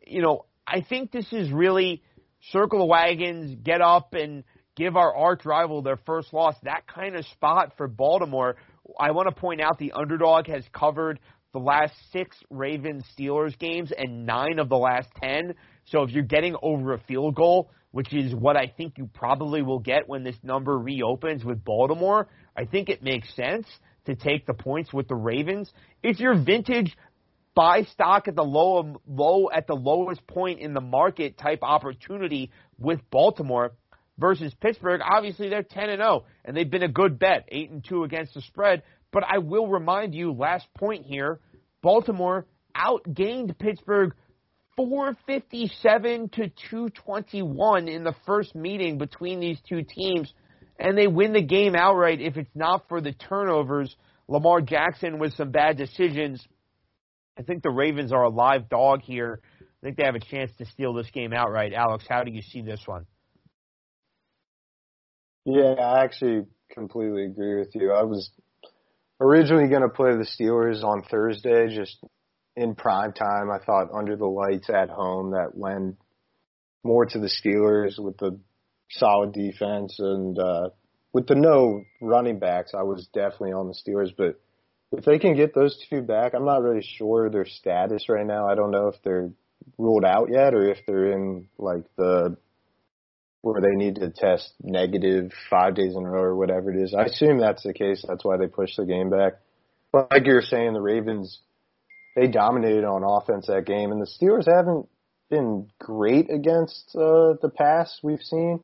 You 0.04 0.22
know, 0.22 0.46
I 0.66 0.80
think 0.80 1.12
this 1.12 1.32
is 1.32 1.52
really 1.52 2.02
circle 2.50 2.80
the 2.80 2.86
wagons, 2.86 3.56
get 3.62 3.80
up 3.80 4.14
and 4.14 4.42
give 4.74 4.96
our 4.96 5.14
arch 5.14 5.44
rival 5.44 5.82
their 5.82 5.98
first 6.04 6.32
loss, 6.32 6.56
that 6.64 6.88
kind 6.92 7.14
of 7.14 7.24
spot 7.26 7.74
for 7.76 7.86
Baltimore. 7.86 8.56
I 8.98 9.12
want 9.12 9.28
to 9.28 9.40
point 9.40 9.60
out 9.60 9.78
the 9.78 9.92
underdog 9.92 10.48
has 10.48 10.64
covered 10.72 11.20
the 11.52 11.58
last 11.58 11.94
six 12.12 12.36
Ravens 12.50 13.04
Steelers 13.18 13.58
games 13.58 13.92
and 13.96 14.26
nine 14.26 14.58
of 14.58 14.68
the 14.68 14.76
last 14.76 15.08
ten. 15.22 15.54
So 15.86 16.02
if 16.02 16.10
you're 16.10 16.22
getting 16.22 16.56
over 16.62 16.92
a 16.92 17.00
field 17.00 17.34
goal, 17.34 17.70
which 17.90 18.12
is 18.12 18.34
what 18.34 18.56
I 18.56 18.66
think 18.66 18.98
you 18.98 19.08
probably 19.14 19.62
will 19.62 19.78
get 19.78 20.08
when 20.08 20.24
this 20.24 20.36
number 20.42 20.76
reopens 20.78 21.44
with 21.44 21.64
Baltimore, 21.64 22.28
I 22.56 22.64
think 22.66 22.88
it 22.88 23.02
makes 23.02 23.34
sense 23.34 23.66
to 24.04 24.14
take 24.14 24.46
the 24.46 24.54
points 24.54 24.92
with 24.92 25.08
the 25.08 25.14
Ravens. 25.14 25.70
It's 26.02 26.20
your 26.20 26.34
vintage 26.34 26.96
buy 27.54 27.82
stock 27.92 28.28
at 28.28 28.36
the 28.36 28.44
low 28.44 29.00
low 29.08 29.48
at 29.52 29.66
the 29.66 29.74
lowest 29.74 30.24
point 30.28 30.60
in 30.60 30.74
the 30.74 30.80
market 30.80 31.36
type 31.36 31.58
opportunity 31.62 32.52
with 32.78 33.00
Baltimore 33.10 33.72
versus 34.16 34.54
Pittsburgh. 34.60 35.00
Obviously 35.04 35.48
they're 35.48 35.64
10 35.64 35.90
and 35.90 35.98
0 35.98 36.24
and 36.44 36.56
they've 36.56 36.70
been 36.70 36.84
a 36.84 36.88
good 36.88 37.18
bet, 37.18 37.48
8 37.48 37.70
and 37.70 37.84
2 37.84 38.04
against 38.04 38.34
the 38.34 38.42
spread, 38.42 38.82
but 39.12 39.24
I 39.24 39.38
will 39.38 39.66
remind 39.66 40.14
you 40.14 40.32
last 40.32 40.66
point 40.76 41.06
here, 41.06 41.40
Baltimore 41.82 42.46
outgained 42.76 43.58
Pittsburgh 43.58 44.14
457 44.76 46.28
to 46.30 46.48
221 46.70 47.88
in 47.88 48.04
the 48.04 48.14
first 48.26 48.54
meeting 48.54 48.98
between 48.98 49.40
these 49.40 49.58
two 49.68 49.82
teams 49.82 50.32
and 50.78 50.96
they 50.96 51.06
win 51.06 51.32
the 51.32 51.42
game 51.42 51.74
outright 51.74 52.20
if 52.20 52.36
it's 52.36 52.54
not 52.54 52.88
for 52.88 53.00
the 53.00 53.12
turnovers. 53.12 53.94
Lamar 54.28 54.60
Jackson 54.60 55.18
with 55.18 55.34
some 55.34 55.50
bad 55.50 55.76
decisions. 55.76 56.46
I 57.38 57.42
think 57.42 57.62
the 57.62 57.70
Ravens 57.70 58.12
are 58.12 58.22
a 58.22 58.28
live 58.28 58.68
dog 58.68 59.02
here. 59.02 59.40
I 59.60 59.86
think 59.86 59.96
they 59.96 60.04
have 60.04 60.14
a 60.14 60.20
chance 60.20 60.50
to 60.58 60.66
steal 60.66 60.92
this 60.92 61.10
game 61.10 61.32
outright. 61.32 61.72
Alex, 61.72 62.04
how 62.08 62.24
do 62.24 62.30
you 62.30 62.42
see 62.42 62.62
this 62.62 62.80
one? 62.84 63.06
Yeah, 65.44 65.74
I 65.78 66.04
actually 66.04 66.44
completely 66.70 67.24
agree 67.24 67.58
with 67.58 67.74
you. 67.74 67.92
I 67.92 68.02
was 68.02 68.30
originally 69.20 69.68
going 69.68 69.82
to 69.82 69.88
play 69.88 70.12
the 70.12 70.26
Steelers 70.26 70.82
on 70.82 71.02
Thursday, 71.02 71.74
just 71.74 71.98
in 72.56 72.74
prime 72.74 73.12
time. 73.12 73.50
I 73.50 73.58
thought 73.64 73.88
under 73.92 74.16
the 74.16 74.26
lights 74.26 74.68
at 74.70 74.90
home 74.90 75.32
that 75.32 75.58
lend 75.58 75.96
more 76.84 77.06
to 77.06 77.18
the 77.18 77.28
Steelers 77.28 77.98
with 77.98 78.16
the 78.18 78.38
solid 78.90 79.32
defense, 79.32 79.96
and 79.98 80.38
uh, 80.38 80.70
with 81.12 81.26
the 81.26 81.34
no 81.34 81.84
running 82.00 82.38
backs, 82.38 82.72
I 82.74 82.82
was 82.82 83.08
definitely 83.12 83.52
on 83.52 83.68
the 83.68 83.74
Steelers. 83.74 84.14
But 84.16 84.40
if 84.92 85.04
they 85.04 85.18
can 85.18 85.36
get 85.36 85.54
those 85.54 85.78
two 85.90 86.02
back, 86.02 86.34
I'm 86.34 86.46
not 86.46 86.62
really 86.62 86.86
sure 86.96 87.28
their 87.28 87.46
status 87.46 88.08
right 88.08 88.26
now. 88.26 88.48
I 88.48 88.54
don't 88.54 88.70
know 88.70 88.88
if 88.88 88.96
they're 89.02 89.30
ruled 89.76 90.04
out 90.04 90.28
yet 90.30 90.54
or 90.54 90.68
if 90.70 90.78
they're 90.86 91.12
in 91.12 91.48
like 91.58 91.84
the 91.96 92.36
where 93.58 93.70
they 93.70 93.76
need 93.76 93.96
to 93.96 94.10
test 94.10 94.52
negative 94.62 95.32
five 95.50 95.74
days 95.74 95.94
in 95.96 96.04
a 96.04 96.10
row 96.10 96.22
or 96.22 96.36
whatever 96.36 96.70
it 96.70 96.80
is. 96.80 96.94
I 96.94 97.04
assume 97.04 97.38
that's 97.38 97.62
the 97.62 97.72
case. 97.72 98.04
That's 98.06 98.24
why 98.24 98.36
they 98.36 98.46
pushed 98.46 98.76
the 98.76 98.84
game 98.84 99.10
back. 99.10 99.34
But 99.92 100.08
like 100.10 100.26
you're 100.26 100.42
saying, 100.42 100.74
the 100.74 100.80
Ravens 100.80 101.40
they 102.16 102.26
dominated 102.26 102.84
on 102.84 103.04
offense 103.04 103.46
that 103.46 103.64
game, 103.64 103.92
and 103.92 104.00
the 104.00 104.06
Steelers 104.06 104.46
haven't 104.52 104.88
been 105.30 105.68
great 105.78 106.30
against 106.30 106.90
uh, 106.94 107.34
the 107.40 107.50
pass 107.54 107.98
we've 108.02 108.22
seen. 108.22 108.60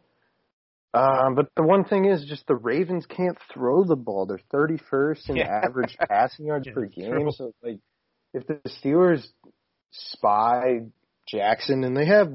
Um, 0.93 1.35
but 1.35 1.49
the 1.57 1.63
one 1.63 1.85
thing 1.85 2.05
is, 2.05 2.25
just 2.25 2.47
the 2.47 2.55
Ravens 2.55 3.07
can't 3.07 3.39
throw 3.53 3.85
the 3.85 3.97
ball. 3.97 4.27
They're 4.27 4.41
31st 4.53 5.31
in 5.31 5.37
yeah. 5.37 5.61
average 5.65 5.97
passing 6.09 6.47
yards 6.47 6.69
per 6.73 6.87
game. 6.87 7.11
True. 7.11 7.31
So, 7.33 7.53
like, 7.63 7.81
if 8.33 8.47
the 8.47 8.61
Steelers 8.69 9.27
spy 9.91 10.83
Jackson, 11.29 11.85
and 11.85 11.97
they 11.97 12.07
have 12.07 12.33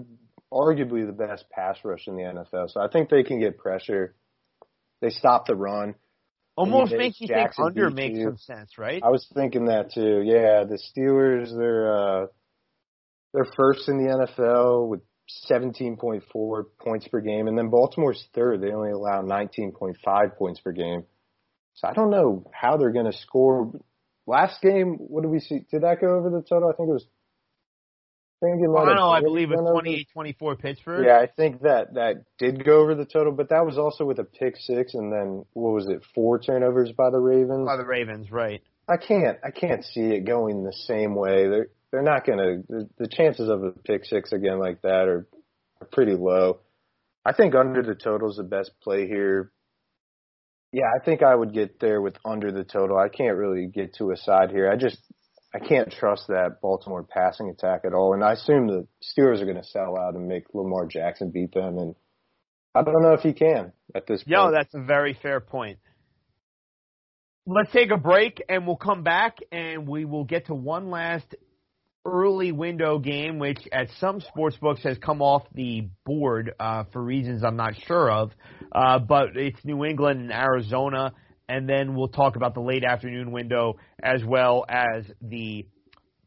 arguably 0.52 1.06
the 1.06 1.14
best 1.14 1.50
pass 1.50 1.78
rush 1.84 2.08
in 2.08 2.16
the 2.16 2.24
NFL, 2.24 2.72
so 2.72 2.82
I 2.82 2.88
think 2.88 3.10
they 3.10 3.24
can 3.24 3.39
get 3.39 3.58
pressure. 3.58 4.16
They 5.02 5.10
stop 5.10 5.45
the 5.45 5.56
run. 5.56 5.95
Almost 6.56 6.91
makes 6.91 7.22
you 7.22 7.28
think 7.28 7.52
under 7.58 7.89
makes 7.89 8.20
some 8.22 8.38
sense, 8.38 8.78
right? 8.78 9.02
I 9.02 9.10
was 9.10 9.26
thinking 9.34 9.66
that 9.66 9.93
too. 9.93 10.22
Yeah, 10.26 10.66
the 10.66 10.78
Steelers, 10.78 11.56
they're 11.56 11.93
uh, 11.93 12.26
they're 13.34 13.47
first 13.56 13.88
in 13.88 13.97
the 13.97 14.28
NFL 14.28 14.89
with 14.89 15.02
17.4 15.50 16.64
points 16.80 17.08
per 17.08 17.22
game, 17.22 17.47
and 17.47 17.58
then 17.58 17.70
Baltimore's 17.70 18.28
third. 18.34 18.62
They 18.62 18.72
only 18.72 18.91
allow 18.91 19.22
19.5 19.22 20.38
points 20.38 20.60
per 20.60 20.72
game. 20.72 21.04
So 21.76 21.88
I 21.88 21.93
don't 21.93 22.10
know 22.10 22.50
how 22.54 22.78
they're 22.78 22.91
going 22.91 23.10
to 23.10 23.18
score. 23.18 23.72
Last 24.28 24.62
game, 24.62 24.97
what 25.00 25.22
did 25.22 25.32
we 25.32 25.39
see? 25.39 25.66
Did 25.72 25.84
that 25.84 26.02
go 26.02 26.16
over 26.16 26.30
the 26.30 26.41
total? 26.41 26.70
I 26.70 26.76
think 26.76 26.89
it 26.89 26.93
was. 26.93 27.06
I 28.42 28.46
think 28.46 28.64
it 28.64 28.70
well, 28.70 29.10
I 29.10 29.20
believe 29.20 29.52
it's 29.52 29.62
28-24 29.62 30.60
Pittsburgh. 30.60 31.06
Yeah, 31.06 31.20
I 31.20 31.28
think 31.28 31.62
that 31.64 31.96
that 31.96 32.24
did 32.38 32.64
go 32.64 32.80
over 32.80 32.96
the 32.96 33.06
total, 33.06 33.34
but 33.34 33.50
that 33.50 33.66
was 33.66 33.78
also 33.78 34.06
with 34.06 34.18
a 34.20 34.24
pick 34.24 34.56
six, 34.58 34.94
and 34.94 35.12
then 35.12 35.44
what 35.54 35.74
was 35.74 35.90
it? 35.90 36.04
Four 36.16 36.40
turnovers 36.40 36.94
by 36.94 37.10
the 37.10 37.20
Ravens. 37.20 37.68
By 37.68 37.76
the 37.76 37.86
Ravens, 37.86 38.32
right? 38.32 38.62
I 38.88 38.96
can't 38.96 39.38
I 39.44 39.52
can't 39.52 39.84
see 39.84 40.14
it 40.14 40.26
going 40.26 40.64
the 40.64 40.74
same 40.74 41.16
way. 41.16 41.50
They're 41.50 41.68
they're 41.92 42.02
not 42.02 42.26
going 42.26 42.38
to. 42.40 42.88
The 42.98 43.08
chances 43.08 43.50
of 43.50 43.64
a 43.64 43.72
pick 43.72 44.06
six 44.06 44.32
again 44.32 44.60
like 44.60 44.82
that 44.84 45.08
are, 45.08 45.28
are 45.82 45.88
pretty 45.92 46.14
low. 46.14 46.60
I 47.26 47.34
think 47.34 47.56
under 47.56 47.84
the 47.84 47.96
total 47.96 48.30
is 48.30 48.38
the 48.38 48.44
best 48.44 48.72
play 48.82 49.08
here. 49.08 49.52
Yeah, 50.72 50.86
I 50.96 51.04
think 51.04 51.24
I 51.24 51.36
would 51.36 51.54
get 51.54 51.80
there 51.80 52.02
with 52.02 52.16
under 52.24 52.52
the 52.52 52.64
total. 52.64 52.98
I 52.98 53.10
can't 53.10 53.38
really 53.38 53.68
get 53.68 53.96
to 53.96 54.12
a 54.12 54.18
side 54.18 54.52
here. 54.52 54.72
I 54.72 54.76
just 54.76 55.00
I 55.54 55.60
can't 55.60 55.91
trust 55.91 56.28
that 56.28 56.62
Baltimore 56.62 57.04
passing 57.04 57.50
attack 57.50 57.82
at 57.84 57.93
all, 57.93 58.14
and 58.14 58.24
I 58.24 58.34
assume 58.34 58.68
the 58.68 58.88
Steelers 59.04 59.41
are 59.41 59.45
going 59.45 59.58
to 59.58 59.64
sell 59.64 59.97
out 59.97 60.16
and 60.16 60.28
make 60.28 60.43
Lamar 60.54 60.86
Jackson 60.86 61.32
beat 61.32 61.54
them, 61.54 61.78
and 61.78 61.95
I 62.76 62.84
don't 62.84 63.02
know 63.02 63.14
if 63.14 63.22
he 63.22 63.34
can 63.34 63.74
at 63.95 64.06
this 64.06 64.24
point. 64.24 64.30
Yeah, 64.30 64.52
that's 64.52 64.74
a 64.76 64.82
very 64.82 65.18
fair 65.20 65.39
point. 65.39 65.80
Let's 67.47 67.72
take 67.72 67.89
a 67.89 67.97
break, 67.97 68.43
and 68.47 68.68
we'll 68.68 68.76
come 68.76 69.02
back, 69.02 69.39
and 69.52 69.88
we 69.88 70.06
will 70.06 70.24
get 70.24 70.47
to 70.47 70.54
one 70.54 70.91
last 70.91 71.34
early 72.06 72.52
window 72.52 73.00
game, 73.00 73.39
which 73.39 73.60
at 73.72 73.88
some 74.00 74.22
sports 74.22 74.56
books 74.58 74.84
has 74.84 74.97
come 75.00 75.22
off 75.22 75.43
the 75.54 75.89
board 76.06 76.54
uh, 76.60 76.84
for 76.93 77.02
reasons 77.02 77.43
I'm 77.43 77.56
not 77.56 77.74
sure 77.88 78.12
of. 78.12 78.32
Uh, 78.72 79.00
but 79.00 79.36
it's 79.36 79.60
New 79.66 79.84
England 79.84 80.22
and 80.22 80.32
Arizona, 80.32 81.14
and 81.50 81.68
then 81.68 81.95
we'll 81.95 82.08
talk 82.08 82.36
about 82.36 82.54
the 82.54 82.62
late 82.62 82.86
afternoon 82.86 83.32
window 83.32 83.78
as 84.02 84.24
well 84.24 84.66
as 84.70 85.04
the 85.22 85.66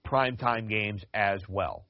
primetime 0.05 0.69
games 0.69 1.03
as 1.15 1.41
well. 1.49 1.87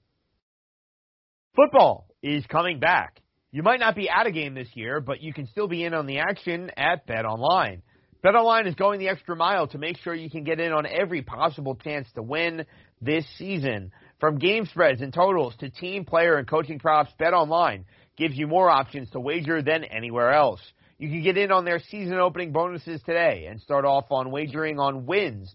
Football 1.57 2.07
is 2.23 2.45
coming 2.47 2.79
back. 2.79 3.21
You 3.51 3.63
might 3.63 3.81
not 3.81 3.97
be 3.97 4.09
at 4.09 4.27
a 4.27 4.31
game 4.31 4.55
this 4.55 4.69
year, 4.75 5.01
but 5.01 5.23
you 5.23 5.33
can 5.33 5.47
still 5.47 5.67
be 5.67 5.83
in 5.83 5.95
on 5.95 6.07
the 6.07 6.19
action 6.19 6.71
at 6.77 7.07
Bet 7.07 7.25
Online. 7.25 7.83
BetOnline 8.25 8.69
is 8.69 8.75
going 8.77 9.01
the 9.01 9.09
extra 9.09 9.35
mile 9.35 9.67
to 9.69 9.79
make 9.79 9.99
sure 9.99 10.15
you 10.15 10.31
can 10.31 10.45
get 10.45 10.61
in 10.61 10.71
on 10.73 10.87
every 10.87 11.23
possible 11.23 11.75
chance 11.75 12.07
to 12.15 12.23
win 12.23 12.65
this 13.01 13.27
season. 13.37 13.91
From 14.21 14.39
game 14.39 14.67
spreads 14.67 15.01
and 15.01 15.13
totals 15.13 15.55
to 15.59 15.71
team, 15.71 16.05
player, 16.05 16.37
and 16.37 16.47
coaching 16.47 16.79
props, 16.79 17.11
BetOnline 17.21 17.85
gives 18.17 18.37
you 18.37 18.47
more 18.47 18.71
options 18.71 19.11
to 19.11 19.21
wager 19.21 19.61
than 19.61 19.85
anywhere 19.85 20.33
else. 20.33 20.61
You 21.03 21.09
can 21.09 21.23
get 21.25 21.37
in 21.37 21.51
on 21.51 21.65
their 21.65 21.81
season 21.81 22.15
opening 22.21 22.53
bonuses 22.53 23.01
today 23.05 23.47
and 23.51 23.61
start 23.61 23.85
off 23.85 24.05
on 24.13 24.31
wagering 24.31 24.79
on 24.79 25.05
wins, 25.05 25.53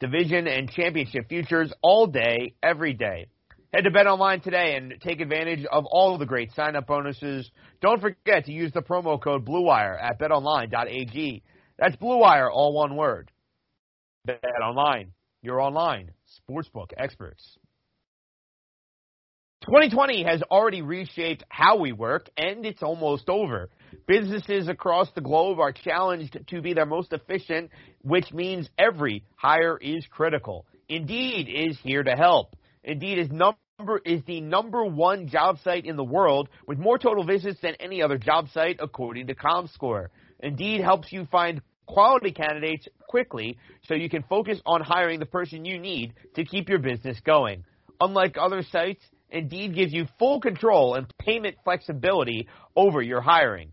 division, 0.00 0.48
and 0.48 0.70
championship 0.70 1.28
futures 1.28 1.70
all 1.82 2.06
day, 2.06 2.54
every 2.62 2.94
day. 2.94 3.26
Head 3.74 3.84
to 3.84 3.90
BetOnline 3.90 4.42
today 4.42 4.74
and 4.74 4.94
take 5.02 5.20
advantage 5.20 5.66
of 5.70 5.84
all 5.84 6.14
of 6.14 6.18
the 6.18 6.24
great 6.24 6.50
sign-up 6.54 6.86
bonuses. 6.86 7.50
Don't 7.82 8.00
forget 8.00 8.46
to 8.46 8.52
use 8.52 8.72
the 8.72 8.80
promo 8.80 9.22
code 9.22 9.44
BLUEWIRE 9.44 9.98
at 10.02 10.18
betonline.ag. 10.18 11.42
That's 11.78 11.96
Blue 11.96 12.18
Wire, 12.18 12.50
all 12.50 12.72
one 12.72 12.96
word. 12.96 13.30
Bet 14.24 14.40
online, 14.64 15.12
your 15.42 15.60
online 15.60 16.12
sportsbook 16.40 16.92
experts. 16.96 17.58
2020 19.66 20.22
has 20.24 20.42
already 20.42 20.80
reshaped 20.80 21.42
how 21.50 21.76
we 21.76 21.92
work, 21.92 22.30
and 22.38 22.64
it's 22.64 22.82
almost 22.82 23.28
over. 23.28 23.68
Businesses 24.06 24.68
across 24.68 25.10
the 25.14 25.20
globe 25.20 25.58
are 25.58 25.72
challenged 25.72 26.38
to 26.48 26.60
be 26.60 26.74
their 26.74 26.86
most 26.86 27.12
efficient, 27.12 27.70
which 28.02 28.32
means 28.32 28.68
every 28.78 29.24
hire 29.36 29.78
is 29.78 30.06
critical. 30.10 30.66
Indeed 30.88 31.48
is 31.48 31.78
here 31.82 32.02
to 32.02 32.12
help. 32.12 32.54
Indeed 32.84 33.18
is 33.18 33.30
number 33.30 33.56
is 34.04 34.22
the 34.26 34.40
number 34.40 34.84
one 34.84 35.28
job 35.28 35.58
site 35.62 35.84
in 35.84 35.96
the 35.96 36.04
world 36.04 36.48
with 36.66 36.78
more 36.78 36.98
total 36.98 37.24
visits 37.24 37.60
than 37.60 37.74
any 37.80 38.02
other 38.02 38.16
job 38.16 38.48
site 38.50 38.78
according 38.80 39.26
to 39.26 39.34
ComScore. 39.34 40.08
Indeed 40.40 40.80
helps 40.80 41.12
you 41.12 41.26
find 41.26 41.60
quality 41.86 42.32
candidates 42.32 42.88
quickly 43.08 43.58
so 43.84 43.94
you 43.94 44.08
can 44.08 44.22
focus 44.22 44.60
on 44.66 44.80
hiring 44.80 45.20
the 45.20 45.26
person 45.26 45.64
you 45.64 45.78
need 45.78 46.14
to 46.34 46.44
keep 46.44 46.68
your 46.68 46.78
business 46.78 47.18
going. 47.24 47.64
Unlike 48.00 48.36
other 48.38 48.62
sites, 48.62 49.02
Indeed 49.30 49.74
gives 49.74 49.92
you 49.92 50.06
full 50.18 50.40
control 50.40 50.94
and 50.94 51.12
payment 51.18 51.56
flexibility 51.64 52.48
over 52.76 53.02
your 53.02 53.20
hiring. 53.20 53.72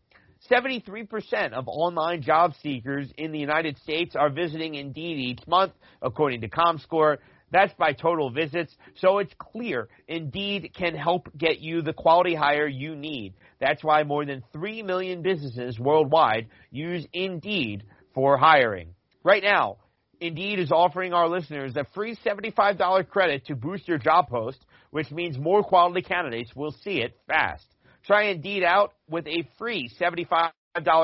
73% 0.51 1.53
of 1.53 1.67
online 1.67 2.21
job 2.21 2.53
seekers 2.61 3.09
in 3.17 3.31
the 3.31 3.39
United 3.39 3.77
States 3.77 4.15
are 4.17 4.29
visiting 4.29 4.75
Indeed 4.75 5.17
each 5.17 5.47
month, 5.47 5.71
according 6.01 6.41
to 6.41 6.49
ComScore. 6.49 7.17
That's 7.51 7.73
by 7.75 7.93
total 7.93 8.31
visits, 8.31 8.75
so 8.95 9.19
it's 9.19 9.33
clear 9.39 9.87
Indeed 10.07 10.73
can 10.77 10.93
help 10.93 11.29
get 11.37 11.59
you 11.59 11.81
the 11.81 11.93
quality 11.93 12.35
hire 12.35 12.67
you 12.67 12.95
need. 12.95 13.33
That's 13.59 13.83
why 13.83 14.03
more 14.03 14.25
than 14.25 14.43
3 14.51 14.83
million 14.83 15.21
businesses 15.21 15.79
worldwide 15.79 16.47
use 16.69 17.05
Indeed 17.13 17.83
for 18.13 18.37
hiring. 18.37 18.95
Right 19.23 19.43
now, 19.43 19.77
Indeed 20.19 20.59
is 20.59 20.71
offering 20.71 21.13
our 21.13 21.29
listeners 21.29 21.75
a 21.77 21.85
free 21.93 22.17
$75 22.25 23.09
credit 23.09 23.45
to 23.45 23.55
boost 23.55 23.87
your 23.87 23.97
job 23.97 24.27
post, 24.27 24.59
which 24.91 25.11
means 25.11 25.37
more 25.37 25.63
quality 25.63 26.01
candidates 26.01 26.53
will 26.55 26.71
see 26.71 27.01
it 27.01 27.17
fast. 27.27 27.70
Try 28.05 28.29
Indeed 28.29 28.63
out 28.63 28.93
with 29.09 29.27
a 29.27 29.47
free 29.57 29.89
$75 29.99 30.51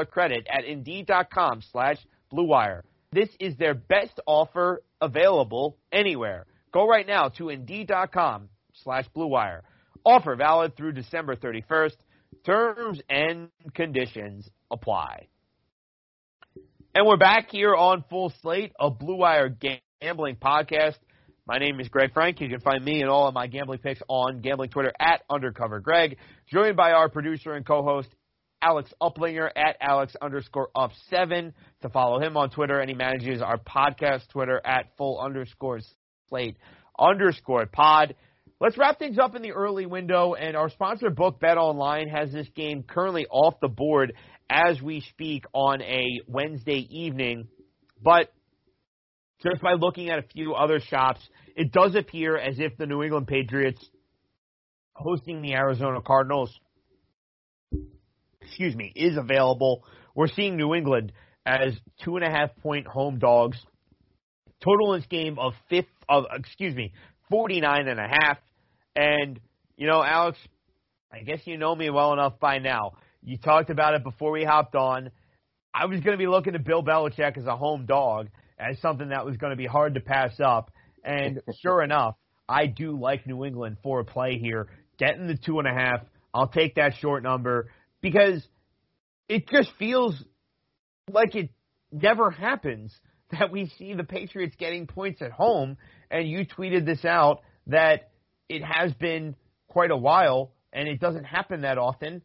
credit 0.09 0.47
at 0.49 0.65
Indeed.com 0.65 1.61
slash 1.71 1.97
BlueWire. 2.33 2.81
This 3.11 3.29
is 3.39 3.55
their 3.57 3.73
best 3.73 4.19
offer 4.25 4.83
available 5.01 5.77
anywhere. 5.91 6.45
Go 6.73 6.87
right 6.87 7.07
now 7.07 7.29
to 7.37 7.49
Indeed.com 7.49 8.49
slash 8.83 9.05
BlueWire. 9.15 9.61
Offer 10.05 10.35
valid 10.35 10.75
through 10.75 10.93
December 10.93 11.35
31st. 11.35 11.95
Terms 12.45 13.01
and 13.09 13.49
conditions 13.73 14.49
apply. 14.71 15.27
And 16.95 17.05
we're 17.05 17.17
back 17.17 17.49
here 17.51 17.75
on 17.75 18.03
Full 18.09 18.33
Slate, 18.41 18.73
a 18.79 18.89
Blue 18.89 19.17
Wire 19.17 19.55
gambling 20.01 20.35
podcast. 20.35 20.97
My 21.47 21.59
name 21.59 21.79
is 21.79 21.87
Greg 21.87 22.13
Frank. 22.13 22.41
You 22.41 22.49
can 22.49 22.59
find 22.59 22.83
me 22.83 22.99
and 22.99 23.09
all 23.09 23.29
of 23.29 23.33
my 23.33 23.47
gambling 23.47 23.79
picks 23.79 24.01
on 24.09 24.41
gambling 24.41 24.69
Twitter 24.69 24.91
at 24.99 25.21
Undercover 25.29 25.79
Greg. 25.79 26.17
Joined 26.51 26.75
by 26.75 26.91
our 26.91 27.07
producer 27.07 27.53
and 27.53 27.65
co-host 27.65 28.09
Alex 28.61 28.93
Uplinger 29.01 29.49
at 29.55 29.77
Alex 29.79 30.13
underscore 30.21 30.67
up 30.75 30.91
seven 31.09 31.53
to 31.83 31.89
follow 31.89 32.19
him 32.19 32.35
on 32.35 32.49
Twitter, 32.49 32.81
and 32.81 32.89
he 32.89 32.95
manages 32.97 33.41
our 33.41 33.57
podcast 33.59 34.27
Twitter 34.27 34.59
at 34.65 34.87
full 34.97 35.21
underscore 35.21 35.79
slate 36.27 36.57
underscore 36.99 37.65
pod. 37.65 38.15
Let's 38.59 38.77
wrap 38.77 38.99
things 38.99 39.17
up 39.17 39.33
in 39.33 39.41
the 39.41 39.53
early 39.53 39.85
window, 39.85 40.33
and 40.33 40.57
our 40.57 40.69
sponsor 40.69 41.09
book 41.11 41.39
Bet 41.39 41.57
Online 41.57 42.09
has 42.09 42.29
this 42.29 42.49
game 42.57 42.83
currently 42.83 43.25
off 43.25 43.53
the 43.61 43.69
board 43.69 44.11
as 44.49 44.81
we 44.81 44.99
speak 44.99 45.45
on 45.53 45.81
a 45.81 46.03
Wednesday 46.27 46.85
evening. 46.89 47.47
But 48.03 48.33
just 49.43 49.61
by 49.61 49.73
looking 49.73 50.09
at 50.09 50.19
a 50.19 50.23
few 50.23 50.53
other 50.53 50.79
shops, 50.79 51.21
it 51.55 51.71
does 51.71 51.95
appear 51.95 52.37
as 52.37 52.59
if 52.59 52.77
the 52.77 52.85
New 52.85 53.03
England 53.03 53.27
Patriots 53.27 53.83
hosting 54.93 55.41
the 55.41 55.53
Arizona 55.53 56.01
Cardinals, 56.01 56.53
excuse 58.41 58.75
me, 58.75 58.91
is 58.95 59.15
available. 59.17 59.83
We're 60.15 60.27
seeing 60.27 60.57
New 60.57 60.73
England 60.73 61.11
as 61.45 61.73
two 62.03 62.15
and 62.15 62.25
a 62.25 62.29
half 62.29 62.55
point 62.57 62.87
home 62.87 63.19
dogs. 63.19 63.57
Total 64.63 64.93
in 64.93 65.01
this 65.01 65.07
game 65.07 65.37
of 65.37 65.53
fifth 65.69 65.85
of 66.09 66.25
excuse 66.33 66.75
me, 66.75 66.93
forty 67.29 67.61
nine 67.61 67.87
and 67.87 67.99
a 67.99 68.07
half. 68.07 68.37
And 68.95 69.39
you 69.77 69.85
know, 69.85 70.03
Alex, 70.03 70.39
I 71.11 71.19
guess 71.19 71.39
you 71.45 71.57
know 71.57 71.75
me 71.75 71.91
well 71.91 72.13
enough 72.13 72.39
by 72.39 72.57
now. 72.57 72.93
You 73.23 73.37
talked 73.37 73.69
about 73.69 73.93
it 73.93 74.03
before 74.03 74.31
we 74.31 74.43
hopped 74.43 74.75
on. 74.75 75.11
I 75.73 75.85
was 75.85 75.99
going 75.99 76.17
to 76.17 76.17
be 76.17 76.27
looking 76.27 76.55
at 76.55 76.65
Bill 76.65 76.81
Belichick 76.81 77.37
as 77.37 77.45
a 77.45 77.55
home 77.55 77.85
dog 77.85 78.29
as 78.59 78.79
something 78.81 79.09
that 79.09 79.25
was 79.25 79.37
going 79.37 79.51
to 79.51 79.57
be 79.57 79.65
hard 79.65 79.95
to 79.95 79.99
pass 79.99 80.39
up. 80.39 80.71
And 81.03 81.41
sure 81.61 81.83
enough, 81.83 82.15
I 82.47 82.67
do 82.67 82.97
like 82.97 83.27
New 83.27 83.45
England 83.45 83.77
for 83.83 83.99
a 83.99 84.05
play 84.05 84.37
here. 84.37 84.67
Getting 84.97 85.27
the 85.27 85.37
two 85.37 85.59
and 85.59 85.67
a 85.67 85.73
half. 85.73 86.01
I'll 86.33 86.47
take 86.47 86.75
that 86.75 86.93
short 86.99 87.23
number 87.23 87.69
because 88.01 88.45
it 89.27 89.47
just 89.47 89.69
feels 89.77 90.15
like 91.11 91.35
it 91.35 91.49
never 91.91 92.29
happens 92.31 92.93
that 93.31 93.51
we 93.51 93.71
see 93.77 93.93
the 93.93 94.03
Patriots 94.03 94.55
getting 94.57 94.87
points 94.87 95.21
at 95.21 95.31
home. 95.31 95.77
And 96.09 96.27
you 96.27 96.45
tweeted 96.45 96.85
this 96.85 97.03
out 97.03 97.41
that 97.67 98.09
it 98.49 98.63
has 98.63 98.93
been 98.93 99.35
quite 99.67 99.91
a 99.91 99.97
while 99.97 100.53
and 100.71 100.87
it 100.87 100.99
doesn't 100.99 101.25
happen 101.25 101.61
that 101.61 101.77
often. 101.77 102.21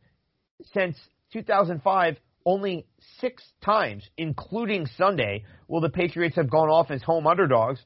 Since 0.72 0.96
2005, 1.32 2.16
only 2.44 2.86
six 3.20 3.42
times, 3.64 4.08
including 4.16 4.86
Sunday, 4.96 5.44
will 5.68 5.80
the 5.80 5.88
Patriots 5.88 6.36
have 6.36 6.50
gone 6.50 6.68
off 6.68 6.90
as 6.90 7.02
home 7.02 7.26
underdogs. 7.26 7.80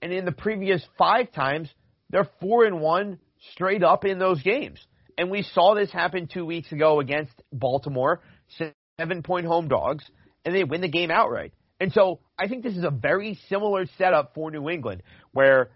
And 0.00 0.12
in 0.12 0.24
the 0.24 0.32
previous 0.32 0.84
five 0.98 1.32
times, 1.32 1.68
they're 2.10 2.28
four 2.40 2.64
and 2.64 2.80
one 2.80 3.18
straight 3.52 3.82
up 3.82 4.04
in 4.04 4.18
those 4.18 4.42
games. 4.42 4.78
And 5.18 5.30
we 5.30 5.42
saw 5.42 5.74
this 5.74 5.90
happen 5.90 6.26
two 6.26 6.44
weeks 6.44 6.72
ago 6.72 7.00
against 7.00 7.32
Baltimore, 7.52 8.22
seven 8.98 9.22
point 9.22 9.46
home 9.46 9.68
dogs, 9.68 10.04
and 10.44 10.54
they 10.54 10.64
win 10.64 10.80
the 10.80 10.88
game 10.88 11.10
outright. 11.10 11.52
And 11.80 11.92
so 11.92 12.20
I 12.38 12.48
think 12.48 12.62
this 12.62 12.76
is 12.76 12.84
a 12.84 12.90
very 12.90 13.38
similar 13.48 13.86
setup 13.98 14.34
for 14.34 14.50
New 14.50 14.68
England, 14.68 15.02
where 15.32 15.70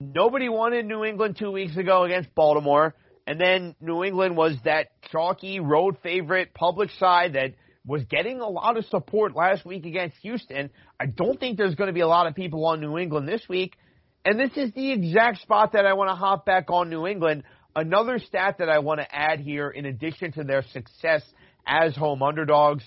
nobody 0.00 0.48
wanted 0.48 0.86
New 0.86 1.04
England 1.04 1.36
two 1.38 1.50
weeks 1.50 1.76
ago 1.76 2.04
against 2.04 2.34
Baltimore, 2.34 2.94
and 3.26 3.40
then 3.40 3.74
New 3.80 4.04
England 4.04 4.36
was 4.36 4.56
that 4.64 4.88
chalky 5.10 5.60
road 5.60 5.98
favorite 6.02 6.54
public 6.54 6.90
side 6.98 7.34
that 7.34 7.54
was 7.86 8.04
getting 8.04 8.40
a 8.40 8.48
lot 8.48 8.76
of 8.76 8.84
support 8.86 9.34
last 9.34 9.64
week 9.64 9.86
against 9.86 10.16
Houston. 10.18 10.70
I 11.00 11.06
don't 11.06 11.38
think 11.38 11.56
there's 11.56 11.74
going 11.74 11.88
to 11.88 11.94
be 11.94 12.00
a 12.00 12.08
lot 12.08 12.26
of 12.26 12.34
people 12.34 12.66
on 12.66 12.80
New 12.80 12.98
England 12.98 13.28
this 13.28 13.42
week. 13.48 13.76
And 14.24 14.38
this 14.38 14.50
is 14.56 14.72
the 14.74 14.92
exact 14.92 15.40
spot 15.42 15.72
that 15.72 15.86
I 15.86 15.94
want 15.94 16.10
to 16.10 16.14
hop 16.14 16.44
back 16.44 16.70
on 16.70 16.90
New 16.90 17.06
England. 17.06 17.44
Another 17.74 18.18
stat 18.18 18.56
that 18.58 18.68
I 18.68 18.80
want 18.80 19.00
to 19.00 19.14
add 19.14 19.40
here, 19.40 19.70
in 19.70 19.86
addition 19.86 20.32
to 20.32 20.44
their 20.44 20.62
success 20.72 21.22
as 21.66 21.94
home 21.94 22.22
underdogs, 22.22 22.82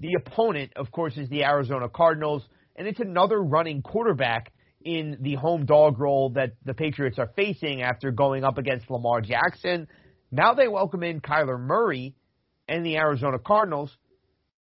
the 0.00 0.14
opponent, 0.14 0.72
of 0.76 0.90
course, 0.90 1.16
is 1.16 1.28
the 1.28 1.44
Arizona 1.44 1.88
Cardinals, 1.88 2.42
and 2.76 2.86
it's 2.86 3.00
another 3.00 3.38
running 3.38 3.82
quarterback 3.82 4.52
in 4.82 5.18
the 5.20 5.34
home 5.34 5.66
dog 5.66 5.98
role 5.98 6.30
that 6.30 6.52
the 6.64 6.72
Patriots 6.72 7.18
are 7.18 7.30
facing 7.36 7.82
after 7.82 8.10
going 8.10 8.44
up 8.44 8.56
against 8.56 8.90
Lamar 8.90 9.20
Jackson. 9.20 9.88
Now 10.30 10.54
they 10.54 10.68
welcome 10.68 11.02
in 11.02 11.20
Kyler 11.20 11.60
Murray 11.60 12.14
and 12.70 12.86
the 12.86 12.96
Arizona 12.96 13.38
Cardinals. 13.38 13.94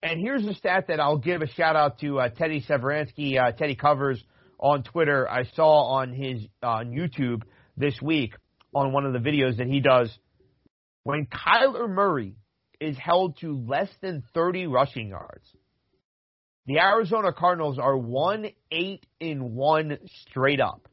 And 0.02 0.20
here's 0.20 0.44
a 0.44 0.52
stat 0.54 0.86
that 0.88 1.00
I'll 1.00 1.16
give 1.16 1.40
a 1.40 1.46
shout 1.46 1.76
out 1.76 2.00
to 2.00 2.18
uh, 2.18 2.28
Teddy 2.28 2.62
Sevransky, 2.68 3.40
uh, 3.40 3.52
Teddy 3.52 3.76
Covers 3.76 4.22
on 4.58 4.82
Twitter. 4.82 5.30
I 5.30 5.44
saw 5.54 5.94
on 5.94 6.12
his 6.12 6.42
uh, 6.62 6.66
on 6.66 6.90
YouTube 6.90 7.42
this 7.76 7.94
week 8.02 8.34
on 8.74 8.92
one 8.92 9.06
of 9.06 9.14
the 9.14 9.20
videos 9.20 9.56
that 9.56 9.68
he 9.68 9.80
does. 9.80 10.10
When 11.04 11.26
Kyler 11.26 11.88
Murray 11.88 12.34
is 12.80 12.98
held 12.98 13.38
to 13.38 13.64
less 13.66 13.88
than 14.02 14.24
30 14.34 14.66
rushing 14.66 15.08
yards, 15.08 15.46
the 16.66 16.80
Arizona 16.80 17.32
Cardinals 17.32 17.78
are 17.78 17.96
one 17.96 18.46
eight 18.72 19.06
in 19.20 19.54
one 19.54 19.98
straight 20.28 20.60
up. 20.60 20.88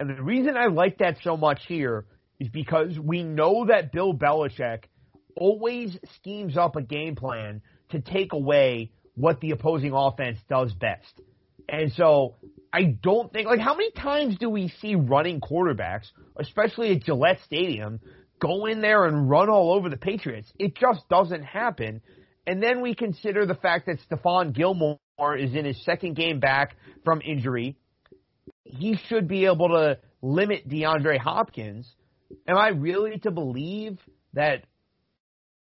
And 0.00 0.10
the 0.10 0.22
reason 0.22 0.56
I 0.56 0.66
like 0.66 0.98
that 0.98 1.18
so 1.22 1.36
much 1.36 1.60
here 1.68 2.06
is 2.40 2.48
because 2.48 2.98
we 2.98 3.22
know 3.22 3.66
that 3.66 3.92
Bill 3.92 4.12
Belichick 4.12 4.84
always 5.36 5.96
schemes 6.16 6.56
up 6.56 6.76
a 6.76 6.82
game 6.82 7.16
plan 7.16 7.62
to 7.90 8.00
take 8.00 8.32
away 8.32 8.90
what 9.14 9.40
the 9.40 9.52
opposing 9.52 9.92
offense 9.92 10.38
does 10.48 10.72
best. 10.72 11.20
And 11.68 11.92
so 11.92 12.36
I 12.72 12.96
don't 13.02 13.32
think 13.32 13.46
like 13.46 13.60
how 13.60 13.74
many 13.74 13.90
times 13.92 14.36
do 14.38 14.50
we 14.50 14.68
see 14.80 14.94
running 14.94 15.40
quarterbacks, 15.40 16.06
especially 16.36 16.92
at 16.92 17.04
Gillette 17.04 17.38
Stadium, 17.46 18.00
go 18.40 18.66
in 18.66 18.80
there 18.80 19.06
and 19.06 19.30
run 19.30 19.48
all 19.48 19.72
over 19.72 19.88
the 19.88 19.96
Patriots? 19.96 20.52
It 20.58 20.76
just 20.76 21.08
doesn't 21.08 21.44
happen. 21.44 22.00
And 22.46 22.62
then 22.62 22.82
we 22.82 22.94
consider 22.94 23.46
the 23.46 23.54
fact 23.54 23.86
that 23.86 23.98
Stephon 24.10 24.52
Gilmore 24.54 24.98
is 25.38 25.54
in 25.54 25.64
his 25.64 25.82
second 25.84 26.16
game 26.16 26.40
back 26.40 26.76
from 27.04 27.22
injury. 27.22 27.76
He 28.64 28.98
should 29.08 29.28
be 29.28 29.46
able 29.46 29.68
to 29.68 29.98
limit 30.20 30.68
DeAndre 30.68 31.18
Hopkins. 31.18 31.90
Am 32.46 32.56
I 32.56 32.68
really 32.68 33.18
to 33.20 33.30
believe 33.30 33.98
that 34.34 34.64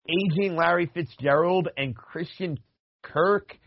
aging 0.09 0.55
Larry 0.55 0.89
Fitzgerald 0.93 1.69
and 1.77 1.95
Christian 1.95 2.59
Kirk 3.01 3.57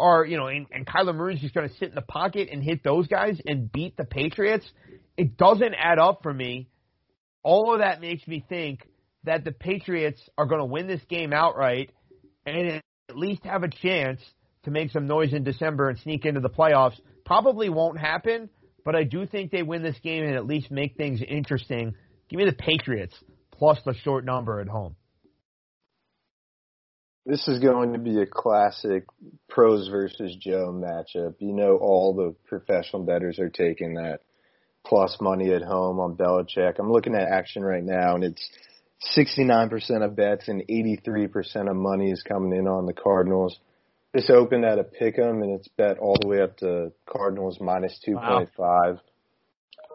are, 0.00 0.24
you 0.24 0.36
know, 0.36 0.46
and, 0.46 0.66
and 0.70 0.86
Kyler 0.86 1.14
Murray's 1.14 1.40
just 1.40 1.54
going 1.54 1.68
to 1.68 1.74
sit 1.76 1.88
in 1.88 1.94
the 1.94 2.02
pocket 2.02 2.48
and 2.52 2.62
hit 2.62 2.84
those 2.84 3.06
guys 3.06 3.40
and 3.46 3.70
beat 3.70 3.96
the 3.96 4.04
Patriots? 4.04 4.68
It 5.16 5.36
doesn't 5.36 5.74
add 5.74 5.98
up 5.98 6.20
for 6.22 6.32
me. 6.32 6.68
All 7.42 7.72
of 7.72 7.80
that 7.80 8.00
makes 8.00 8.26
me 8.26 8.44
think 8.48 8.86
that 9.24 9.44
the 9.44 9.52
Patriots 9.52 10.20
are 10.36 10.46
going 10.46 10.60
to 10.60 10.64
win 10.64 10.86
this 10.86 11.02
game 11.08 11.32
outright 11.32 11.90
and 12.46 12.82
at 13.08 13.16
least 13.16 13.44
have 13.44 13.62
a 13.62 13.68
chance 13.68 14.20
to 14.64 14.70
make 14.70 14.90
some 14.90 15.06
noise 15.06 15.32
in 15.32 15.44
December 15.44 15.88
and 15.88 15.98
sneak 15.98 16.24
into 16.24 16.40
the 16.40 16.48
playoffs. 16.48 16.98
Probably 17.24 17.68
won't 17.68 17.98
happen, 17.98 18.48
but 18.84 18.94
I 18.94 19.04
do 19.04 19.26
think 19.26 19.50
they 19.50 19.62
win 19.62 19.82
this 19.82 19.98
game 20.02 20.24
and 20.24 20.34
at 20.34 20.46
least 20.46 20.70
make 20.70 20.96
things 20.96 21.20
interesting. 21.26 21.94
Give 22.28 22.38
me 22.38 22.44
the 22.44 22.52
Patriots 22.52 23.14
plus 23.52 23.78
the 23.84 23.94
short 24.04 24.24
number 24.24 24.60
at 24.60 24.68
home. 24.68 24.94
This 27.28 27.46
is 27.46 27.58
going 27.58 27.92
to 27.92 27.98
be 27.98 28.22
a 28.22 28.26
classic 28.26 29.04
pros 29.50 29.88
versus 29.88 30.34
Joe 30.40 30.72
matchup. 30.72 31.34
You 31.40 31.52
know, 31.52 31.76
all 31.76 32.14
the 32.14 32.34
professional 32.48 33.04
bettors 33.04 33.38
are 33.38 33.50
taking 33.50 33.96
that 33.96 34.20
plus 34.86 35.14
money 35.20 35.52
at 35.52 35.60
home 35.60 36.00
on 36.00 36.16
Belichick. 36.16 36.78
I'm 36.78 36.90
looking 36.90 37.14
at 37.14 37.28
action 37.28 37.62
right 37.62 37.84
now, 37.84 38.14
and 38.14 38.24
it's 38.24 38.48
69% 39.14 40.02
of 40.02 40.16
bets 40.16 40.48
and 40.48 40.62
83% 40.70 41.68
of 41.68 41.76
money 41.76 42.10
is 42.10 42.22
coming 42.22 42.58
in 42.58 42.66
on 42.66 42.86
the 42.86 42.94
Cardinals. 42.94 43.60
This 44.14 44.30
opened 44.30 44.64
at 44.64 44.78
a 44.78 44.84
pick 44.84 45.18
'em 45.18 45.42
and 45.42 45.52
it's 45.52 45.68
bet 45.68 45.98
all 45.98 46.16
the 46.18 46.28
way 46.28 46.40
up 46.40 46.56
to 46.58 46.92
Cardinals 47.04 47.60
minus 47.60 48.00
2.5. 48.06 48.48
Wow. 48.56 49.00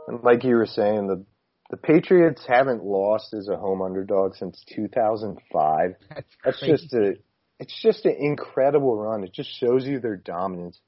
And 0.07 0.23
like 0.23 0.43
you 0.43 0.55
were 0.55 0.67
saying, 0.67 1.07
the 1.07 1.25
the 1.73 1.77
Patriots 1.77 2.45
haven't 2.47 2.85
lost 2.85 3.33
as 3.33 3.47
a 3.47 3.57
home 3.57 3.81
underdog 3.81 4.35
since 4.35 4.63
2005. 4.75 5.95
That's, 6.13 6.27
That's 6.45 6.59
just 6.59 6.93
a 6.93 7.13
it's 7.59 7.81
just 7.81 8.05
an 8.05 8.15
incredible 8.19 8.95
run. 8.95 9.23
It 9.23 9.33
just 9.33 9.49
shows 9.59 9.83
you 9.83 9.99
their 9.99 10.15
dominance. 10.15 10.79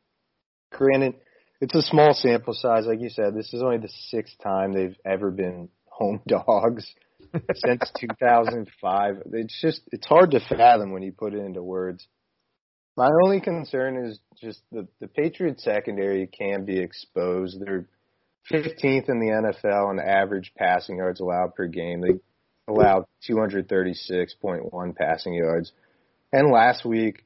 Granted, 0.72 1.16
it's 1.60 1.74
a 1.74 1.82
small 1.82 2.14
sample 2.14 2.54
size, 2.54 2.86
like 2.86 3.02
you 3.02 3.10
said. 3.10 3.34
This 3.34 3.52
is 3.52 3.64
only 3.64 3.80
the 3.80 3.90
sixth 4.10 4.36
time 4.44 4.74
they've 4.74 4.96
ever 5.04 5.32
been 5.32 5.70
home 5.86 6.22
dogs 6.28 6.86
since 7.56 7.92
2005. 8.00 9.24
It's 9.34 9.60
just 9.60 9.82
it's 9.92 10.06
hard 10.06 10.30
to 10.32 10.40
fathom 10.40 10.92
when 10.92 11.02
you 11.02 11.14
put 11.14 11.34
it 11.34 11.40
into 11.40 11.64
words. 11.64 12.08
My 12.96 13.10
only 13.24 13.42
concern 13.42 14.06
is 14.06 14.20
just 14.40 14.62
the 14.72 14.88
the 15.02 15.08
Patriots 15.08 15.64
secondary 15.64 16.28
can 16.28 16.64
be 16.64 16.78
exposed. 16.78 17.60
They're 17.60 17.88
15th 18.52 19.10
in 19.10 19.20
the 19.20 19.54
NFL 19.64 19.92
in 19.92 20.00
average 20.00 20.54
passing 20.58 20.98
yards 20.98 21.20
allowed 21.20 21.56
per 21.56 21.68
game. 21.68 22.02
They 22.02 22.20
allowed 22.68 23.06
236.1 23.30 24.96
passing 24.96 25.34
yards. 25.34 25.72
And 26.32 26.52
last 26.52 26.86
week 26.86 27.26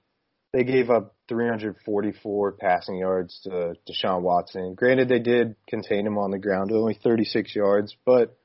they 0.54 0.64
gave 0.64 0.90
up 0.90 1.16
344 1.28 2.54
passing 2.54 2.98
yards 2.98 3.40
to 3.44 3.76
Deshaun 3.88 4.22
Watson. 4.22 4.74
Granted, 4.74 5.10
they 5.10 5.20
did 5.20 5.56
contain 5.68 6.06
him 6.08 6.18
on 6.18 6.32
the 6.32 6.40
ground, 6.40 6.70
to 6.70 6.76
only 6.76 6.98
36 7.02 7.56
yards, 7.56 7.96
but 8.06 8.36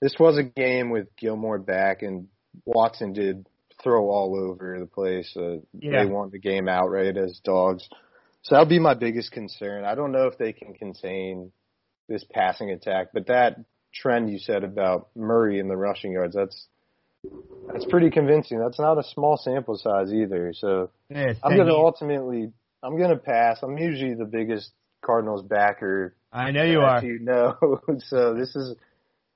this 0.00 0.14
was 0.18 0.38
a 0.38 0.42
game 0.42 0.90
with 0.90 1.08
Gilmore 1.16 1.58
back, 1.58 2.02
and 2.02 2.28
Watson 2.64 3.12
did 3.12 3.46
throw 3.82 4.10
all 4.10 4.38
over 4.38 4.78
the 4.78 4.86
place. 4.86 5.32
Uh, 5.36 5.58
Yeah. 5.72 6.04
They 6.04 6.10
won 6.10 6.30
the 6.30 6.38
game 6.38 6.68
outright 6.68 7.16
as 7.16 7.40
dogs. 7.42 7.88
So 8.42 8.54
that'll 8.54 8.68
be 8.68 8.78
my 8.78 8.94
biggest 8.94 9.32
concern. 9.32 9.84
I 9.84 9.94
don't 9.94 10.12
know 10.12 10.26
if 10.26 10.38
they 10.38 10.52
can 10.52 10.74
contain 10.74 11.52
this 12.08 12.24
passing 12.32 12.70
attack, 12.70 13.08
but 13.12 13.26
that 13.26 13.56
trend 13.94 14.30
you 14.30 14.38
said 14.38 14.64
about 14.64 15.08
Murray 15.16 15.58
in 15.58 15.68
the 15.68 15.76
rushing 15.76 16.12
yards, 16.12 16.34
that's 16.34 16.66
that's 17.72 17.84
pretty 17.86 18.10
convincing. 18.10 18.58
That's 18.58 18.78
not 18.78 18.98
a 18.98 19.02
small 19.02 19.36
sample 19.36 19.76
size 19.76 20.12
either. 20.12 20.52
So 20.54 20.90
Yeah, 21.08 21.32
I'm 21.42 21.56
gonna 21.56 21.74
ultimately 21.74 22.52
I'm 22.82 22.98
gonna 22.98 23.16
pass. 23.16 23.58
I'm 23.62 23.76
usually 23.76 24.14
the 24.14 24.24
biggest 24.24 24.70
Cardinals 25.04 25.42
backer 25.42 26.16
I 26.32 26.50
know 26.50 26.64
you 26.64 26.80
are. 26.80 27.04
you 27.04 27.18
know. 27.20 27.56
so 27.98 28.34
this 28.34 28.54
is 28.54 28.74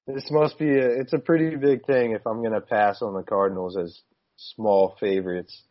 this 0.07 0.31
must 0.31 0.59
be 0.59 0.71
a 0.71 1.01
it's 1.01 1.13
a 1.13 1.19
pretty 1.19 1.57
big 1.57 1.85
thing 1.87 2.13
if 2.13 2.27
I'm 2.27 2.43
gonna 2.43 2.61
pass 2.61 3.03
on 3.03 3.15
the 3.15 3.23
Cardinals 3.23 3.77
as 3.77 4.01
small 4.37 4.97
favorites. 4.99 5.63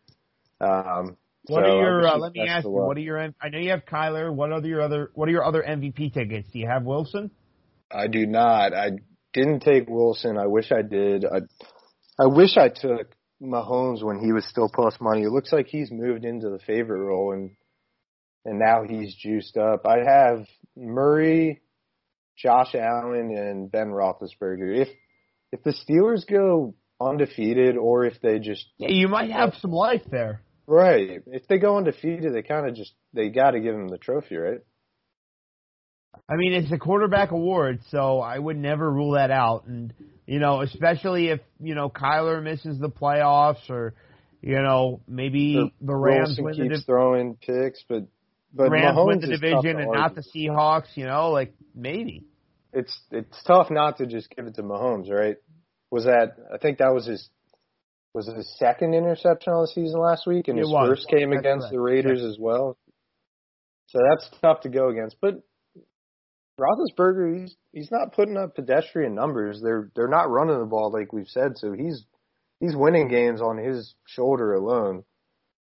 Um 0.60 1.18
What 1.48 1.66
so 1.66 1.72
are 1.72 1.82
your? 1.82 2.08
Uh, 2.08 2.18
let 2.18 2.34
me 2.34 2.48
ask 2.48 2.66
you. 2.66 2.72
What 2.72 2.98
are 2.98 3.02
your? 3.02 3.20
I 3.20 3.50
know 3.50 3.58
you 3.58 3.72
have 3.72 3.86
Kyler. 3.86 4.34
What 4.34 4.52
are 4.52 4.66
your 4.66 4.82
other? 4.82 5.12
What 5.14 5.28
are 5.28 5.32
your 5.32 5.44
other 5.44 5.64
MVP 5.68 6.14
tickets? 6.14 6.48
Do 6.52 6.60
you 6.60 6.68
have 6.68 6.84
Wilson? 6.84 7.32
I 7.92 8.08
do 8.08 8.26
not. 8.26 8.74
I 8.74 8.92
didn't 9.34 9.62
take 9.62 9.90
Wilson. 9.90 10.38
I 10.38 10.48
wish 10.48 10.72
I 10.72 10.82
did. 10.82 11.26
I 11.26 11.40
I 12.20 12.28
wish 12.28 12.58
I 12.58 12.70
took 12.70 13.16
Mahomes 13.42 14.04
when 14.04 14.20
he 14.20 14.32
was 14.32 14.46
still 14.46 14.70
plus 14.74 14.96
money. 15.02 15.24
It 15.24 15.32
looks 15.32 15.52
like 15.52 15.68
he's 15.68 15.92
moved 15.92 16.26
into 16.26 16.50
the 16.50 16.60
favorite 16.60 17.02
role 17.02 17.34
and 17.34 17.52
and 18.46 18.60
now 18.60 18.84
he's 18.88 19.16
juiced 19.16 19.58
up. 19.58 19.86
I 19.86 20.00
have 20.06 20.46
Murray, 20.76 21.62
Josh 22.38 22.76
Allen, 22.76 23.36
and 23.36 23.72
Ben 23.72 23.88
Roethlisberger. 23.88 24.82
If 24.82 24.90
if 25.52 25.64
the 25.64 25.74
Steelers 25.74 26.26
go 26.28 26.76
undefeated, 27.00 27.78
or 27.78 28.06
if 28.06 28.22
they 28.22 28.40
just 28.40 28.66
Yeah, 28.78 28.90
you 28.90 29.08
might 29.08 29.32
have 29.32 29.56
some 29.60 29.72
life 29.72 30.04
there. 30.10 30.42
Right, 30.68 31.22
if 31.28 31.48
they 31.48 31.58
go 31.58 31.78
undefeated, 31.78 32.34
they 32.34 32.42
kind 32.42 32.68
of 32.68 32.76
just 32.76 32.94
they 33.14 33.30
got 33.30 33.52
to 33.52 33.60
give 33.60 33.76
him 33.76 33.88
the 33.88 33.98
trophy, 33.98 34.38
right? 34.38 34.60
I 36.30 36.36
mean, 36.36 36.54
it's 36.54 36.72
a 36.72 36.78
quarterback 36.78 37.32
award, 37.32 37.80
so 37.90 38.20
I 38.20 38.38
would 38.38 38.58
never 38.58 38.90
rule 38.90 39.12
that 39.12 39.32
out. 39.32 39.66
And 39.68 39.94
you 40.26 40.40
know, 40.40 40.62
especially 40.62 41.30
if 41.30 41.40
you 41.60 41.76
know 41.76 41.90
Kyler 41.90 42.42
misses 42.44 42.80
the 42.80 42.90
playoffs, 42.90 43.70
or 43.70 43.94
you 44.42 44.62
know 44.62 45.02
maybe 45.08 45.58
Or 45.58 45.72
the 45.82 45.96
Rams 45.96 46.28
Wilson 46.30 46.44
win 46.44 46.58
the 46.58 46.64
keeps 46.64 46.80
div- 46.80 46.86
throwing 46.86 47.36
picks, 47.36 47.84
but 47.88 48.08
but 48.54 48.70
Rams 48.70 48.98
Mahomes 48.98 49.08
win 49.08 49.20
the 49.22 49.28
division 49.28 49.80
and 49.80 49.92
not 49.92 50.16
the 50.16 50.24
Seahawks. 50.36 50.96
You 50.96 51.06
know, 51.06 51.32
like 51.32 51.54
maybe. 51.76 52.26
it's 52.74 52.98
it's 53.12 53.44
tough 53.44 53.70
not 53.70 53.98
to 53.98 54.06
just 54.06 54.30
give 54.36 54.48
it 54.48 54.56
to 54.56 54.64
Mahomes, 54.64 55.10
right? 55.10 55.38
Was 55.90 56.06
that 56.06 56.38
I 56.54 56.58
think 56.58 56.78
that 56.78 56.94
was 56.94 57.06
his 57.06 57.30
was 58.14 58.28
it 58.28 58.36
his 58.36 58.54
second 58.58 58.94
interception 58.94 59.54
on 59.54 59.62
the 59.64 59.68
season 59.68 60.00
last 60.00 60.28
week, 60.28 60.48
and 60.48 60.58
It 60.58 60.64
his 60.64 60.72
was. 60.72 60.90
first 60.90 61.08
came 61.10 61.30
That's 61.32 61.40
against 61.40 61.64
correct. 61.64 61.74
the 61.74 61.80
Raiders 61.80 62.22
as 62.24 62.38
well. 62.40 62.78
So 63.88 64.00
that's 64.10 64.30
tough 64.42 64.62
to 64.62 64.70
go 64.70 64.90
against. 64.90 65.18
But 65.22 65.42
Roethlisberger, 66.60 67.42
he's 67.42 67.56
he's 67.72 67.92
not 67.92 68.14
putting 68.14 68.38
up 68.38 68.56
pedestrian 68.56 69.16
numbers. 69.16 69.62
They're 69.62 69.90
they're 69.96 70.08
not 70.08 70.30
running 70.30 70.60
the 70.60 70.66
ball 70.66 70.92
like 70.92 71.12
we've 71.14 71.28
said. 71.28 71.58
So 71.58 71.74
he's 71.74 72.06
he's 72.60 72.76
winning 72.76 73.08
games 73.08 73.42
on 73.42 73.58
his 73.58 73.96
shoulder 74.06 74.54
alone, 74.54 75.04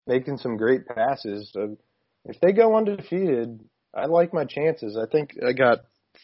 making 0.06 0.38
some 0.38 0.56
great 0.56 0.86
passes. 0.86 1.50
So 1.52 1.76
if 2.24 2.38
they 2.40 2.52
go 2.52 2.76
undefeated, 2.76 3.60
I 3.94 4.06
like 4.06 4.34
my 4.34 4.44
chances. 4.44 4.96
I 4.96 5.06
think 5.10 5.34
I 5.46 5.52
got 5.52 5.78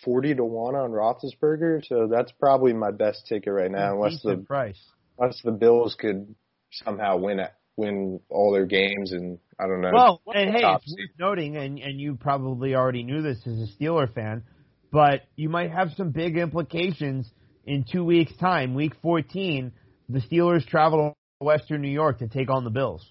forty 0.05 0.35
to 0.35 0.45
one 0.45 0.75
on 0.75 0.91
Roethlisberger, 0.91 1.85
so 1.87 2.09
that's 2.11 2.33
probably 2.33 2.73
my 2.73 2.91
best 2.91 3.27
ticket 3.29 3.53
right 3.53 3.71
now, 3.71 3.95
unless 3.95 4.21
the 4.23 4.37
price. 4.37 4.85
Unless 5.19 5.41
the 5.43 5.53
Bills 5.53 5.97
could 5.99 6.35
somehow 6.73 7.17
win 7.17 7.41
it, 7.41 7.51
win 7.77 8.21
all 8.29 8.53
their 8.53 8.67
games, 8.67 9.13
and 9.13 9.39
I 9.59 9.67
don't 9.67 9.81
know. 9.81 9.91
Well, 9.93 10.23
and 10.35 10.51
hey, 10.51 10.63
it's 10.63 10.97
worth 10.97 11.11
noting, 11.19 11.57
and 11.57 11.79
and 11.79 12.01
you 12.01 12.17
probably 12.17 12.75
already 12.75 13.03
knew 13.03 13.23
this 13.23 13.39
as 13.47 13.59
a 13.59 13.67
Steeler 13.83 14.13
fan, 14.13 14.43
but 14.91 15.23
you 15.37 15.49
might 15.49 15.71
have 15.71 15.91
some 15.97 16.11
big 16.11 16.37
implications 16.37 17.31
in 17.65 17.85
two 17.91 18.05
weeks' 18.05 18.37
time. 18.37 18.75
Week 18.75 18.93
14, 19.03 19.73
the 20.09 20.21
Steelers 20.21 20.67
travel 20.67 21.17
to 21.41 21.45
Western 21.45 21.83
New 21.83 21.91
York 21.91 22.19
to 22.21 22.29
take 22.29 22.51
on 22.51 22.65
the 22.65 22.71
Bills. 22.71 23.11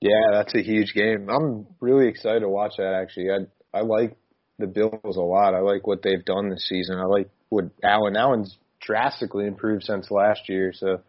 Yeah, 0.00 0.30
that's 0.32 0.54
a 0.54 0.62
huge 0.62 0.92
game. 0.94 1.28
I'm 1.30 1.66
really 1.80 2.08
excited 2.08 2.40
to 2.40 2.48
watch 2.48 2.74
that. 2.78 2.94
Actually, 2.94 3.30
I 3.30 3.78
I 3.78 3.82
like 3.82 4.16
the 4.58 4.66
Bills 4.66 5.16
a 5.16 5.20
lot. 5.20 5.54
I 5.54 5.60
like 5.60 5.86
what 5.86 6.02
they've 6.02 6.24
done 6.24 6.50
this 6.50 6.66
season. 6.68 6.98
I 6.98 7.04
like 7.04 7.28
what 7.48 7.66
Allen 7.82 8.16
Allen's 8.16 8.56
drastically 8.86 9.46
improved 9.46 9.84
since 9.84 10.10
last 10.10 10.48
year. 10.48 10.72
So 10.72 11.00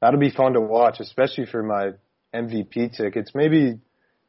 that'll 0.00 0.20
be 0.20 0.30
fun 0.30 0.54
to 0.54 0.60
watch, 0.60 1.00
especially 1.00 1.46
for 1.46 1.62
my 1.62 1.92
MVP 2.34 2.96
tickets. 2.96 3.30
Maybe 3.34 3.78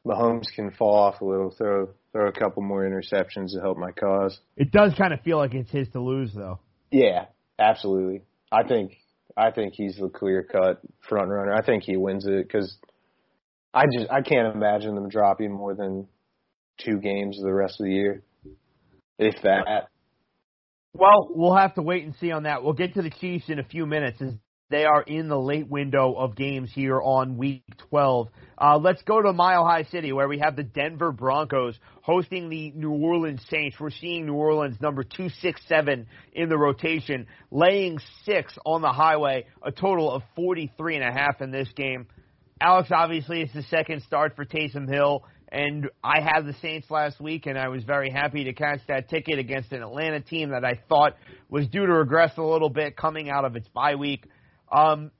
Mahomes 0.05 0.45
can 0.55 0.71
fall 0.71 0.95
off 0.95 1.21
a 1.21 1.25
little, 1.25 1.51
throw 1.51 1.89
throw 2.13 2.27
a 2.27 2.31
couple 2.31 2.61
more 2.61 2.83
interceptions 2.83 3.53
to 3.53 3.59
help 3.59 3.77
my 3.77 3.91
cause. 3.91 4.39
It 4.55 4.71
does 4.71 4.93
kind 4.95 5.13
of 5.13 5.21
feel 5.21 5.37
like 5.37 5.55
it's 5.55 5.71
his 5.71 5.89
to 5.89 5.99
lose, 5.99 6.31
though. 6.33 6.59
Yeah, 6.91 7.25
absolutely. 7.59 8.21
I 8.51 8.63
think 8.63 8.97
I 9.35 9.49
think 9.49 9.73
he's 9.73 9.97
the 9.97 10.09
clear 10.09 10.43
cut 10.43 10.79
front 11.09 11.29
runner. 11.29 11.53
I 11.53 11.65
think 11.65 11.83
he 11.83 11.97
wins 11.97 12.25
it 12.27 12.47
because 12.47 12.77
I 13.73 13.85
just 13.91 14.11
I 14.11 14.21
can't 14.21 14.55
imagine 14.55 14.93
them 14.93 15.09
dropping 15.09 15.51
more 15.51 15.73
than 15.73 16.07
two 16.77 16.99
games 16.99 17.39
the 17.41 17.53
rest 17.53 17.79
of 17.79 17.85
the 17.85 17.91
year, 17.91 18.21
if 19.17 19.41
that. 19.41 19.89
Well, 20.95 21.29
we'll 21.31 21.55
have 21.55 21.73
to 21.75 21.81
wait 21.81 22.03
and 22.03 22.13
see 22.19 22.31
on 22.31 22.43
that. 22.43 22.63
We'll 22.63 22.73
get 22.73 22.93
to 22.93 23.01
the 23.01 23.09
Chiefs 23.09 23.49
in 23.49 23.57
a 23.57 23.63
few 23.63 23.87
minutes 23.87 24.21
as 24.21 24.33
they 24.69 24.85
are 24.85 25.01
in 25.01 25.27
the 25.27 25.39
late 25.39 25.67
window 25.67 26.13
of 26.13 26.35
games 26.35 26.71
here 26.71 27.01
on 27.01 27.35
Week 27.35 27.63
12. 27.89 28.27
Uh, 28.59 28.77
let's 28.77 29.01
go 29.01 29.19
to 29.19 29.33
Mile 29.33 29.65
High 29.65 29.83
City 29.85 30.11
where 30.13 30.27
we 30.27 30.37
have 30.37 30.55
the 30.55 30.63
Denver 30.63 31.11
Broncos 31.11 31.79
hosting 32.03 32.49
the 32.49 32.71
New 32.75 32.91
Orleans 32.91 33.43
Saints. 33.49 33.75
We're 33.79 33.89
seeing 33.89 34.27
New 34.27 34.35
Orleans 34.35 34.79
number 34.81 35.03
267 35.03 36.05
in 36.33 36.49
the 36.49 36.57
rotation, 36.57 37.25
laying 37.49 37.97
six 38.23 38.55
on 38.63 38.83
the 38.83 38.93
highway, 38.93 39.47
a 39.63 39.71
total 39.71 40.11
of 40.11 40.21
43 40.35 40.97
and 40.97 41.05
a 41.05 41.11
half 41.11 41.41
in 41.41 41.49
this 41.49 41.69
game. 41.75 42.05
Alex, 42.61 42.89
obviously, 42.91 43.41
it's 43.41 43.53
the 43.53 43.63
second 43.63 44.03
start 44.03 44.35
for 44.35 44.45
Taysom 44.45 44.87
Hill, 44.87 45.23
and 45.53 45.87
I 46.03 46.19
had 46.19 46.47
the 46.47 46.55
Saints 46.63 46.89
last 46.89 47.21
week, 47.21 47.45
and 47.45 47.59
I 47.59 47.67
was 47.67 47.83
very 47.83 48.09
happy 48.09 48.45
to 48.45 48.53
catch 48.53 48.79
that 48.87 49.07
ticket 49.07 49.37
against 49.37 49.71
an 49.71 49.83
Atlanta 49.83 50.19
team 50.19 50.49
that 50.49 50.65
I 50.65 50.81
thought 50.89 51.15
was 51.47 51.67
due 51.67 51.85
to 51.85 51.93
regress 51.93 52.31
a 52.37 52.41
little 52.41 52.71
bit 52.71 52.97
coming 52.97 53.29
out 53.29 53.45
of 53.45 53.55
its 53.55 53.67
bye 53.67 53.93
week. 53.93 54.25
Um, 54.71 55.11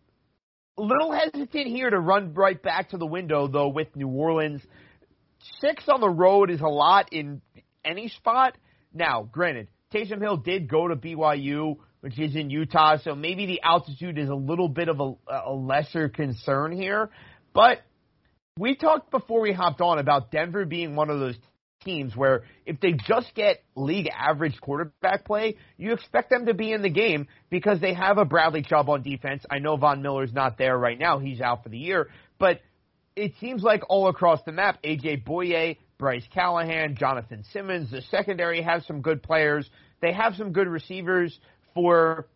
a 0.75 0.81
little 0.81 1.11
hesitant 1.11 1.67
here 1.67 1.91
to 1.91 1.99
run 1.99 2.33
right 2.33 2.59
back 2.59 2.89
to 2.89 2.97
the 2.97 3.05
window, 3.05 3.47
though, 3.47 3.67
with 3.67 3.95
New 3.95 4.07
Orleans. 4.07 4.63
Six 5.61 5.83
on 5.87 6.01
the 6.01 6.09
road 6.09 6.49
is 6.49 6.61
a 6.61 6.67
lot 6.67 7.13
in 7.13 7.43
any 7.85 8.07
spot. 8.07 8.57
Now, 8.91 9.29
granted, 9.31 9.67
Taysom 9.93 10.19
Hill 10.19 10.37
did 10.37 10.67
go 10.67 10.87
to 10.87 10.95
BYU, 10.95 11.75
which 12.01 12.19
is 12.19 12.35
in 12.35 12.49
Utah, 12.49 12.97
so 13.03 13.13
maybe 13.13 13.45
the 13.45 13.61
altitude 13.61 14.17
is 14.17 14.29
a 14.29 14.35
little 14.35 14.67
bit 14.67 14.89
of 14.89 14.99
a, 14.99 15.13
a 15.45 15.53
lesser 15.53 16.09
concern 16.09 16.71
here. 16.71 17.11
But 17.53 17.81
we 18.57 18.75
talked 18.75 19.09
before 19.11 19.41
we 19.41 19.51
hopped 19.51 19.81
on 19.81 19.99
about 19.99 20.31
Denver 20.31 20.65
being 20.65 20.95
one 20.95 21.09
of 21.09 21.19
those 21.19 21.37
teams 21.83 22.15
where 22.15 22.43
if 22.65 22.79
they 22.79 22.93
just 22.93 23.33
get 23.35 23.63
league 23.75 24.07
average 24.07 24.59
quarterback 24.61 25.25
play, 25.25 25.57
you 25.77 25.91
expect 25.93 26.29
them 26.29 26.45
to 26.45 26.53
be 26.53 26.71
in 26.71 26.81
the 26.81 26.89
game 26.89 27.27
because 27.49 27.81
they 27.81 27.93
have 27.93 28.17
a 28.17 28.25
Bradley 28.25 28.61
Chubb 28.61 28.89
on 28.89 29.01
defense. 29.01 29.43
I 29.49 29.59
know 29.59 29.75
Von 29.75 30.01
Miller's 30.01 30.33
not 30.33 30.57
there 30.57 30.77
right 30.77 30.97
now. 30.97 31.19
He's 31.19 31.41
out 31.41 31.63
for 31.63 31.69
the 31.69 31.77
year. 31.77 32.09
But 32.39 32.61
it 33.15 33.33
seems 33.41 33.63
like 33.63 33.81
all 33.89 34.07
across 34.07 34.39
the 34.45 34.51
map, 34.51 34.81
AJ 34.83 35.25
Bouye, 35.25 35.77
Bryce 35.97 36.25
Callahan, 36.33 36.95
Jonathan 36.95 37.43
Simmons, 37.51 37.91
the 37.91 38.01
secondary 38.01 38.61
have 38.61 38.83
some 38.83 39.01
good 39.01 39.23
players. 39.23 39.69
They 40.01 40.13
have 40.13 40.35
some 40.35 40.51
good 40.51 40.67
receivers 40.67 41.37
for 41.73 42.27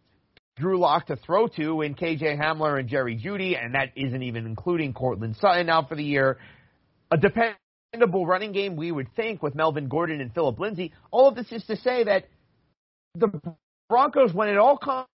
Drew 0.57 0.79
Lock 0.79 1.07
to 1.07 1.15
throw 1.15 1.47
to 1.47 1.81
in 1.81 1.93
KJ 1.93 2.39
Hamler 2.39 2.79
and 2.79 2.89
Jerry 2.89 3.15
Jeudy, 3.15 3.55
and 3.55 3.75
that 3.75 3.91
isn't 3.95 4.23
even 4.23 4.45
including 4.45 4.93
Courtland 4.93 5.35
Sutton 5.37 5.69
out 5.69 5.87
for 5.87 5.95
the 5.95 6.03
year. 6.03 6.37
A 7.11 7.17
dependable 7.17 8.25
running 8.25 8.53
game, 8.53 8.75
we 8.75 8.91
would 8.91 9.13
think, 9.15 9.43
with 9.43 9.53
Melvin 9.53 9.87
Gordon 9.87 10.19
and 10.19 10.33
Phillip 10.33 10.59
Lindsay. 10.59 10.93
All 11.11 11.27
of 11.27 11.35
this 11.35 11.51
is 11.51 11.63
to 11.65 11.75
say 11.77 12.03
that 12.05 12.25
the 13.13 13.29
Broncos, 13.87 14.33
when 14.33 14.49
it 14.49 14.57
all 14.57 14.77
comes 14.77 15.07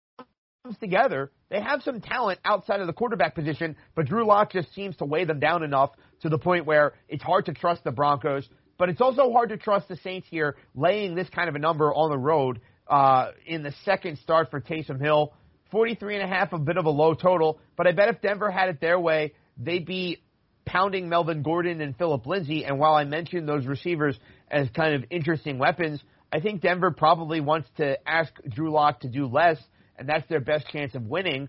together, 0.79 1.33
they 1.49 1.61
have 1.61 1.83
some 1.83 2.01
talent 2.01 2.39
outside 2.45 2.81
of 2.81 2.87
the 2.87 2.93
quarterback 2.93 3.35
position, 3.35 3.77
but 3.95 4.07
Drew 4.07 4.27
Lock 4.27 4.53
just 4.53 4.73
seems 4.75 4.97
to 4.99 5.07
weigh 5.07 5.25
them 5.25 5.41
down 5.41 5.63
enough 5.63 5.91
to 6.21 6.29
the 6.29 6.39
point 6.39 6.67
where 6.67 6.93
it's 7.09 7.23
hard 7.23 7.47
to 7.47 7.53
trust 7.53 7.83
the 7.83 7.91
Broncos. 7.91 8.49
But 8.79 8.89
it's 8.89 9.01
also 9.01 9.31
hard 9.33 9.51
to 9.51 9.57
trust 9.57 9.89
the 9.89 9.97
Saints 9.97 10.27
here, 10.31 10.57
laying 10.75 11.15
this 11.15 11.29
kind 11.29 11.49
of 11.49 11.55
a 11.55 11.59
number 11.59 11.93
on 11.93 12.11
the 12.11 12.19
road 12.19 12.61
uh, 12.91 13.31
in 13.47 13.63
the 13.63 13.73
second 13.85 14.19
start 14.19 14.51
for 14.51 14.61
Taysom 14.61 15.01
Hill. 15.01 15.33
43 15.71 16.17
and 16.17 16.25
a 16.25 16.27
half, 16.27 16.53
a 16.53 16.59
bit 16.59 16.77
of 16.77 16.85
a 16.85 16.91
low 16.91 17.15
total, 17.15 17.61
but 17.77 17.87
I 17.87 17.93
bet 17.93 18.09
if 18.09 18.21
Denver 18.21 18.51
had 18.51 18.69
it 18.71 18.81
their 18.81 18.99
way, 18.99 19.35
they'd 19.57 19.87
be 19.87 20.19
pounding 20.67 21.09
Melvin 21.09 21.43
Gordon 21.43 21.81
and 21.81 21.97
Phillip 21.97 22.27
Lindsay. 22.27 22.65
And 22.65 22.81
while 22.81 22.95
I 22.95 23.05
mentioned 23.05 23.49
those 23.49 23.67
receivers 23.67 24.19
as 24.51 24.69
kind 24.71 24.95
of 24.95 25.05
interesting 25.11 25.59
weapons, 25.59 26.03
I 26.33 26.41
think 26.41 26.61
Denver 26.61 26.91
probably 26.91 27.41
wants 27.41 27.69
to 27.77 27.97
ask 28.09 28.33
Drew 28.49 28.73
Lock 28.73 29.01
to 29.01 29.09
do 29.09 29.27
less, 29.27 29.59
and 29.97 30.09
that's 30.09 30.29
their 30.29 30.41
best 30.41 30.69
chance 30.69 30.95
of 30.97 31.05
winning. 31.05 31.49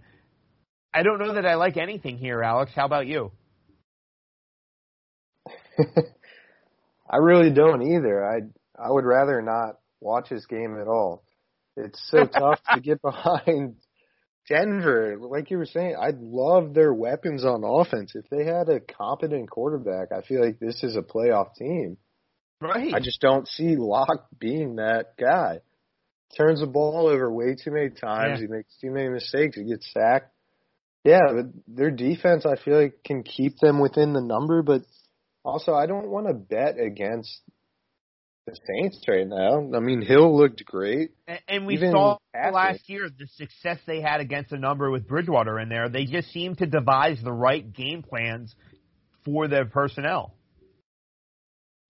I 0.94 1.04
don't 1.04 1.20
know 1.20 1.34
that 1.34 1.46
I 1.46 1.56
like 1.56 1.78
anything 1.78 2.18
here, 2.18 2.44
Alex. 2.44 2.72
How 2.76 2.86
about 2.86 3.08
you? 3.08 3.32
I 7.10 7.18
really 7.18 7.52
don't 7.52 7.82
either. 7.82 8.26
I 8.26 8.42
I 8.80 8.90
would 8.90 9.06
rather 9.06 9.42
not 9.42 9.78
watch 10.00 10.30
this 10.30 10.46
game 10.46 10.78
at 10.80 10.88
all. 10.88 11.24
It's 11.78 12.02
so 12.10 12.26
tough 12.26 12.60
to 12.74 12.82
get 12.82 13.02
behind 13.04 13.76
Denver. 14.48 15.18
Like 15.20 15.52
you 15.52 15.58
were 15.58 15.66
saying, 15.66 15.96
I'd 16.00 16.20
love 16.20 16.74
their 16.74 16.94
weapons 16.94 17.46
on 17.46 17.64
offense. 17.64 18.14
If 18.16 18.30
they 18.30 18.46
had 18.46 18.70
a 18.70 18.80
competent 18.80 19.50
quarterback, 19.50 20.12
I 20.12 20.22
feel 20.22 20.44
like 20.44 20.60
this 20.60 20.84
is 20.84 20.96
a 20.96 21.02
playoff 21.02 21.56
team. 21.56 21.98
Right. 22.60 22.94
I 22.94 23.00
just 23.00 23.22
don't 23.22 23.48
see 23.48 23.76
Lock 23.76 24.28
being 24.38 24.76
that 24.76 25.18
guy. 25.20 25.60
Turns 26.38 26.62
the 26.62 26.68
ball 26.68 27.08
over 27.08 27.32
way 27.32 27.56
too 27.56 27.72
many 27.72 27.90
times. 27.90 28.40
Yeah. 28.40 28.48
He 28.48 28.48
makes 28.48 28.74
too 28.80 28.92
many 28.92 29.10
mistakes. 29.10 29.58
He 29.58 29.64
gets 29.66 29.92
sacked. 29.92 30.32
Yeah, 31.04 31.20
but 31.34 31.46
their 31.68 31.90
defense, 31.90 32.46
I 32.46 32.62
feel 32.64 32.80
like, 32.80 33.04
can 33.04 33.24
keep 33.24 33.58
them 33.60 33.80
within 33.80 34.14
the 34.14 34.22
number. 34.22 34.62
But 34.62 34.84
also, 35.44 35.74
I 35.74 35.88
don't 35.88 36.10
want 36.10 36.28
to 36.28 36.34
bet 36.34 36.80
against 36.80 37.42
the 38.48 38.58
Saints 38.68 39.00
right 39.08 39.28
now. 39.28 39.70
I 39.76 39.80
mean, 39.80 40.02
Hill 40.02 40.36
looked 40.36 40.66
great. 40.66 41.12
And, 41.28 41.40
and 41.48 41.66
we 41.68 41.76
Even 41.76 41.92
saw 41.92 42.18
last 42.34 42.90
year 42.90 43.10
the 43.10 43.28
success 43.36 43.78
they 43.86 44.02
had 44.02 44.20
against 44.20 44.52
a 44.52 44.58
number 44.58 44.90
with 44.90 45.08
Bridgewater 45.08 45.60
in 45.60 45.70
there. 45.70 45.90
They 45.90 46.06
just 46.06 46.32
seem 46.32 46.56
to 46.56 46.66
devise 46.66 47.22
the 47.24 47.32
right 47.32 47.72
game 47.72 48.02
plans 48.04 48.56
for 49.24 49.48
their 49.48 49.66
personnel. 49.66 50.34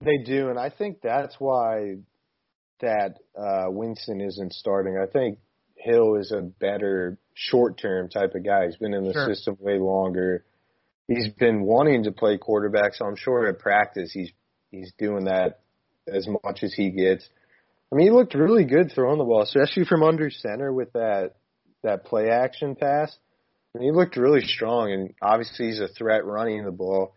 They 0.04 0.18
do, 0.26 0.50
and 0.50 0.58
I 0.58 0.70
think 0.70 0.98
that's 1.02 1.36
why 1.40 1.98
that 2.82 3.18
uh, 3.38 3.66
Winston 3.68 4.20
isn't 4.20 4.54
starting. 4.54 4.98
I 4.98 5.06
think 5.06 5.38
Hill 5.76 6.16
is 6.16 6.32
a 6.32 6.42
better 6.42 7.18
short 7.36 7.80
term 7.80 8.10
type 8.10 8.34
of 8.36 8.44
guy. 8.44 8.66
He's 8.66 8.78
been 8.78 8.94
in 8.94 9.04
the 9.04 9.14
Sure. 9.14 9.28
system 9.28 9.58
way 9.60 9.78
longer. 9.78 10.44
He's 11.08 11.30
been 11.30 11.62
wanting 11.64 12.04
to 12.04 12.12
play 12.12 12.38
quarterback, 12.38 12.96
so 12.96 13.06
I'm 13.06 13.16
sure 13.16 13.48
at 13.48 13.60
practice 13.60 14.12
he's 14.12 14.32
he's 14.72 14.92
doing 14.98 15.26
that 15.26 15.61
as 16.08 16.28
much 16.28 16.64
as 16.64 16.74
he 16.74 16.92
gets. 16.92 17.28
I 17.92 17.96
mean, 17.96 18.08
he 18.08 18.12
looked 18.12 18.36
really 18.36 18.66
good 18.66 18.92
throwing 18.92 19.18
the 19.18 19.26
ball, 19.26 19.42
especially 19.42 19.86
from 19.86 20.04
under 20.04 20.30
center 20.30 20.72
with 20.72 20.94
that 20.94 21.36
that 21.84 22.06
play 22.06 22.30
action 22.30 22.76
pass. 22.76 23.16
I 23.74 23.80
mean, 23.80 23.90
he 23.90 23.98
looked 23.98 24.18
really 24.18 24.42
strong, 24.42 24.92
and 24.92 25.14
obviously 25.22 25.68
he's 25.68 25.80
a 25.80 25.88
threat 25.88 26.26
running 26.26 26.64
the 26.64 26.72
ball. 26.72 27.16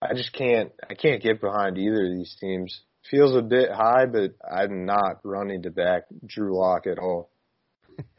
I 0.00 0.14
just 0.14 0.32
can't 0.32 0.72
I 0.88 0.94
can't 0.94 1.22
get 1.22 1.40
behind 1.40 1.78
either 1.78 2.06
of 2.06 2.12
these 2.12 2.36
teams. 2.40 2.80
Feels 3.10 3.36
a 3.36 3.42
bit 3.42 3.70
high, 3.70 4.06
but 4.06 4.34
I'm 4.44 4.84
not 4.84 5.20
running 5.22 5.62
to 5.62 5.70
back 5.70 6.04
Drew 6.26 6.58
Lock 6.58 6.86
at 6.88 6.98
all. 6.98 7.30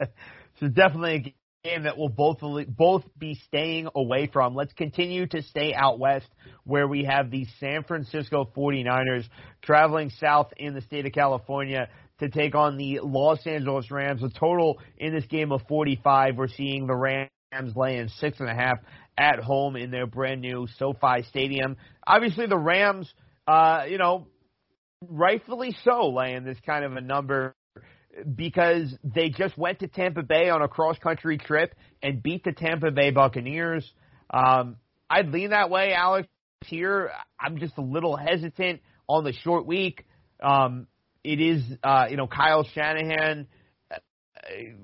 so 0.00 0.68
definitely 0.68 1.36
game 1.64 1.84
that 1.84 1.98
we'll 1.98 2.08
both 2.08 2.38
both 2.68 3.04
be 3.18 3.34
staying 3.46 3.88
away 3.94 4.28
from. 4.32 4.54
Let's 4.54 4.72
continue 4.72 5.26
to 5.26 5.42
stay 5.42 5.74
out 5.74 5.98
west 5.98 6.28
where 6.64 6.86
we 6.86 7.04
have 7.04 7.30
the 7.30 7.46
San 7.58 7.82
Francisco 7.84 8.48
49ers 8.56 9.24
traveling 9.62 10.10
south 10.20 10.52
in 10.56 10.74
the 10.74 10.80
state 10.82 11.06
of 11.06 11.12
California 11.12 11.88
to 12.20 12.28
take 12.28 12.54
on 12.54 12.76
the 12.76 13.00
Los 13.02 13.46
Angeles 13.46 13.90
Rams. 13.90 14.22
A 14.22 14.28
total 14.28 14.78
in 14.98 15.14
this 15.14 15.26
game 15.26 15.52
of 15.52 15.62
45. 15.68 16.36
We're 16.36 16.48
seeing 16.48 16.86
the 16.86 16.94
Rams 16.94 17.28
laying 17.74 18.08
six 18.20 18.38
and 18.40 18.48
a 18.48 18.54
half 18.54 18.78
at 19.16 19.40
home 19.40 19.76
in 19.76 19.90
their 19.90 20.06
brand 20.06 20.40
new 20.40 20.68
SoFi 20.78 21.22
Stadium. 21.28 21.76
Obviously, 22.06 22.46
the 22.46 22.58
Rams, 22.58 23.12
uh, 23.46 23.84
you 23.88 23.98
know, 23.98 24.26
rightfully 25.08 25.76
so, 25.84 26.08
laying 26.08 26.44
this 26.44 26.58
kind 26.64 26.84
of 26.84 26.94
a 26.94 27.00
number 27.00 27.54
because 28.34 28.94
they 29.02 29.28
just 29.28 29.56
went 29.56 29.80
to 29.80 29.88
Tampa 29.88 30.22
Bay 30.22 30.50
on 30.50 30.62
a 30.62 30.68
cross 30.68 30.98
country 30.98 31.38
trip 31.38 31.74
and 32.02 32.22
beat 32.22 32.44
the 32.44 32.52
Tampa 32.52 32.90
Bay 32.90 33.10
Buccaneers. 33.10 33.90
Um, 34.30 34.76
I'd 35.08 35.28
lean 35.28 35.50
that 35.50 35.70
way, 35.70 35.92
Alex. 35.92 36.28
Here, 36.66 37.12
I'm 37.40 37.58
just 37.58 37.78
a 37.78 37.82
little 37.82 38.16
hesitant 38.16 38.80
on 39.08 39.24
the 39.24 39.32
short 39.32 39.64
week. 39.66 40.04
Um, 40.42 40.86
it 41.22 41.40
is, 41.40 41.62
uh, 41.82 42.06
you 42.10 42.16
know, 42.16 42.26
Kyle 42.26 42.64
Shanahan 42.74 43.46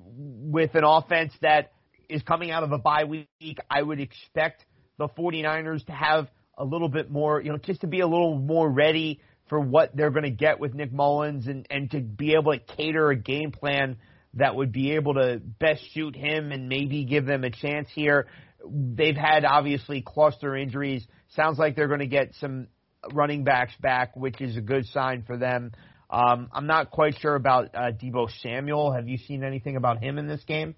with 0.07 0.75
an 0.75 0.83
offense 0.83 1.33
that 1.41 1.71
is 2.09 2.21
coming 2.23 2.51
out 2.51 2.63
of 2.63 2.71
a 2.71 2.77
bye 2.77 3.03
week. 3.05 3.57
I 3.69 3.81
would 3.81 3.99
expect 3.99 4.65
the 4.97 5.07
49ers 5.07 5.85
to 5.87 5.91
have 5.91 6.27
a 6.57 6.63
little 6.63 6.89
bit 6.89 7.11
more, 7.11 7.41
you 7.41 7.51
know, 7.51 7.57
just 7.57 7.81
to 7.81 7.87
be 7.87 7.99
a 7.99 8.07
little 8.07 8.37
more 8.37 8.69
ready 8.69 9.19
for 9.47 9.59
what 9.59 9.95
they're 9.95 10.11
going 10.11 10.23
to 10.23 10.31
get 10.31 10.59
with 10.59 10.73
Nick 10.73 10.91
Mullens 10.91 11.47
and, 11.47 11.67
and 11.69 11.91
to 11.91 12.01
be 12.01 12.33
able 12.33 12.53
to 12.53 12.59
cater 12.59 13.09
a 13.09 13.15
game 13.15 13.51
plan 13.51 13.97
that 14.35 14.55
would 14.55 14.71
be 14.71 14.93
able 14.93 15.13
to 15.13 15.39
best 15.39 15.81
suit 15.93 16.15
him 16.15 16.51
and 16.51 16.67
maybe 16.67 17.05
give 17.05 17.25
them 17.25 17.43
a 17.43 17.49
chance 17.49 17.87
here. 17.93 18.27
They've 18.67 19.15
had 19.15 19.45
obviously 19.45 20.01
cluster 20.01 20.55
injuries. 20.55 21.05
Sounds 21.35 21.57
like 21.57 21.75
they're 21.75 21.87
going 21.87 21.99
to 21.99 22.07
get 22.07 22.33
some 22.39 22.67
running 23.13 23.43
backs 23.43 23.73
back, 23.79 24.15
which 24.15 24.41
is 24.41 24.57
a 24.57 24.61
good 24.61 24.85
sign 24.87 25.23
for 25.25 25.37
them. 25.37 25.71
Um, 26.09 26.49
I'm 26.51 26.67
not 26.67 26.91
quite 26.91 27.17
sure 27.19 27.35
about 27.35 27.75
uh, 27.75 27.91
Deebo 27.91 28.29
Samuel. 28.41 28.93
Have 28.93 29.07
you 29.07 29.17
seen 29.17 29.43
anything 29.43 29.75
about 29.75 30.03
him 30.03 30.17
in 30.17 30.27
this 30.27 30.43
game? 30.43 30.75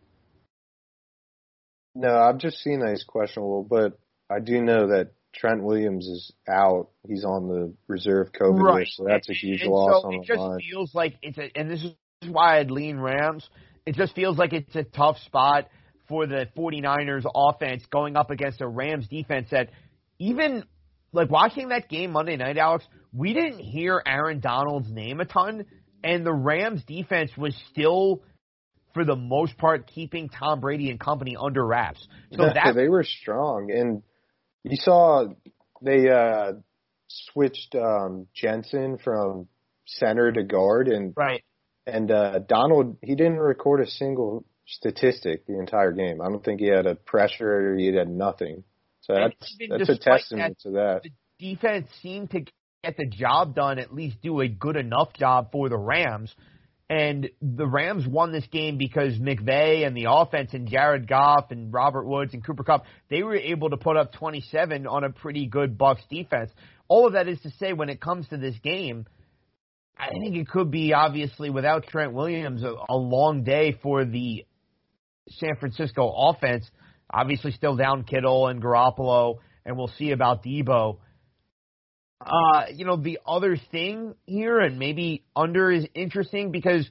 No, 1.96 2.16
I've 2.16 2.38
just 2.38 2.58
seen 2.60 2.82
that 2.82 2.90
he's 2.90 3.04
questionable, 3.04 3.64
but 3.64 4.00
I 4.30 4.40
do 4.40 4.62
know 4.62 4.88
that 4.90 5.14
Trent 5.38 5.64
Williams 5.64 6.08
is 6.08 6.32
out. 6.48 6.90
He's 7.08 7.24
on 7.24 7.48
the 7.48 7.74
reserve 7.88 8.32
COVID 8.34 8.62
Right. 8.62 8.80
list, 8.82 8.98
so 8.98 9.06
that's 9.06 9.30
a 9.30 9.34
huge 9.34 9.62
and 9.62 9.72
loss 9.72 10.02
so 10.02 10.08
on 10.10 10.14
it 10.16 10.24
just 10.26 10.40
line. 10.40 10.60
feels 10.60 10.94
like 10.96 11.16
it's 11.22 11.38
a, 11.38 11.50
and 11.56 11.70
this 11.70 11.84
is 11.84 11.94
why 12.30 12.60
I'd 12.60 12.72
lean 12.72 12.98
Rams. 13.00 13.48
It 13.86 13.96
just 13.96 14.16
feels 14.16 14.38
like 14.38 14.54
it's 14.54 14.76
a 14.76 14.84
tough 14.84 15.18
spot 15.20 15.68
for 16.10 16.26
the 16.26 16.48
49ers 16.58 17.26
offense 17.34 17.86
going 17.92 18.16
up 18.16 18.32
against 18.32 18.62
a 18.62 18.68
Rams 18.68 19.08
defense 19.08 19.48
that 19.52 19.70
even 20.20 20.64
like 21.14 21.30
watching 21.30 21.70
that 21.70 21.88
game 21.90 22.12
Monday 22.12 22.36
night, 22.38 22.58
Alex, 22.58 22.86
we 23.14 23.34
didn't 23.34 23.60
hear 23.60 24.02
Aaron 24.06 24.40
Donald's 24.40 24.92
name 24.92 25.20
a 25.20 25.26
ton, 25.26 25.66
and 26.04 26.26
the 26.26 26.34
Rams 26.34 26.84
defense 26.86 27.32
was 27.38 27.56
still, 27.72 28.24
for 28.94 29.06
the 29.06 29.16
most 29.16 29.58
part, 29.58 29.88
keeping 29.88 30.30
Tom 30.30 30.60
Brady 30.60 30.90
and 30.90 31.00
company 31.00 31.36
under 31.40 31.66
wraps. 31.66 32.06
So 32.34 32.44
Yeah, 32.44 32.54
that 32.66 32.76
they 32.76 32.90
were 32.90 33.04
strong, 33.04 33.72
and 33.72 34.04
you 34.70 34.78
saw 34.78 35.26
they 35.82 36.10
uh 36.10 36.54
switched 37.08 37.76
um 37.76 38.28
Jensen 38.34 38.98
from 38.98 39.48
center 39.86 40.32
to 40.32 40.44
guard, 40.44 40.88
and 40.88 41.14
right. 41.16 41.44
and 41.86 42.12
uh 42.12 42.40
Donald 42.40 42.98
he 43.02 43.16
didn't 43.16 43.40
record 43.40 43.82
a 43.82 43.88
single 43.88 44.46
statistic 44.66 45.46
the 45.46 45.60
entire 45.60 45.92
game. 45.92 46.22
I 46.22 46.30
don't 46.30 46.44
think 46.44 46.60
he 46.60 46.68
had 46.68 46.86
a 46.86 46.96
pressure 46.96 47.74
or 47.74 47.78
he 47.78 47.88
had 47.94 48.10
nothing. 48.10 48.64
So 49.02 49.14
that's 49.14 49.58
that's 49.70 49.90
a 49.90 49.98
testament 49.98 50.60
to 50.64 50.72
that. 50.72 51.02
the 51.04 51.12
defense 51.40 51.88
seemed 52.02 52.32
to 52.32 52.42
get 52.84 52.98
the 52.98 53.06
job 53.06 53.56
done, 53.56 53.80
at 53.80 53.94
least 53.94 54.22
do 54.22 54.42
a 54.42 54.48
good 54.48 54.76
enough 54.76 55.14
job 55.14 55.52
for 55.52 55.70
the 55.70 55.78
Rams. 55.78 56.34
And 56.90 57.30
the 57.42 57.68
Rams 57.68 58.08
won 58.08 58.32
this 58.32 58.48
game 58.48 58.78
because 58.78 59.18
McVay 59.18 59.86
and 59.86 59.96
the 59.96 60.08
offense 60.10 60.52
and 60.54 60.70
Jared 60.70 61.08
Goff 61.08 61.52
and 61.52 61.74
Robert 61.74 62.06
Woods 62.06 62.34
and 62.34 62.46
Cooper 62.46 62.64
Kupp, 62.64 62.86
they 63.10 63.24
were 63.24 63.36
able 63.36 63.72
to 63.72 63.78
put 63.78 63.98
up 63.98 64.14
27 64.14 64.88
on 64.88 65.04
a 65.04 65.10
pretty 65.10 65.48
good 65.48 65.78
Bucks 65.78 66.02
defense. 66.10 66.50
All 66.88 67.06
of 67.06 67.14
that 67.14 67.28
is 67.28 67.42
to 67.42 67.50
say 67.60 67.74
when 67.74 67.90
it 67.90 68.00
comes 68.00 68.30
to 68.30 68.38
this 68.38 68.56
game, 68.64 69.06
I 69.98 70.10
think 70.10 70.38
it 70.38 70.48
could 70.48 70.72
be 70.72 70.94
obviously 70.94 71.50
without 71.50 71.88
Trent 71.88 72.14
Williams 72.14 72.64
a, 72.64 72.74
a 72.88 72.96
long 72.96 73.44
day 73.44 73.78
for 73.84 74.06
the 74.06 74.46
San 75.30 75.58
Francisco 75.60 76.10
offense. 76.10 76.70
Obviously, 77.10 77.52
still 77.52 77.76
down 77.76 78.04
Kittle 78.04 78.48
and 78.48 78.62
Garoppolo, 78.62 79.40
and 79.66 79.78
we'll 79.78 79.92
see 79.98 80.12
about 80.12 80.44
Deebo. 80.44 81.00
Uh, 82.20 82.66
you 82.74 82.86
know, 82.86 82.98
the 82.98 83.20
other 83.28 83.58
thing 83.72 84.16
here, 84.26 84.60
and 84.60 84.80
maybe 84.80 85.24
under 85.36 85.72
is 85.72 85.86
interesting 85.94 86.52
because 86.52 86.90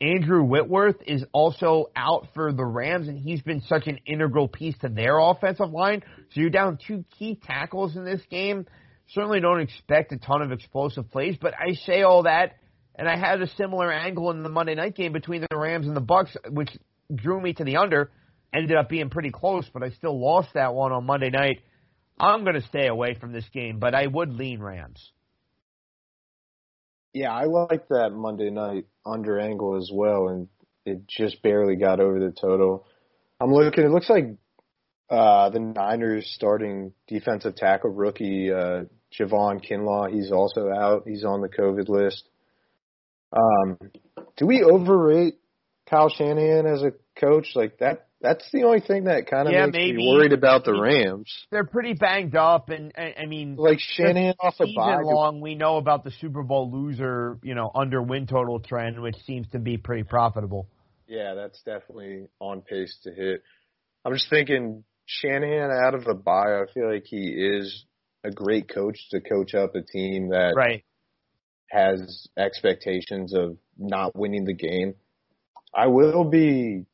Andrew 0.00 0.44
Whitworth 0.44 0.96
is 1.06 1.24
also 1.32 1.86
out 1.96 2.28
for 2.34 2.52
the 2.52 2.64
Rams, 2.64 3.08
and 3.08 3.18
he's 3.18 3.42
been 3.42 3.60
such 3.62 3.88
an 3.88 3.98
integral 4.06 4.46
piece 4.46 4.78
to 4.78 4.88
their 4.88 5.18
offensive 5.18 5.70
line. 5.70 6.04
So 6.30 6.40
you're 6.40 6.50
down 6.50 6.78
two 6.86 7.04
key 7.18 7.40
tackles 7.42 7.96
in 7.96 8.04
this 8.04 8.20
game. 8.30 8.66
Certainly 9.08 9.40
don't 9.40 9.60
expect 9.60 10.12
a 10.12 10.18
ton 10.18 10.42
of 10.42 10.52
explosive 10.52 11.10
plays, 11.10 11.36
but 11.40 11.54
I 11.54 11.72
say 11.72 12.02
all 12.02 12.24
that, 12.24 12.56
and 12.94 13.08
I 13.08 13.16
had 13.16 13.42
a 13.42 13.48
similar 13.56 13.90
angle 13.92 14.30
in 14.30 14.44
the 14.44 14.48
Monday 14.48 14.76
night 14.76 14.94
game 14.94 15.12
between 15.12 15.40
the 15.40 15.56
Rams 15.56 15.86
and 15.86 15.96
the 15.96 16.00
Bucks, 16.00 16.36
which 16.48 16.70
drew 17.12 17.40
me 17.40 17.52
to 17.54 17.64
the 17.64 17.78
under. 17.78 18.10
Ended 18.54 18.76
up 18.76 18.88
being 18.88 19.10
pretty 19.10 19.30
close, 19.30 19.68
but 19.74 19.82
I 19.82 19.90
still 19.90 20.18
lost 20.18 20.50
that 20.54 20.72
one 20.72 20.92
on 20.92 21.04
Monday 21.04 21.30
night. 21.30 21.60
I'm 22.20 22.42
going 22.44 22.54
to 22.54 22.66
stay 22.66 22.86
away 22.86 23.14
from 23.14 23.32
this 23.32 23.48
game, 23.52 23.78
but 23.78 23.94
I 23.94 24.06
would 24.06 24.32
lean 24.32 24.60
Rams. 24.60 25.12
Yeah, 27.12 27.32
I 27.32 27.44
like 27.44 27.88
that 27.88 28.10
Monday 28.10 28.50
night 28.50 28.86
under 29.04 29.38
angle 29.38 29.76
as 29.76 29.90
well, 29.92 30.28
and 30.28 30.48
it 30.84 31.06
just 31.08 31.42
barely 31.42 31.76
got 31.76 32.00
over 32.00 32.18
the 32.18 32.32
total. 32.32 32.86
I'm 33.40 33.52
looking. 33.52 33.84
It 33.84 33.90
looks 33.90 34.10
like 34.10 34.36
uh, 35.10 35.50
the 35.50 35.60
Niners 35.60 36.30
starting 36.34 36.92
defensive 37.06 37.56
tackle 37.56 37.90
rookie 37.90 38.52
uh, 38.52 38.84
Javon 39.18 39.64
Kinlaw. 39.64 40.12
He's 40.12 40.32
also 40.32 40.68
out. 40.68 41.04
He's 41.06 41.24
on 41.24 41.40
the 41.40 41.48
COVID 41.48 41.88
list. 41.88 42.24
Um, 43.32 43.78
do 44.36 44.46
we 44.46 44.62
overrate 44.62 45.34
Kyle 45.88 46.10
Shanahan 46.10 46.66
as 46.66 46.82
a 46.82 46.92
coach? 47.18 47.52
Like 47.54 47.78
that 47.78 48.07
That's 48.20 48.50
the 48.52 48.64
only 48.64 48.80
thing 48.80 49.04
that 49.04 49.28
kind 49.28 49.46
of 49.46 49.54
Yeah, 49.54 49.66
makes 49.66 49.76
maybe- 49.76 49.96
me 49.98 50.08
worried 50.08 50.32
about 50.32 50.64
the 50.64 50.72
Rams. 50.72 51.32
They're 51.52 51.64
pretty 51.66 51.92
banged 51.94 52.34
up, 52.34 52.68
and 52.68 52.92
I, 52.98 53.14
I 53.22 53.26
mean, 53.26 53.54
Like 53.56 53.78
Shanahan 53.78 54.34
off 54.40 54.56
a 54.60 54.66
bye. 54.74 54.98
long, 55.02 55.40
we 55.40 55.54
know 55.54 55.76
about 55.76 56.02
the 56.02 56.10
Super 56.10 56.42
Bowl 56.42 56.68
loser, 56.72 57.38
you 57.44 57.54
know, 57.54 57.70
under 57.74 58.02
win 58.02 58.26
total 58.26 58.58
trend, 58.58 59.00
which 59.00 59.14
seems 59.24 59.46
to 59.50 59.60
be 59.60 59.76
pretty 59.78 60.02
profitable. 60.02 60.66
Yeah, 61.06 61.34
that's 61.34 61.62
definitely 61.62 62.28
on 62.40 62.62
pace 62.62 62.98
to 63.04 63.12
hit. 63.12 63.42
I'm 64.04 64.12
just 64.14 64.28
thinking 64.28 64.82
Shanahan 65.06 65.70
out 65.70 65.94
of 65.94 66.04
the 66.04 66.14
bye. 66.14 66.60
I 66.60 66.64
feel 66.74 66.92
like 66.92 67.04
he 67.06 67.28
is 67.28 67.84
a 68.24 68.30
great 68.32 68.68
coach 68.68 68.98
to 69.10 69.20
coach 69.20 69.54
up 69.54 69.76
a 69.76 69.82
team 69.82 70.30
that 70.30 70.54
Right. 70.56 70.82
has 71.70 72.26
expectations 72.36 73.32
of 73.32 73.56
not 73.78 74.16
winning 74.16 74.44
the 74.44 74.54
game. 74.54 74.96
I 75.72 75.86
will 75.86 76.24
be 76.24 76.84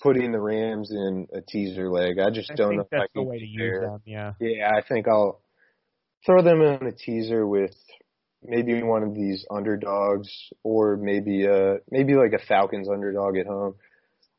putting 0.00 0.32
the 0.32 0.40
Rams 0.40 0.90
in 0.90 1.26
a 1.32 1.40
teaser 1.40 1.90
leg. 1.90 2.18
I 2.18 2.30
just 2.30 2.50
I 2.50 2.54
don't 2.54 2.76
know 2.76 2.82
if 2.82 2.92
I 2.92 3.06
the 3.14 3.20
can 3.20 3.26
way 3.26 3.38
to 3.38 3.46
get 3.46 3.50
use 3.50 3.80
them. 3.80 4.00
Yeah. 4.04 4.32
Yeah, 4.40 4.70
I 4.74 4.82
think 4.86 5.08
I'll 5.08 5.40
throw 6.24 6.42
them 6.42 6.60
in 6.60 6.86
a 6.86 6.92
teaser 6.92 7.46
with 7.46 7.74
maybe 8.42 8.82
one 8.82 9.02
of 9.02 9.14
these 9.14 9.44
underdogs 9.50 10.28
or 10.62 10.96
maybe 10.96 11.46
uh 11.46 11.74
maybe 11.90 12.14
like 12.14 12.32
a 12.32 12.44
Falcons 12.46 12.88
underdog 12.88 13.36
at 13.36 13.46
home 13.46 13.74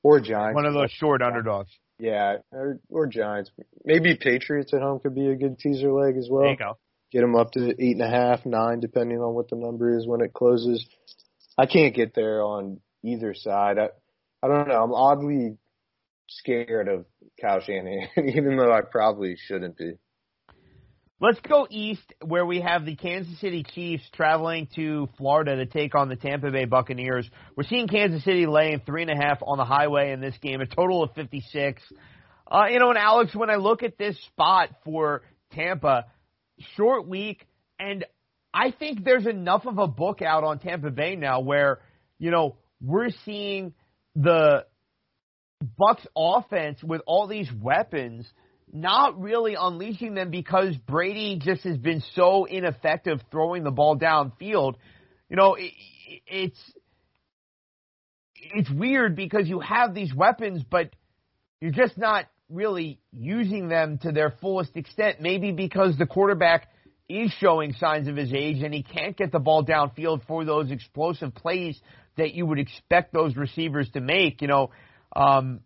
or 0.03 0.19
Giants. 0.19 0.55
One 0.55 0.65
of 0.65 0.73
those 0.73 0.91
short 0.91 1.21
underdogs. 1.21 1.71
Yeah, 1.99 2.37
or 2.51 2.79
or 2.89 3.07
Giants. 3.07 3.51
Maybe 3.83 4.15
Patriots 4.15 4.73
at 4.73 4.81
home 4.81 4.99
could 4.99 5.15
be 5.15 5.27
a 5.27 5.35
good 5.35 5.57
teaser 5.57 5.91
leg 5.91 6.15
as 6.17 6.27
well. 6.29 6.43
There 6.43 6.51
you 6.51 6.57
go. 6.57 6.77
Get 7.11 7.21
them 7.21 7.35
up 7.35 7.51
to 7.53 7.69
eight 7.69 7.95
and 7.95 8.01
a 8.01 8.09
half, 8.09 8.45
nine, 8.45 8.81
depending 8.81 9.19
on 9.19 9.33
what 9.33 9.49
the 9.49 9.55
number 9.55 9.97
is 9.97 10.05
when 10.05 10.21
it 10.21 10.33
closes. 10.33 10.85
I 11.57 11.65
can't 11.65 11.95
get 11.95 12.13
there 12.13 12.43
on 12.43 12.81
either 13.03 13.33
side. 13.33 13.79
I 13.79 13.89
I 14.43 14.47
don't 14.47 14.67
know. 14.67 14.83
I'm 14.83 14.93
oddly 14.93 15.57
scared 16.27 16.87
of 16.87 17.05
Kyle 17.41 17.61
Shanahan, 17.61 18.09
even 18.17 18.57
though 18.57 18.71
I 18.71 18.81
probably 18.81 19.35
shouldn't 19.47 19.77
be. 19.77 19.93
Let's 21.19 21.39
go 21.39 21.65
east, 21.71 22.13
where 22.23 22.45
we 22.45 22.61
have 22.61 22.85
the 22.85 22.95
Kansas 22.95 23.39
City 23.39 23.65
Chiefs 23.73 24.03
traveling 24.13 24.67
to 24.75 25.09
Florida 25.17 25.55
to 25.55 25.65
take 25.65 25.95
on 25.95 26.09
the 26.09 26.15
Tampa 26.15 26.51
Bay 26.51 26.65
Buccaneers. 26.65 27.27
We're 27.55 27.63
seeing 27.63 27.87
Kansas 27.87 28.23
City 28.23 28.45
laying 28.45 28.81
three 28.85 29.01
and 29.01 29.09
a 29.09 29.15
half 29.15 29.39
on 29.41 29.57
the 29.57 29.65
highway 29.65 30.11
in 30.11 30.21
this 30.21 30.35
game, 30.43 30.61
a 30.61 30.67
total 30.67 31.01
of 31.01 31.13
56. 31.15 31.81
Uh, 32.51 32.65
you 32.69 32.77
know, 32.77 32.89
and 32.89 32.99
Alex, 32.99 33.35
when 33.35 33.49
I 33.49 33.55
look 33.55 33.81
at 33.81 33.97
this 33.97 34.15
spot 34.27 34.69
for 34.85 35.23
Tampa, 35.53 36.05
short 36.75 37.07
week, 37.07 37.47
and 37.79 38.05
I 38.53 38.69
think 38.69 39.03
there's 39.03 39.25
enough 39.25 39.65
of 39.65 39.79
a 39.79 39.87
book 39.87 40.21
out 40.21 40.43
on 40.43 40.59
Tampa 40.59 40.91
Bay 40.91 41.15
now 41.15 41.39
where, 41.39 41.79
you 42.19 42.29
know, 42.29 42.57
we're 42.79 43.09
seeing 43.25 43.73
the 44.17 44.65
Bucks 45.77 46.05
offense 46.15 46.83
with 46.83 47.01
all 47.05 47.27
these 47.27 47.49
weapons 47.61 48.27
not 48.71 49.19
really 49.19 49.55
unleashing 49.59 50.13
them 50.13 50.29
because 50.29 50.75
Brady 50.75 51.39
just 51.41 51.63
has 51.63 51.77
been 51.77 52.03
so 52.15 52.45
ineffective 52.45 53.21
throwing 53.31 53.63
the 53.63 53.71
ball 53.71 53.97
downfield. 53.97 54.75
You 55.29 55.37
know, 55.37 55.55
it, 55.55 55.71
it's 56.25 56.59
it's 58.35 58.69
weird 58.69 59.15
because 59.15 59.47
you 59.47 59.59
have 59.59 59.93
these 59.93 60.13
weapons, 60.13 60.63
but 60.69 60.91
you're 61.61 61.71
just 61.71 61.97
not 61.97 62.25
really 62.49 62.99
using 63.11 63.67
them 63.67 63.99
to 63.99 64.11
their 64.11 64.35
fullest 64.41 64.75
extent. 64.75 65.21
Maybe 65.21 65.51
because 65.51 65.97
the 65.97 66.05
quarterback 66.05 66.67
is 67.09 67.31
showing 67.39 67.73
signs 67.73 68.07
of 68.07 68.15
his 68.15 68.33
age 68.33 68.61
and 68.61 68.73
he 68.73 68.83
can't 68.83 69.15
get 69.15 69.31
the 69.31 69.39
ball 69.39 69.63
downfield 69.65 70.25
for 70.27 70.43
those 70.43 70.71
explosive 70.71 71.33
plays 71.33 71.79
that 72.17 72.33
you 72.33 72.45
would 72.45 72.59
expect 72.59 73.13
those 73.13 73.35
receivers 73.35 73.89
to 73.91 74.01
make. 74.01 74.41
You 74.41 74.47
know, 74.47 74.71
um, 75.15 75.61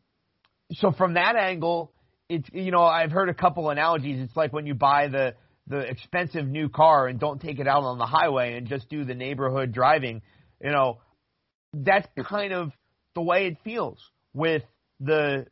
so 0.74 0.92
from 0.92 1.16
that 1.16 1.36
angle, 1.36 1.92
it's 2.30 2.48
you 2.54 2.72
know 2.72 2.84
I've 2.84 3.12
heard 3.12 3.30
a 3.30 3.34
couple 3.34 3.70
analogies. 3.70 4.22
It's 4.22 4.36
like 4.36 4.54
when 4.54 4.66
you 4.66 4.74
buy 4.74 5.08
the 5.08 5.36
the 5.68 5.80
expensive 5.80 6.48
new 6.48 6.70
car 6.70 7.08
and 7.08 7.20
don't 7.20 7.42
take 7.42 7.60
it 7.60 7.68
out 7.68 7.84
on 7.84 7.98
the 7.98 8.06
highway 8.06 8.58
and 8.58 8.68
just 8.68 8.90
do 8.90 9.06
the 9.06 9.16
neighborhood 9.16 9.72
driving. 9.72 10.22
You 10.62 10.72
know, 10.72 11.00
that's 11.74 12.08
kind 12.28 12.54
of 12.54 12.72
the 13.16 13.22
way 13.22 13.48
it 13.48 13.58
feels 13.64 14.00
with 14.34 14.64
the 15.00 15.46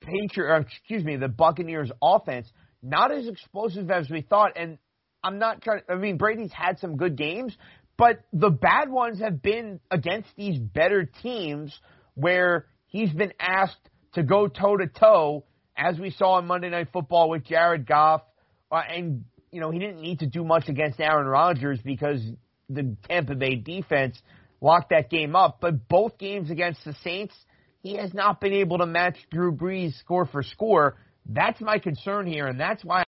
Patriot, 0.00 0.60
excuse 0.60 1.04
me, 1.04 1.16
the 1.16 1.28
Buccaneers 1.28 1.90
offense. 2.02 2.50
Not 2.82 3.12
as 3.12 3.28
explosive 3.28 3.90
as 3.90 4.10
we 4.10 4.22
thought, 4.22 4.52
and 4.56 4.78
I'm 5.22 5.38
not 5.38 5.62
trying. 5.62 5.82
I 5.88 5.94
mean, 5.94 6.16
Brady's 6.16 6.52
had 6.52 6.78
some 6.80 6.96
good 6.96 7.16
games, 7.16 7.56
but 7.96 8.24
the 8.32 8.50
bad 8.50 8.90
ones 8.90 9.20
have 9.20 9.42
been 9.42 9.80
against 9.90 10.28
these 10.36 10.58
better 10.58 11.08
teams 11.22 11.76
where 12.14 12.66
he's 12.86 13.12
been 13.12 13.32
asked 13.38 13.76
to 14.14 14.22
go 14.22 14.48
toe 14.48 14.76
to 14.76 14.86
toe, 14.86 15.44
as 15.76 15.98
we 15.98 16.10
saw 16.10 16.32
on 16.32 16.46
Monday 16.46 16.70
Night 16.70 16.88
Football 16.92 17.30
with 17.30 17.44
Jared 17.44 17.86
Goff, 17.86 18.22
uh, 18.70 18.82
and 18.88 19.24
you 19.50 19.60
know 19.60 19.70
he 19.70 19.78
didn't 19.78 20.00
need 20.00 20.20
to 20.20 20.26
do 20.26 20.44
much 20.44 20.68
against 20.68 21.00
Aaron 21.00 21.26
Rodgers 21.26 21.78
because 21.82 22.20
the 22.68 22.96
Tampa 23.08 23.34
Bay 23.34 23.56
defense 23.56 24.20
locked 24.60 24.90
that 24.90 25.10
game 25.10 25.34
up. 25.34 25.58
But 25.60 25.88
both 25.88 26.18
games 26.18 26.50
against 26.50 26.84
the 26.84 26.94
Saints, 27.02 27.34
he 27.82 27.96
has 27.96 28.14
not 28.14 28.40
been 28.40 28.52
able 28.52 28.78
to 28.78 28.86
match 28.86 29.16
Drew 29.30 29.52
Brees 29.52 29.98
score 29.98 30.26
for 30.26 30.42
score. 30.42 30.96
That's 31.26 31.60
my 31.60 31.78
concern 31.78 32.26
here, 32.26 32.46
and 32.46 32.58
that's 32.58 32.84
why 32.84 33.00
I 33.00 33.04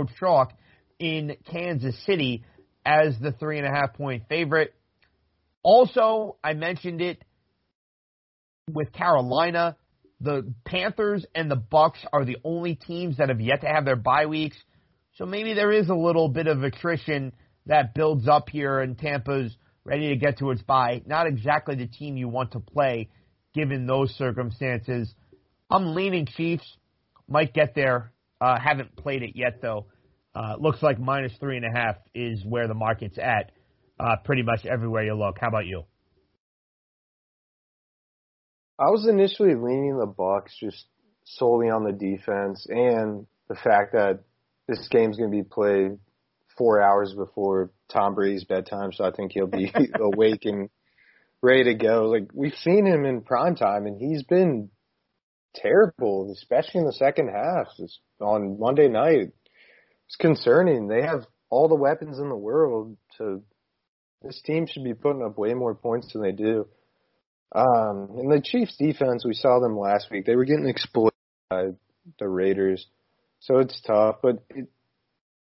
wrote 0.00 0.10
chalk 0.18 0.52
in 0.98 1.36
Kansas 1.50 1.96
City 2.04 2.44
as 2.86 3.18
the 3.20 3.32
three 3.32 3.58
and 3.58 3.66
a 3.66 3.70
half 3.70 3.94
point 3.94 4.22
favorite. 4.28 4.72
Also, 5.62 6.36
I 6.42 6.54
mentioned 6.54 7.02
it 7.02 7.22
with 8.70 8.92
Carolina. 8.92 9.76
The 10.20 10.54
Panthers 10.64 11.26
and 11.34 11.50
the 11.50 11.56
Bucks 11.56 11.98
are 12.12 12.24
the 12.24 12.38
only 12.44 12.76
teams 12.76 13.18
that 13.18 13.28
have 13.28 13.40
yet 13.40 13.62
to 13.62 13.66
have 13.66 13.84
their 13.84 13.96
bye 13.96 14.26
weeks. 14.26 14.56
So 15.16 15.26
maybe 15.26 15.52
there 15.54 15.72
is 15.72 15.88
a 15.88 15.94
little 15.94 16.28
bit 16.28 16.46
of 16.46 16.62
attrition 16.62 17.32
that 17.66 17.94
builds 17.94 18.28
up 18.28 18.48
here 18.48 18.80
and 18.80 18.96
Tampa's 18.96 19.54
ready 19.84 20.10
to 20.10 20.16
get 20.16 20.38
to 20.38 20.50
its 20.52 20.62
bye. 20.62 21.02
Not 21.04 21.26
exactly 21.26 21.74
the 21.74 21.86
team 21.86 22.16
you 22.16 22.28
want 22.28 22.52
to 22.52 22.60
play 22.60 23.08
given 23.54 23.86
those 23.86 24.10
circumstances. 24.14 25.12
I'm 25.68 25.94
leaning 25.94 26.26
Chiefs. 26.26 26.76
Might 27.28 27.52
get 27.52 27.74
there. 27.74 28.12
Uh, 28.40 28.58
haven't 28.58 28.94
played 28.96 29.22
it 29.22 29.32
yet 29.34 29.60
though. 29.60 29.86
Uh, 30.36 30.56
looks 30.60 30.82
like 30.82 30.98
minus 30.98 31.32
three 31.40 31.56
and 31.56 31.64
a 31.64 31.70
half 31.70 31.96
is 32.14 32.44
where 32.44 32.68
the 32.68 32.74
market's 32.74 33.16
at. 33.16 33.52
Uh, 33.98 34.16
pretty 34.22 34.42
much 34.42 34.66
everywhere 34.66 35.02
you 35.02 35.14
look. 35.14 35.38
How 35.40 35.48
about 35.48 35.64
you? 35.64 35.84
I 38.78 38.90
was 38.90 39.08
initially 39.08 39.54
leaning 39.54 39.96
the 39.98 40.06
Bucks 40.06 40.54
just 40.60 40.84
solely 41.24 41.70
on 41.70 41.84
the 41.84 41.92
defense 41.92 42.66
and 42.68 43.26
the 43.48 43.54
fact 43.54 43.92
that 43.94 44.24
this 44.68 44.86
game's 44.90 45.16
going 45.16 45.30
to 45.30 45.36
be 45.36 45.42
played 45.42 45.98
four 46.58 46.82
hours 46.82 47.14
before 47.14 47.70
Tom 47.90 48.14
Brady's 48.14 48.44
bedtime, 48.44 48.92
so 48.92 49.04
I 49.04 49.12
think 49.12 49.32
he'll 49.32 49.46
be 49.46 49.72
awake 49.98 50.44
and 50.44 50.68
ready 51.40 51.64
to 51.64 51.74
go. 51.74 52.10
Like 52.10 52.28
we've 52.34 52.54
seen 52.56 52.84
him 52.84 53.06
in 53.06 53.22
prime 53.22 53.56
time, 53.56 53.86
and 53.86 53.98
he's 53.98 54.22
been 54.24 54.68
terrible, 55.54 56.30
especially 56.36 56.80
in 56.80 56.86
the 56.86 56.92
second 56.92 57.28
half. 57.28 57.68
It's 57.78 57.98
on 58.20 58.58
Monday 58.60 58.88
night, 58.88 59.32
it's 60.06 60.16
concerning. 60.16 60.88
They 60.88 61.02
have 61.02 61.26
all 61.50 61.68
the 61.68 61.74
weapons 61.74 62.18
in 62.18 62.28
the 62.28 62.36
world 62.36 62.96
to. 63.18 63.42
This 64.22 64.40
team 64.44 64.66
should 64.66 64.84
be 64.84 64.94
putting 64.94 65.22
up 65.22 65.38
way 65.38 65.54
more 65.54 65.74
points 65.74 66.12
than 66.12 66.22
they 66.22 66.32
do. 66.32 66.66
Um, 67.54 68.08
and 68.16 68.30
the 68.30 68.42
Chiefs 68.42 68.76
defense, 68.76 69.24
we 69.24 69.34
saw 69.34 69.60
them 69.60 69.78
last 69.78 70.10
week. 70.10 70.26
They 70.26 70.36
were 70.36 70.44
getting 70.44 70.68
exploited 70.68 71.12
by 71.50 71.66
the 72.18 72.28
Raiders, 72.28 72.86
so 73.40 73.58
it's 73.58 73.80
tough. 73.82 74.16
But 74.22 74.42
it, 74.50 74.68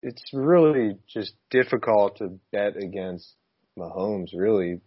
it's 0.03 0.23
really 0.33 0.99
just 1.09 1.33
difficult 1.51 2.19
to 2.19 2.39
bet 2.53 2.77
against 2.77 3.33
Mahomes, 3.79 4.31
really, 4.35 4.81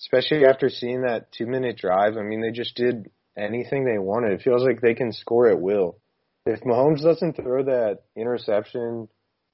especially 0.00 0.44
after 0.44 0.68
seeing 0.68 1.02
that 1.02 1.30
two-minute 1.32 1.76
drive. 1.76 2.16
I 2.16 2.22
mean, 2.22 2.40
they 2.40 2.50
just 2.50 2.74
did 2.74 3.10
anything 3.36 3.84
they 3.84 3.98
wanted. 3.98 4.32
It 4.32 4.42
feels 4.42 4.64
like 4.64 4.80
they 4.80 4.94
can 4.94 5.12
score 5.12 5.48
at 5.48 5.60
will. 5.60 5.98
If 6.46 6.60
Mahomes 6.60 7.02
doesn't 7.02 7.36
throw 7.36 7.64
that 7.64 7.98
interception 8.16 9.08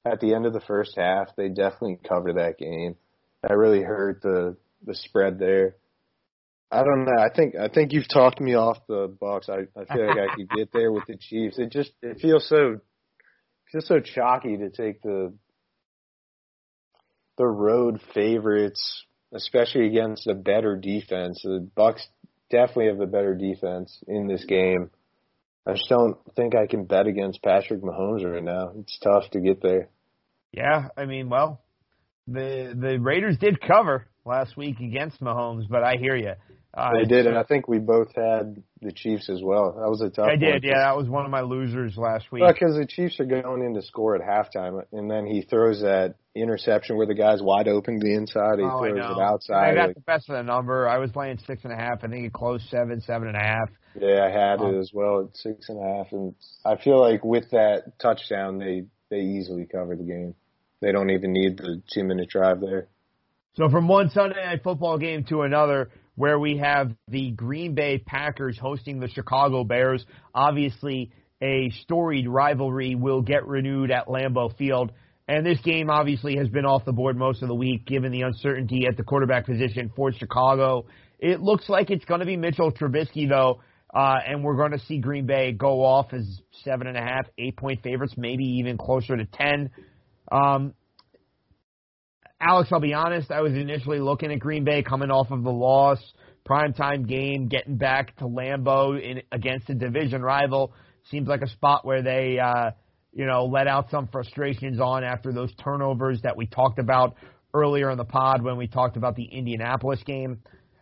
at 0.05 0.19
the 0.19 0.33
end 0.33 0.45
of 0.45 0.53
the 0.53 0.61
first 0.61 0.95
half, 0.97 1.35
they 1.35 1.49
definitely 1.49 1.99
cover 2.07 2.33
that 2.33 2.57
game. 2.57 2.95
That 3.41 3.57
really 3.57 3.81
hurt 3.81 4.21
the 4.21 4.57
the 4.85 4.95
spread 4.95 5.39
there. 5.39 5.75
I 6.71 6.83
don't 6.83 7.05
know. 7.05 7.21
I 7.21 7.29
think 7.33 7.55
I 7.55 7.67
think 7.67 7.93
you've 7.93 8.07
talked 8.07 8.41
me 8.41 8.55
off 8.55 8.77
the 8.87 9.07
Bucks. 9.19 9.47
I, 9.49 9.67
I 9.79 9.85
feel 9.93 10.07
like 10.07 10.17
I 10.17 10.35
could 10.35 10.49
get 10.49 10.73
there 10.73 10.91
with 10.91 11.05
the 11.07 11.17
Chiefs. 11.17 11.59
It 11.59 11.71
just 11.71 11.91
it 12.01 12.19
feels 12.19 12.47
so 12.49 12.79
feels 13.71 13.87
so 13.87 13.99
chalky 13.99 14.57
to 14.57 14.69
take 14.69 15.01
the 15.01 15.33
the 17.37 17.45
road 17.45 18.01
favorites, 18.13 19.05
especially 19.33 19.87
against 19.87 20.27
a 20.27 20.35
better 20.35 20.75
defense. 20.75 21.41
The 21.43 21.67
Bucks 21.75 22.07
definitely 22.49 22.87
have 22.87 22.97
the 22.97 23.07
better 23.07 23.35
defense 23.35 24.03
in 24.07 24.27
this 24.27 24.43
game. 24.45 24.89
I 25.65 25.73
just 25.73 25.89
don't 25.89 26.17
think 26.35 26.55
I 26.55 26.67
can 26.67 26.85
bet 26.85 27.07
against 27.07 27.41
Patrick 27.41 27.81
Mahomes 27.81 28.29
right 28.29 28.43
now. 28.43 28.73
It's 28.79 28.99
tough 28.99 29.29
to 29.31 29.39
get 29.39 29.61
there. 29.61 29.89
Yeah, 30.53 30.89
I 30.95 31.05
mean, 31.05 31.29
well, 31.29 31.61
the 32.27 32.77
the 32.79 32.99
Raiders 32.99 33.37
did 33.37 33.59
cover 33.59 34.07
last 34.25 34.55
week 34.55 34.79
against 34.79 35.19
Mahomes, 35.19 35.67
but 35.67 35.83
I 35.83 35.95
hear 35.97 36.15
you. 36.15 36.33
Uh, 36.75 36.89
they 36.97 37.05
did, 37.05 37.27
and 37.27 37.37
I 37.37 37.43
think 37.43 37.67
we 37.67 37.77
both 37.77 38.15
had 38.15 38.63
the 38.81 38.91
Chiefs 38.91 39.29
as 39.29 39.41
well. 39.43 39.73
That 39.73 39.89
was 39.89 40.01
a 40.01 40.09
tough. 40.09 40.27
I 40.27 40.37
did, 40.37 40.63
yeah. 40.63 40.79
That 40.79 40.97
was 40.97 41.07
one 41.07 41.23
of 41.23 41.29
my 41.29 41.41
losers 41.41 41.95
last 41.97 42.31
week. 42.31 42.41
Because 42.47 42.75
the 42.75 42.87
Chiefs 42.87 43.19
are 43.19 43.25
going 43.25 43.63
in 43.63 43.75
to 43.75 43.83
score 43.83 44.15
at 44.15 44.21
halftime, 44.21 44.81
and 44.91 45.09
then 45.09 45.27
he 45.27 45.43
throws 45.43 45.81
that 45.81 46.15
interception 46.33 46.97
where 46.97 47.05
the 47.05 47.13
guy's 47.13 47.43
wide 47.43 47.67
open 47.67 47.99
to 47.99 48.03
the 48.03 48.15
inside. 48.15 48.57
He 48.57 48.65
oh, 48.65 48.79
throws 48.79 48.97
it 48.97 49.21
outside. 49.21 49.69
I 49.69 49.75
got 49.75 49.87
like, 49.89 49.95
the 49.95 50.01
best 50.01 50.29
of 50.29 50.35
the 50.37 50.41
number. 50.41 50.89
I 50.89 50.97
was 50.97 51.11
playing 51.11 51.37
six 51.45 51.63
and 51.63 51.71
a 51.71 51.75
half. 51.75 52.03
I 52.03 52.07
think 52.07 52.25
it 52.25 52.33
closed 52.33 52.67
seven, 52.69 53.01
seven 53.01 53.27
and 53.27 53.37
a 53.37 53.39
half. 53.39 53.69
yeah, 53.99 54.25
I 54.25 54.31
had 54.31 54.59
Um, 54.59 54.73
it 54.73 54.79
as 54.79 54.89
well 54.91 55.25
at 55.29 55.37
six 55.37 55.69
and 55.69 55.77
a 55.77 55.97
half, 55.97 56.11
and 56.11 56.33
I 56.65 56.77
feel 56.77 56.99
like 56.99 57.23
with 57.23 57.51
that 57.51 57.99
touchdown, 57.99 58.57
they 58.57 58.85
they 59.11 59.21
easily 59.21 59.67
cover 59.71 59.95
the 59.95 60.03
game. 60.03 60.33
They 60.83 60.91
don't 60.91 61.09
even 61.09 61.33
need 61.33 61.57
the 61.57 61.81
two 61.91 62.03
minute 62.03 62.29
drive 62.29 62.59
there. 62.61 62.87
So 63.55 63.69
from 63.69 63.87
one 63.87 64.09
Sunday 64.09 64.43
night 64.43 64.63
football 64.63 64.97
game 64.97 65.23
to 65.25 65.41
another, 65.41 65.89
where 66.15 66.37
we 66.37 66.57
have 66.57 66.91
the 67.07 67.31
Green 67.31 67.73
Bay 67.73 67.97
Packers 67.97 68.57
hosting 68.59 68.99
the 68.99 69.07
Chicago 69.07 69.63
Bears, 69.63 70.05
obviously 70.33 71.11
a 71.41 71.71
storied 71.81 72.27
rivalry 72.27 72.95
will 72.95 73.21
get 73.21 73.47
renewed 73.47 73.91
at 73.91 74.07
Lambeau 74.07 74.55
Field. 74.57 74.91
And 75.27 75.45
this 75.45 75.59
game 75.61 75.89
obviously 75.89 76.35
has 76.37 76.49
been 76.49 76.65
off 76.65 76.83
the 76.85 76.91
board 76.91 77.17
most 77.17 77.41
of 77.41 77.47
the 77.47 77.55
week, 77.55 77.85
given 77.85 78.11
the 78.11 78.21
uncertainty 78.21 78.85
at 78.89 78.97
the 78.97 79.03
quarterback 79.03 79.45
position 79.45 79.91
for 79.95 80.11
Chicago. 80.11 80.85
It 81.17 81.41
looks 81.41 81.69
like 81.69 81.89
it's 81.89 82.05
going 82.05 82.19
to 82.19 82.25
be 82.25 82.35
Mitchell 82.35 82.71
Trubisky, 82.71 83.29
though, 83.29 83.61
uh, 83.93 84.15
and 84.27 84.43
we're 84.43 84.57
going 84.57 84.71
to 84.71 84.79
see 84.79 84.97
Green 84.97 85.25
Bay 85.25 85.53
go 85.53 85.83
off 85.83 86.13
as 86.13 86.41
seven 86.63 86.87
and 86.87 86.97
a 86.97 87.01
half, 87.01 87.27
eight 87.37 87.55
point 87.55 87.81
favorites, 87.83 88.15
maybe 88.17 88.43
even 88.59 88.77
closer 88.77 89.15
to 89.15 89.25
ten. 89.25 89.69
Um, 90.31 90.73
Alex, 92.39 92.69
I'll 92.71 92.79
be 92.79 92.93
honest, 92.93 93.31
I 93.31 93.41
was 93.41 93.53
initially 93.53 93.99
looking 93.99 94.31
at 94.31 94.39
Green 94.39 94.65
Bay 94.65 94.83
coming 94.83 95.09
off 95.09 95.31
of 95.31 95.43
the 95.43 95.51
loss, 95.51 95.99
primetime 96.47 97.07
game, 97.07 97.47
getting 97.47 97.77
back 97.77 98.15
to 98.17 98.25
Lambeau 98.25 99.01
in, 99.01 99.21
against 99.31 99.69
a 99.69 99.73
division 99.73 100.21
rival. 100.21 100.73
Seems 101.09 101.27
like 101.27 101.41
a 101.41 101.47
spot 101.47 101.85
where 101.85 102.01
they, 102.01 102.39
uh, 102.39 102.71
you 103.13 103.25
know, 103.25 103.45
let 103.45 103.67
out 103.67 103.89
some 103.91 104.07
frustrations 104.07 104.79
on 104.81 105.03
after 105.03 105.31
those 105.31 105.53
turnovers 105.63 106.21
that 106.23 106.35
we 106.35 106.45
talked 106.45 106.79
about 106.79 107.15
earlier 107.53 107.89
in 107.91 107.97
the 107.97 108.05
pod 108.05 108.41
when 108.41 108.57
we 108.57 108.67
talked 108.67 108.97
about 108.97 109.15
the 109.15 109.25
Indianapolis 109.25 110.01
game. 110.05 110.39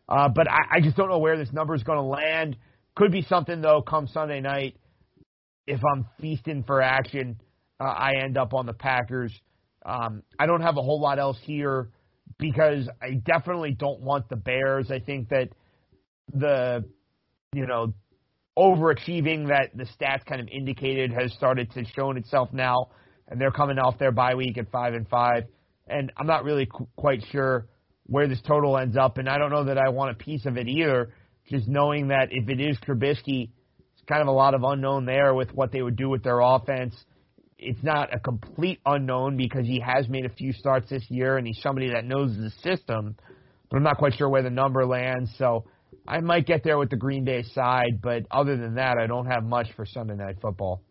Uh, 0.09 0.29
but 0.29 0.49
I, 0.49 0.77
I 0.77 0.81
just 0.81 0.97
don't 0.97 1.09
know 1.09 1.19
where 1.19 1.37
this 1.37 1.51
number 1.53 1.75
is 1.75 1.83
going 1.83 1.99
to 1.99 2.03
land. 2.03 2.57
Could 2.95 3.11
be 3.11 3.21
something 3.23 3.61
though 3.61 3.81
come 3.81 4.07
Sunday 4.07 4.41
night. 4.41 4.77
If 5.67 5.79
I'm 5.85 6.07
feasting 6.19 6.63
for 6.65 6.81
action, 6.81 7.39
uh, 7.81 7.83
I 7.83 8.13
end 8.23 8.37
up 8.37 8.53
on 8.53 8.67
the 8.67 8.73
Packers. 8.73 9.33
Um, 9.83 10.21
I 10.37 10.45
don't 10.45 10.61
have 10.61 10.77
a 10.77 10.81
whole 10.81 11.01
lot 11.01 11.17
else 11.17 11.37
here 11.41 11.89
because 12.37 12.87
I 13.01 13.13
definitely 13.13 13.71
don't 13.71 14.01
want 14.01 14.29
the 14.29 14.35
Bears. 14.35 14.91
I 14.91 14.99
think 14.99 15.29
that 15.29 15.49
the, 16.31 16.85
you 17.53 17.65
know, 17.65 17.93
overachieving 18.57 19.47
that 19.47 19.71
the 19.75 19.85
stats 19.85 20.23
kind 20.25 20.41
of 20.41 20.47
indicated 20.49 21.11
has 21.11 21.33
started 21.33 21.71
to 21.71 21.83
show 21.95 22.11
itself 22.11 22.49
now, 22.53 22.89
and 23.27 23.41
they're 23.41 23.51
coming 23.51 23.79
off 23.79 23.97
their 23.97 24.11
bye 24.11 24.35
week 24.35 24.59
at 24.59 24.69
five 24.71 24.93
and 24.93 25.07
five, 25.09 25.45
and 25.87 26.11
I'm 26.17 26.27
not 26.27 26.43
really 26.43 26.67
qu- 26.67 26.87
quite 26.95 27.23
sure 27.31 27.67
where 28.05 28.27
this 28.27 28.41
total 28.45 28.77
ends 28.77 28.95
up, 28.95 29.17
and 29.17 29.27
I 29.27 29.39
don't 29.39 29.49
know 29.49 29.63
that 29.63 29.79
I 29.79 29.89
want 29.89 30.11
a 30.11 30.15
piece 30.15 30.45
of 30.45 30.57
it 30.57 30.67
either. 30.67 31.13
Just 31.49 31.67
knowing 31.67 32.09
that 32.09 32.27
if 32.29 32.47
it 32.47 32.61
is 32.61 32.77
Trubisky, 32.85 33.49
it's 33.93 34.03
kind 34.07 34.21
of 34.21 34.27
a 34.27 34.31
lot 34.31 34.53
of 34.53 34.63
unknown 34.63 35.05
there 35.05 35.33
with 35.33 35.51
what 35.53 35.71
they 35.71 35.81
would 35.81 35.95
do 35.95 36.09
with 36.09 36.23
their 36.23 36.41
offense 36.41 36.93
it's 37.61 37.83
not 37.83 38.13
a 38.13 38.19
complete 38.19 38.79
unknown 38.85 39.37
because 39.37 39.65
he 39.65 39.79
has 39.79 40.09
made 40.09 40.25
a 40.25 40.29
few 40.29 40.51
starts 40.51 40.89
this 40.89 41.03
year 41.09 41.37
and 41.37 41.45
he's 41.45 41.61
somebody 41.61 41.91
that 41.91 42.05
knows 42.05 42.35
the 42.35 42.49
system, 42.61 43.15
but 43.69 43.77
I'm 43.77 43.83
not 43.83 43.97
quite 43.97 44.15
sure 44.15 44.27
where 44.27 44.41
the 44.41 44.49
number 44.49 44.85
lands. 44.85 45.31
So 45.37 45.65
I 46.07 46.19
might 46.21 46.47
get 46.47 46.63
there 46.63 46.79
with 46.79 46.89
the 46.89 46.97
Green 46.97 47.23
Bay 47.23 47.43
side, 47.43 48.01
but 48.01 48.23
other 48.31 48.57
than 48.57 48.75
that, 48.75 48.97
I 48.97 49.05
don't 49.05 49.27
have 49.27 49.43
much 49.43 49.67
for 49.75 49.85
Sunday 49.85 50.15
night 50.15 50.37
football. 50.41 50.81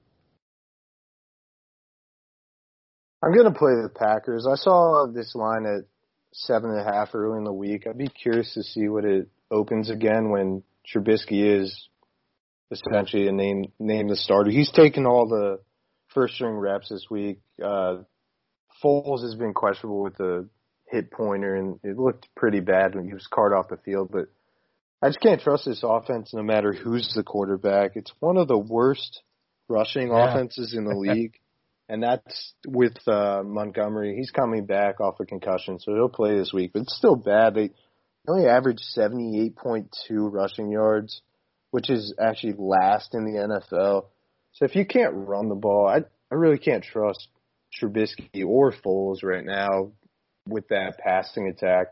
I'm 3.23 3.37
gonna 3.37 3.53
play 3.53 3.73
the 3.73 3.91
Packers. 3.95 4.47
I 4.51 4.55
saw 4.55 5.07
this 5.13 5.35
line 5.35 5.67
at 5.67 5.85
seven 6.33 6.71
and 6.71 6.81
a 6.81 6.85
half 6.85 7.15
early 7.15 7.39
in 7.39 7.45
the 7.45 7.53
week. 7.53 7.87
I'd 7.87 7.99
be 7.99 8.09
curious 8.09 8.55
to 8.55 8.63
see 8.63 8.89
what 8.89 9.05
it 9.05 9.29
opens 9.51 9.91
again 9.91 10.31
when 10.31 10.63
Trubisky 10.87 11.61
is 11.61 11.89
essentially 12.71 13.29
a 13.29 13.33
name 13.33 13.65
name 13.79 14.09
the 14.09 14.17
starter. 14.17 14.51
He's 14.51 14.71
taken 14.71 15.05
all 15.05 15.29
the 15.29 15.59
first 16.15 16.35
string 16.35 16.55
reps 16.55 16.89
this 16.89 17.07
week. 17.11 17.41
Uh, 17.63 17.99
Foles 18.83 19.23
has 19.23 19.35
been 19.35 19.55
questionable 19.55 20.03
with 20.03 20.17
the 20.17 20.49
hip 20.87 21.11
pointer, 21.13 21.55
and 21.55 21.79
it 21.83 21.99
looked 21.99 22.29
pretty 22.37 22.61
bad 22.61 22.95
when 22.95 23.07
he 23.07 23.13
was 23.15 23.27
carted 23.31 23.57
off 23.57 23.69
the 23.69 23.77
field. 23.79 24.11
But 24.13 24.29
I 25.03 25.09
just 25.09 25.21
can't 25.21 25.41
trust 25.41 25.65
this 25.67 25.83
offense, 25.85 26.33
no 26.35 26.43
matter 26.43 26.73
who's 26.73 27.13
the 27.15 27.23
quarterback. 27.23 27.93
It's 27.97 28.13
one 28.21 28.37
of 28.37 28.49
the 28.49 28.59
worst 28.59 29.23
rushing 29.69 30.09
Yeah. 30.09 30.31
offenses 30.31 30.75
in 30.75 30.85
the 30.85 30.95
league, 30.97 31.35
and 31.89 32.03
that's 32.03 32.55
with 32.67 32.97
uh, 33.07 33.43
Montgomery. 33.45 34.17
He's 34.17 34.31
coming 34.31 34.67
back 34.67 35.01
off 35.01 35.21
a 35.21 35.27
concussion, 35.27 35.79
so 35.79 35.95
he'll 35.95 36.09
play 36.09 36.37
this 36.37 36.53
week. 36.53 36.73
But 36.73 36.83
it's 36.83 36.97
still 36.97 37.17
bad. 37.17 37.55
They 37.55 37.71
only 38.29 38.47
average 38.47 38.81
seventy-eight 38.81 39.57
point 39.57 39.95
two 40.07 40.29
rushing 40.29 40.71
yards, 40.71 41.23
which 41.71 41.91
is 41.91 42.15
actually 42.21 42.55
last 42.59 43.15
in 43.15 43.25
the 43.25 43.39
NFL. 43.73 44.07
So 44.53 44.65
if 44.65 44.75
you 44.75 44.85
can't 44.85 45.15
run 45.15 45.49
the 45.49 45.55
ball, 45.55 45.87
I 45.89 46.05
I 46.31 46.35
really 46.37 46.59
can't 46.59 46.85
trust 46.85 47.29
Trubisky 47.81 48.45
or 48.47 48.73
Foles 48.73 49.23
right 49.23 49.45
now 49.45 49.93
with 50.47 50.69
that 50.69 50.99
passing 50.99 51.49
attack. 51.49 51.89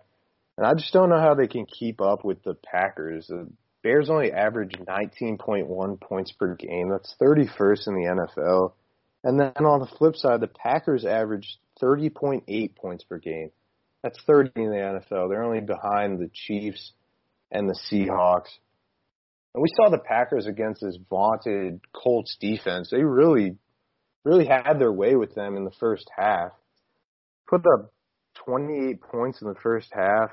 And 0.56 0.66
I 0.66 0.74
just 0.74 0.92
don't 0.92 1.08
know 1.08 1.20
how 1.20 1.34
they 1.34 1.46
can 1.46 1.66
keep 1.66 2.00
up 2.00 2.24
with 2.24 2.42
the 2.42 2.54
Packers. 2.54 3.28
The 3.28 3.48
Bears 3.82 4.10
only 4.10 4.32
average 4.32 4.72
19.1 4.72 6.00
points 6.00 6.32
per 6.32 6.54
game. 6.54 6.90
That's 6.90 7.14
31st 7.20 7.88
in 7.88 7.94
the 7.94 8.26
NFL. 8.36 8.72
And 9.24 9.38
then 9.38 9.64
on 9.64 9.80
the 9.80 9.86
flip 9.86 10.16
side, 10.16 10.40
the 10.40 10.48
Packers 10.48 11.04
average 11.04 11.58
30.8 11.82 12.76
points 12.76 13.04
per 13.04 13.18
game. 13.18 13.50
That's 14.02 14.20
30 14.26 14.50
in 14.56 14.70
the 14.70 14.76
NFL. 15.10 15.28
They're 15.28 15.44
only 15.44 15.60
behind 15.60 16.18
the 16.18 16.30
Chiefs 16.32 16.92
and 17.50 17.68
the 17.68 17.78
Seahawks. 17.90 18.50
And 19.58 19.62
we 19.64 19.70
saw 19.74 19.90
the 19.90 19.98
Packers 19.98 20.46
against 20.46 20.82
this 20.82 20.96
vaunted 21.10 21.80
Colts 21.92 22.36
defense. 22.40 22.90
They 22.92 23.02
really, 23.02 23.56
really 24.24 24.46
had 24.46 24.74
their 24.78 24.92
way 24.92 25.16
with 25.16 25.34
them 25.34 25.56
in 25.56 25.64
the 25.64 25.72
first 25.80 26.08
half. 26.16 26.52
Put 27.48 27.62
up 27.66 27.92
28 28.44 29.00
points 29.00 29.42
in 29.42 29.48
the 29.48 29.56
first 29.60 29.88
half. 29.92 30.30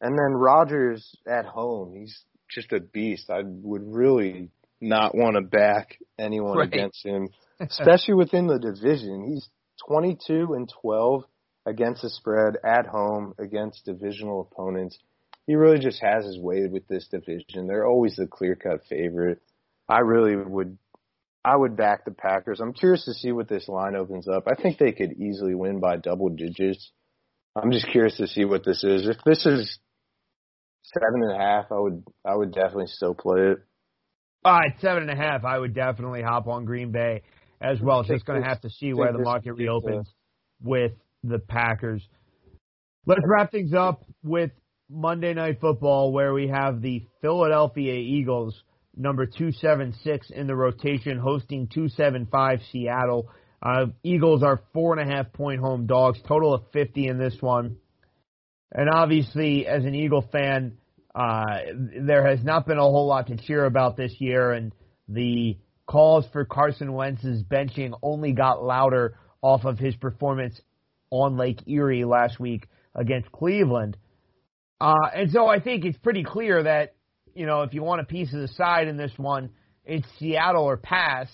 And 0.00 0.18
then 0.18 0.32
Rodgers 0.32 1.14
at 1.24 1.44
home, 1.46 1.94
he's 1.94 2.24
just 2.52 2.72
a 2.72 2.80
beast. 2.80 3.30
I 3.30 3.42
would 3.44 3.82
really 3.86 4.50
not 4.80 5.14
want 5.14 5.36
to 5.36 5.42
back 5.42 5.96
anyone 6.18 6.58
Right. 6.58 6.66
against 6.66 7.06
him, 7.06 7.28
especially 7.60 8.14
within 8.14 8.48
the 8.48 8.58
division. 8.58 9.22
He's 9.24 9.48
22 9.86 10.54
and 10.54 10.68
12 10.82 11.22
against 11.64 12.02
the 12.02 12.10
spread 12.10 12.56
at 12.64 12.86
home 12.86 13.34
against 13.38 13.84
divisional 13.84 14.48
opponents 14.50 14.98
he 15.46 15.54
really 15.54 15.78
just 15.78 16.00
has 16.00 16.24
his 16.24 16.38
way 16.38 16.66
with 16.66 16.86
this 16.88 17.08
division. 17.08 17.66
They're 17.66 17.86
always 17.86 18.16
the 18.16 18.26
clear 18.26 18.54
cut 18.54 18.82
favorite. 18.88 19.40
I 19.88 20.00
really 20.00 20.36
would 20.36 20.78
I 21.44 21.56
would 21.56 21.76
back 21.76 22.04
the 22.04 22.10
Packers. 22.10 22.60
I'm 22.60 22.74
curious 22.74 23.04
to 23.06 23.14
see 23.14 23.32
what 23.32 23.48
this 23.48 23.66
line 23.66 23.96
opens 23.96 24.28
up. 24.28 24.46
I 24.46 24.60
think 24.60 24.78
they 24.78 24.92
could 24.92 25.12
easily 25.12 25.54
win 25.54 25.80
by 25.80 25.96
double 25.96 26.28
digits. 26.28 26.92
I'm 27.56 27.72
just 27.72 27.88
curious 27.90 28.16
to 28.18 28.26
see 28.26 28.44
what 28.44 28.64
this 28.64 28.84
is. 28.84 29.08
If 29.08 29.16
this 29.24 29.46
is 29.46 29.78
seven 30.82 31.22
and 31.22 31.32
a 31.32 31.38
half, 31.38 31.66
I 31.72 31.78
would 31.78 32.04
I 32.24 32.36
would 32.36 32.52
definitely 32.52 32.88
still 32.88 33.14
play 33.14 33.40
it. 33.52 33.58
All 34.44 34.52
right, 34.52 34.72
seven 34.80 35.08
and 35.08 35.10
a 35.10 35.16
half. 35.16 35.44
I 35.44 35.58
would 35.58 35.74
definitely 35.74 36.22
hop 36.22 36.46
on 36.46 36.64
Green 36.64 36.92
Bay 36.92 37.22
as 37.60 37.80
well. 37.80 38.02
Just 38.02 38.24
going 38.24 38.40
to 38.40 38.48
have 38.48 38.60
to 38.62 38.70
see 38.70 38.94
where 38.94 39.12
the 39.12 39.18
market 39.18 39.52
reopens 39.52 40.08
with 40.62 40.92
the 41.22 41.38
Packers. 41.38 42.06
Let's 43.06 43.20
wrap 43.26 43.50
things 43.50 43.74
up 43.74 44.04
with 44.22 44.50
Monday 44.90 45.34
Night 45.34 45.60
Football, 45.60 46.12
where 46.12 46.32
we 46.32 46.48
have 46.48 46.82
the 46.82 47.06
Philadelphia 47.20 47.94
Eagles, 47.94 48.60
number 48.96 49.24
276 49.24 50.30
in 50.30 50.48
the 50.48 50.56
rotation, 50.56 51.16
hosting 51.16 51.68
275 51.68 52.58
Seattle. 52.72 53.28
Uh, 53.62 53.86
Eagles 54.02 54.42
are 54.42 54.60
four 54.72 54.98
and 54.98 55.08
a 55.08 55.14
half 55.14 55.32
point 55.32 55.60
home 55.60 55.86
dogs, 55.86 56.18
total 56.26 56.52
of 56.54 56.62
50 56.72 57.06
in 57.06 57.18
this 57.18 57.36
one. 57.40 57.76
And 58.72 58.88
obviously, 58.92 59.66
as 59.66 59.84
an 59.84 59.94
Eagle 59.94 60.26
fan, 60.32 60.78
uh, 61.14 61.58
there 62.00 62.26
has 62.26 62.42
not 62.42 62.66
been 62.66 62.78
a 62.78 62.82
whole 62.82 63.06
lot 63.06 63.28
to 63.28 63.36
cheer 63.36 63.64
about 63.64 63.96
this 63.96 64.14
year, 64.18 64.50
and 64.52 64.72
the 65.08 65.56
calls 65.86 66.24
for 66.32 66.44
Carson 66.44 66.92
Wentz's 66.92 67.44
benching 67.44 67.96
only 68.02 68.32
got 68.32 68.64
louder 68.64 69.16
off 69.40 69.64
of 69.64 69.78
his 69.78 69.94
performance 69.94 70.60
on 71.10 71.36
Lake 71.36 71.60
Erie 71.68 72.04
last 72.04 72.40
week 72.40 72.66
against 72.94 73.30
Cleveland. 73.30 73.96
Uh, 74.80 74.94
and 75.14 75.30
so 75.30 75.46
I 75.46 75.60
think 75.60 75.84
it's 75.84 75.98
pretty 75.98 76.24
clear 76.24 76.62
that, 76.62 76.94
you 77.34 77.46
know, 77.46 77.62
if 77.62 77.74
you 77.74 77.82
want 77.82 78.00
a 78.00 78.04
piece 78.04 78.32
of 78.32 78.40
the 78.40 78.48
side 78.48 78.88
in 78.88 78.96
this 78.96 79.12
one, 79.16 79.50
it's 79.84 80.06
Seattle 80.18 80.64
or 80.64 80.76
pass. 80.76 81.28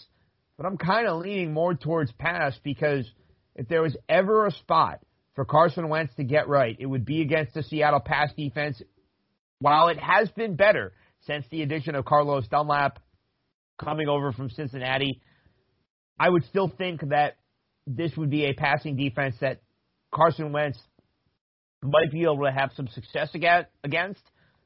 But 0.56 0.66
I'm 0.66 0.78
kind 0.78 1.06
of 1.06 1.20
leaning 1.20 1.52
more 1.52 1.74
towards 1.74 2.10
pass 2.12 2.58
because 2.64 3.08
if 3.54 3.68
there 3.68 3.82
was 3.82 3.96
ever 4.08 4.46
a 4.46 4.50
spot 4.50 5.00
for 5.34 5.44
Carson 5.44 5.88
Wentz 5.88 6.14
to 6.16 6.24
get 6.24 6.48
right, 6.48 6.76
it 6.78 6.86
would 6.86 7.04
be 7.04 7.20
against 7.22 7.54
the 7.54 7.62
Seattle 7.62 8.00
pass 8.00 8.32
defense 8.36 8.80
while 9.58 9.88
it 9.88 9.98
has 9.98 10.30
been 10.30 10.56
better 10.56 10.92
since 11.26 11.44
the 11.50 11.62
addition 11.62 11.94
of 11.94 12.04
Carlos 12.04 12.46
Dunlap 12.48 12.98
coming 13.78 14.08
over 14.08 14.32
from 14.32 14.50
Cincinnati, 14.50 15.20
I 16.18 16.28
would 16.28 16.44
still 16.44 16.68
think 16.68 17.08
that 17.08 17.36
this 17.86 18.16
would 18.16 18.30
be 18.30 18.46
a 18.46 18.54
passing 18.54 18.96
defense 18.96 19.36
that 19.40 19.60
Carson 20.14 20.52
Wentz 20.52 20.78
might 21.86 22.10
be 22.10 22.22
able 22.22 22.44
to 22.44 22.52
have 22.52 22.70
some 22.76 22.88
success 22.88 23.30
against. 23.34 24.22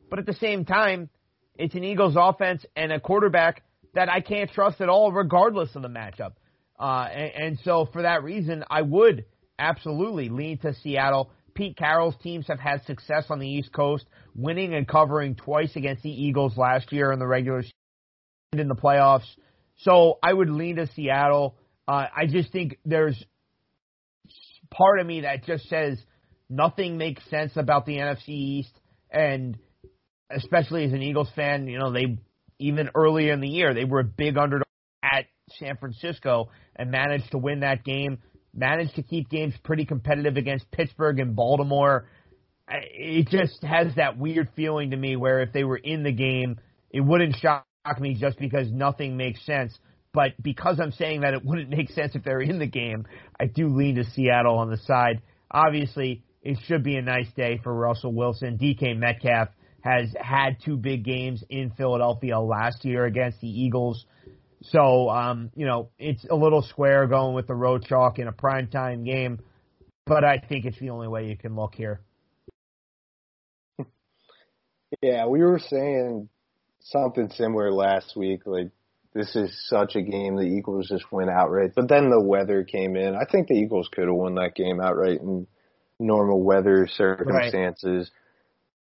But 0.08 0.18
at 0.18 0.26
the 0.26 0.34
same 0.34 0.64
time, 0.64 1.08
it's 1.56 1.74
an 1.74 1.84
Eagles 1.84 2.16
offense 2.18 2.64
and 2.74 2.92
a 2.92 3.00
quarterback 3.00 3.62
that 3.94 4.08
I 4.08 4.20
can't 4.20 4.50
trust 4.50 4.80
at 4.80 4.88
all, 4.88 5.12
regardless 5.12 5.74
of 5.74 5.82
the 5.82 5.88
matchup. 5.88 6.32
Uh, 6.78 7.08
and, 7.12 7.32
and 7.34 7.58
so 7.64 7.88
for 7.92 8.02
that 8.02 8.22
reason, 8.22 8.64
I 8.70 8.82
would 8.82 9.24
absolutely 9.58 10.28
lean 10.28 10.58
to 10.58 10.74
Seattle. 10.74 11.30
Pete 11.54 11.76
Carroll's 11.76 12.14
teams 12.22 12.46
have 12.46 12.60
had 12.60 12.84
success 12.86 13.26
on 13.28 13.38
the 13.38 13.48
East 13.48 13.72
Coast, 13.72 14.06
winning 14.34 14.74
and 14.74 14.88
covering 14.88 15.34
twice 15.34 15.76
against 15.76 16.02
the 16.02 16.10
Eagles 16.10 16.56
last 16.56 16.92
year 16.92 17.12
in 17.12 17.18
the 17.18 17.26
regular 17.26 17.62
season 17.62 17.72
and 18.52 18.60
in 18.60 18.68
the 18.68 18.74
playoffs. 18.74 19.28
So 19.78 20.18
I 20.22 20.32
would 20.32 20.48
lean 20.48 20.76
to 20.76 20.86
Seattle. 20.94 21.56
Uh, 21.86 22.06
I 22.16 22.26
just 22.26 22.52
think 22.52 22.78
there's 22.84 23.22
part 24.70 25.00
of 25.00 25.06
me 25.06 25.22
that 25.22 25.44
just 25.44 25.68
says 25.68 25.98
nothing 26.50 26.98
makes 26.98 27.22
sense 27.30 27.52
about 27.56 27.86
the 27.86 27.96
NFC 27.96 28.28
East, 28.28 28.78
and 29.10 29.56
especially 30.30 30.84
as 30.84 30.92
an 30.92 31.02
Eagles 31.02 31.30
fan, 31.34 31.68
you 31.68 31.78
know 31.78 31.92
they 31.92 32.18
even 32.58 32.90
earlier 32.94 33.32
in 33.32 33.40
the 33.40 33.48
year 33.48 33.72
they 33.72 33.84
were 33.84 34.00
a 34.00 34.04
big 34.04 34.36
underdog 34.36 34.66
at 35.02 35.26
San 35.58 35.76
Francisco 35.76 36.50
and 36.76 36.90
managed 36.90 37.30
to 37.30 37.38
win 37.38 37.60
that 37.60 37.84
game. 37.84 38.18
Managed 38.52 38.96
to 38.96 39.02
keep 39.02 39.30
games 39.30 39.54
pretty 39.62 39.84
competitive 39.84 40.36
against 40.36 40.70
Pittsburgh 40.72 41.20
and 41.20 41.36
Baltimore. 41.36 42.08
It 42.68 43.28
just 43.28 43.62
has 43.62 43.94
that 43.96 44.18
weird 44.18 44.48
feeling 44.56 44.90
to 44.90 44.96
me 44.96 45.16
where 45.16 45.40
if 45.40 45.52
they 45.52 45.62
were 45.64 45.76
in 45.76 46.02
the 46.02 46.12
game, 46.12 46.58
it 46.90 47.00
wouldn't 47.00 47.36
shock 47.36 47.64
me 48.00 48.14
just 48.14 48.38
because 48.38 48.70
nothing 48.70 49.16
makes 49.16 49.44
sense. 49.46 49.76
But 50.12 50.32
because 50.42 50.80
I'm 50.80 50.90
saying 50.92 51.20
that 51.20 51.34
it 51.34 51.44
wouldn't 51.44 51.70
make 51.76 51.90
sense 51.90 52.14
if 52.14 52.24
they're 52.24 52.40
in 52.40 52.58
the 52.58 52.66
game, 52.66 53.06
I 53.38 53.46
do 53.46 53.68
lean 53.68 53.96
to 53.96 54.04
Seattle 54.04 54.58
on 54.58 54.70
the 54.70 54.78
side. 54.78 55.22
Obviously, 55.50 56.24
it 56.42 56.58
should 56.66 56.82
be 56.82 56.96
a 56.96 57.02
nice 57.02 57.30
day 57.32 57.60
for 57.62 57.74
Russell 57.74 58.12
Wilson. 58.12 58.58
DK 58.58 58.96
Metcalf 58.96 59.48
has 59.82 60.14
had 60.18 60.56
two 60.64 60.76
big 60.76 61.04
games 61.04 61.42
in 61.48 61.70
Philadelphia 61.70 62.38
last 62.38 62.84
year 62.84 63.04
against 63.04 63.40
the 63.40 63.48
Eagles. 63.48 64.06
So, 64.62 65.08
um, 65.08 65.50
you 65.54 65.66
know, 65.66 65.88
it's 65.98 66.24
a 66.30 66.34
little 66.34 66.62
square 66.62 67.06
going 67.06 67.34
with 67.34 67.46
the 67.46 67.54
road 67.54 67.84
chalk 67.84 68.18
in 68.18 68.28
a 68.28 68.32
primetime 68.32 69.04
game, 69.04 69.40
but 70.04 70.22
I 70.22 70.38
think 70.38 70.66
it's 70.66 70.78
the 70.78 70.90
only 70.90 71.08
way 71.08 71.28
you 71.28 71.36
can 71.36 71.56
look 71.56 71.74
here. 71.74 72.00
Yeah, 75.02 75.26
we 75.26 75.40
were 75.40 75.60
saying 75.60 76.28
something 76.80 77.30
similar 77.30 77.72
last 77.72 78.16
week. 78.16 78.40
Like, 78.44 78.70
this 79.14 79.34
is 79.36 79.56
such 79.68 79.94
a 79.94 80.02
game 80.02 80.36
the 80.36 80.42
Eagles 80.42 80.88
just 80.88 81.10
win 81.12 81.28
outright. 81.28 81.72
But 81.74 81.88
then 81.88 82.10
the 82.10 82.20
weather 82.20 82.64
came 82.64 82.96
in. 82.96 83.14
I 83.14 83.24
think 83.30 83.48
the 83.48 83.54
Eagles 83.54 83.88
could 83.92 84.08
have 84.08 84.14
won 84.14 84.34
that 84.34 84.54
game 84.54 84.80
outright 84.80 85.20
in 85.20 85.46
normal 86.00 86.42
weather 86.42 86.88
circumstances. 86.88 88.10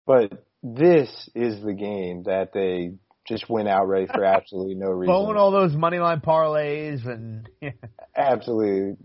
Right. 0.07 0.30
But 0.30 0.45
this 0.64 1.30
is 1.35 1.61
the 1.61 1.73
game 1.73 2.23
that 2.23 2.53
they 2.53 2.94
just 3.27 3.49
went 3.49 3.68
outright 3.68 4.10
for 4.14 4.23
absolutely 4.23 4.76
no 4.76 4.89
reason. 4.89 5.14
Blowing 5.14 5.38
all 5.38 5.52
those 5.52 5.73
money 5.73 5.99
line 5.99 6.22
parlays 6.22 7.06
and 7.06 7.49
absolutely. 8.15 8.98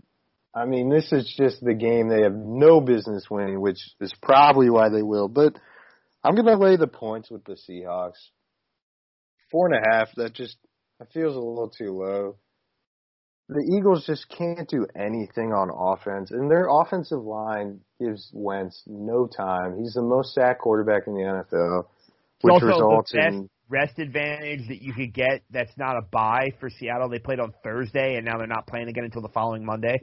I 0.55 0.65
mean, 0.65 0.89
this 0.89 1.11
is 1.11 1.33
just 1.35 1.63
the 1.63 1.73
game 1.73 2.09
they 2.09 2.21
have 2.21 2.35
no 2.35 2.79
business 2.79 3.25
winning, 3.29 3.59
which 3.59 3.79
is 3.99 4.13
probably 4.21 4.69
why 4.69 4.89
they 4.89 5.01
will. 5.01 5.27
But 5.27 5.57
I'm 6.23 6.35
going 6.35 6.45
to 6.45 6.63
lay 6.63 6.77
the 6.77 6.87
points 6.87 7.31
with 7.31 7.43
the 7.43 7.57
Seahawks. 7.67 8.19
Four 9.51 9.71
and 9.71 9.83
a 9.83 9.89
half. 9.89 10.09
That 10.15 10.33
just 10.33 10.57
that 10.99 11.11
feels 11.11 11.35
a 11.35 11.39
little 11.39 11.69
too 11.69 11.91
low. 11.97 12.35
The 13.49 13.59
Eagles 13.77 14.05
just 14.05 14.29
can't 14.29 14.67
do 14.69 14.87
anything 14.95 15.51
on 15.51 15.69
offense, 15.69 16.31
and 16.31 16.49
their 16.49 16.67
offensive 16.69 17.21
line 17.21 17.81
gives 17.99 18.29
Wentz 18.33 18.83
no 18.87 19.27
time. 19.27 19.77
He's 19.77 19.93
the 19.93 20.01
most 20.01 20.33
sacked 20.33 20.61
quarterback 20.61 21.07
in 21.07 21.13
the 21.13 21.21
NFL, 21.21 21.85
which 22.41 22.53
also 22.53 22.65
results 22.65 23.11
the 23.11 23.17
best 23.17 23.33
in 23.33 23.49
rest 23.69 23.99
advantage 23.99 24.67
that 24.69 24.81
you 24.81 24.93
could 24.93 25.13
get. 25.13 25.43
That's 25.49 25.75
not 25.77 25.97
a 25.97 26.01
bye 26.01 26.53
for 26.59 26.69
Seattle. 26.69 27.09
They 27.09 27.19
played 27.19 27.39
on 27.39 27.53
Thursday, 27.63 28.15
and 28.15 28.25
now 28.25 28.37
they're 28.37 28.47
not 28.47 28.67
playing 28.67 28.87
again 28.87 29.03
until 29.03 29.21
the 29.21 29.29
following 29.29 29.65
Monday. 29.65 30.01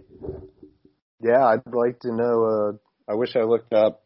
Yeah, 1.22 1.46
I'd 1.46 1.62
like 1.72 2.00
to 2.00 2.12
know. 2.14 2.44
Uh, 2.44 3.10
I 3.10 3.14
wish 3.14 3.36
I 3.36 3.42
looked 3.42 3.72
up 3.72 4.02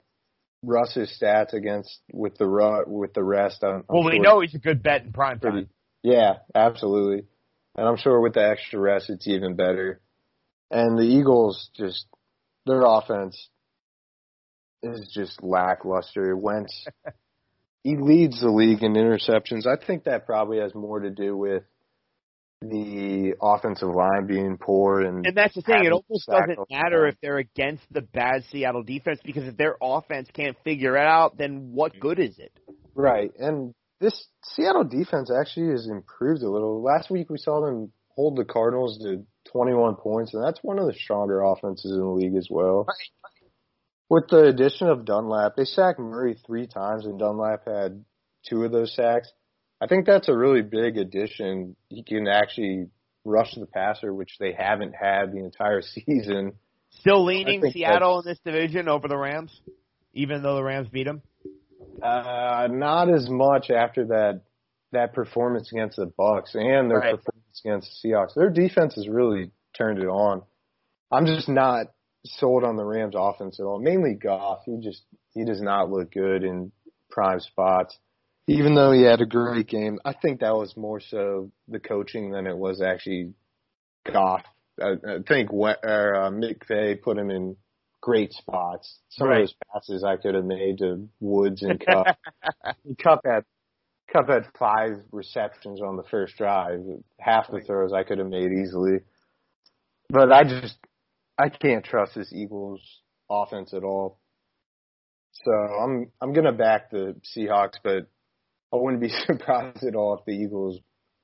Russ's 0.62 1.16
stats 1.20 1.52
against 1.52 1.98
with 2.12 2.36
the 2.38 2.84
with 2.86 3.14
the 3.14 3.22
rest. 3.22 3.64
I'm, 3.64 3.76
I'm 3.76 3.84
well, 3.88 4.02
sure 4.02 4.12
we 4.12 4.18
know 4.18 4.40
he's 4.40 4.54
a 4.54 4.58
good 4.58 4.82
bet 4.82 5.02
in 5.02 5.12
prime 5.12 5.40
time. 5.40 5.52
Pretty, 5.52 5.68
yeah, 6.02 6.34
absolutely. 6.54 7.26
And 7.76 7.88
I'm 7.88 7.96
sure 7.96 8.20
with 8.20 8.34
the 8.34 8.48
extra 8.48 8.78
rest, 8.78 9.10
it's 9.10 9.26
even 9.26 9.56
better. 9.56 10.00
And 10.70 10.98
the 10.98 11.02
Eagles 11.02 11.70
just 11.76 12.06
their 12.66 12.82
offense 12.84 13.48
is 14.82 15.10
just 15.14 15.42
lackluster. 15.42 16.36
Wentz 16.36 16.86
he 17.84 17.96
leads 17.96 18.40
the 18.40 18.50
league 18.50 18.82
in 18.82 18.94
interceptions. 18.94 19.66
I 19.66 19.76
think 19.84 20.04
that 20.04 20.26
probably 20.26 20.58
has 20.58 20.74
more 20.74 21.00
to 21.00 21.10
do 21.10 21.36
with 21.36 21.64
the 22.62 23.34
offensive 23.42 23.90
line 23.90 24.26
being 24.26 24.56
poor 24.58 25.02
and 25.02 25.26
and 25.26 25.36
that's 25.36 25.54
the 25.54 25.60
thing. 25.60 25.84
It 25.84 25.92
almost 25.92 26.26
doesn't 26.26 26.70
matter 26.70 27.06
if 27.06 27.16
they're 27.20 27.38
against 27.38 27.84
the 27.90 28.00
bad 28.00 28.44
Seattle 28.50 28.82
defense 28.82 29.20
because 29.22 29.44
if 29.44 29.56
their 29.56 29.76
offense 29.82 30.28
can't 30.32 30.56
figure 30.64 30.96
it 30.96 31.06
out, 31.06 31.36
then 31.36 31.72
what 31.72 31.92
mm-hmm. 31.92 32.00
good 32.00 32.18
is 32.20 32.38
it? 32.38 32.52
Right, 32.94 33.32
and 33.38 33.74
this 34.04 34.26
Seattle 34.42 34.84
defense 34.84 35.30
actually 35.30 35.70
has 35.70 35.88
improved 35.88 36.42
a 36.42 36.50
little. 36.50 36.82
Last 36.82 37.10
week 37.10 37.30
we 37.30 37.38
saw 37.38 37.64
them 37.64 37.90
hold 38.10 38.36
the 38.36 38.44
Cardinals 38.44 38.98
to 38.98 39.24
21 39.50 39.96
points, 39.96 40.34
and 40.34 40.44
that's 40.44 40.62
one 40.62 40.78
of 40.78 40.86
the 40.86 40.92
stronger 40.92 41.42
offenses 41.42 41.90
in 41.90 41.98
the 41.98 42.06
league 42.06 42.36
as 42.36 42.48
well. 42.50 42.86
With 44.10 44.28
the 44.28 44.44
addition 44.44 44.88
of 44.88 45.06
Dunlap, 45.06 45.56
they 45.56 45.64
sacked 45.64 45.98
Murray 45.98 46.38
three 46.46 46.66
times, 46.66 47.06
and 47.06 47.18
Dunlap 47.18 47.66
had 47.66 48.04
two 48.46 48.64
of 48.64 48.72
those 48.72 48.94
sacks. 48.94 49.32
I 49.80 49.86
think 49.86 50.06
that's 50.06 50.28
a 50.28 50.36
really 50.36 50.62
big 50.62 50.98
addition. 50.98 51.74
He 51.88 52.02
can 52.02 52.28
actually 52.28 52.88
rush 53.24 53.54
the 53.54 53.66
passer, 53.66 54.12
which 54.12 54.36
they 54.38 54.52
haven't 54.52 54.94
had 54.94 55.32
the 55.32 55.38
entire 55.38 55.80
season. 55.82 56.52
Still 56.90 57.24
leaning 57.24 57.62
Seattle 57.72 58.20
in 58.20 58.26
this 58.26 58.38
division 58.44 58.88
over 58.88 59.08
the 59.08 59.16
Rams, 59.16 59.58
even 60.12 60.42
though 60.42 60.56
the 60.56 60.62
Rams 60.62 60.88
beat 60.88 61.04
them. 61.04 61.22
Uh, 62.04 62.68
not 62.70 63.08
as 63.08 63.30
much 63.30 63.70
after 63.70 64.04
that 64.06 64.42
that 64.92 65.14
performance 65.14 65.72
against 65.72 65.96
the 65.96 66.06
Bucks 66.06 66.54
and 66.54 66.90
their 66.90 66.98
right. 66.98 67.16
performance 67.16 67.60
against 67.64 67.90
the 68.02 68.08
Seahawks. 68.08 68.34
Their 68.34 68.50
defense 68.50 68.94
has 68.94 69.08
really 69.08 69.50
turned 69.76 69.98
it 69.98 70.06
on. 70.06 70.42
I'm 71.10 71.26
just 71.26 71.48
not 71.48 71.86
sold 72.26 72.62
on 72.62 72.76
the 72.76 72.84
Rams 72.84 73.14
offense 73.16 73.58
at 73.58 73.64
all. 73.64 73.80
Mainly 73.80 74.14
Goff. 74.14 74.60
He 74.66 74.78
just 74.82 75.02
he 75.32 75.44
does 75.46 75.62
not 75.62 75.90
look 75.90 76.12
good 76.12 76.44
in 76.44 76.72
prime 77.10 77.40
spots. 77.40 77.96
Even 78.46 78.74
though 78.74 78.92
he 78.92 79.02
had 79.02 79.22
a 79.22 79.26
great 79.26 79.66
game, 79.66 79.98
I 80.04 80.12
think 80.12 80.40
that 80.40 80.54
was 80.54 80.76
more 80.76 81.00
so 81.00 81.50
the 81.68 81.80
coaching 81.80 82.30
than 82.32 82.46
it 82.46 82.56
was 82.56 82.82
actually 82.82 83.32
Goff. 84.12 84.42
I, 84.78 84.92
I 85.06 85.18
think 85.26 85.52
or, 85.52 85.70
uh, 86.14 86.30
McVay 86.30 87.00
put 87.00 87.16
him 87.16 87.30
in 87.30 87.56
great 88.04 88.34
spots. 88.34 88.98
Some 89.08 89.28
right. 89.28 89.40
of 89.40 89.48
those 89.48 89.54
passes 89.72 90.04
I 90.04 90.16
could 90.16 90.34
have 90.34 90.44
made 90.44 90.76
to 90.78 91.08
Woods 91.20 91.62
and 91.62 91.80
Kupp. 91.80 92.18
Kupp 93.02 93.20
had 93.24 93.44
Kupp 94.12 94.28
had 94.28 94.44
five 94.58 94.98
receptions 95.10 95.80
on 95.80 95.96
the 95.96 96.02
first 96.10 96.36
drive. 96.36 96.80
Half 97.18 97.50
the 97.50 97.62
throws 97.62 97.94
I 97.94 98.02
could 98.02 98.18
have 98.18 98.28
made 98.28 98.52
easily. 98.52 98.98
But 100.10 100.30
I 100.32 100.44
just 100.44 100.76
I 101.38 101.48
can't 101.48 101.82
trust 101.82 102.14
this 102.14 102.30
Eagles 102.30 102.82
offense 103.30 103.72
at 103.72 103.84
all. 103.84 104.18
So 105.32 105.50
I'm 105.50 106.12
I'm 106.20 106.34
gonna 106.34 106.52
back 106.52 106.90
the 106.90 107.16
Seahawks, 107.34 107.78
but 107.82 108.06
I 108.70 108.76
wouldn't 108.76 109.00
be 109.00 109.08
surprised 109.26 109.82
at 109.82 109.94
all 109.94 110.18
if 110.18 110.26
the 110.26 110.32
Eagles 110.32 110.78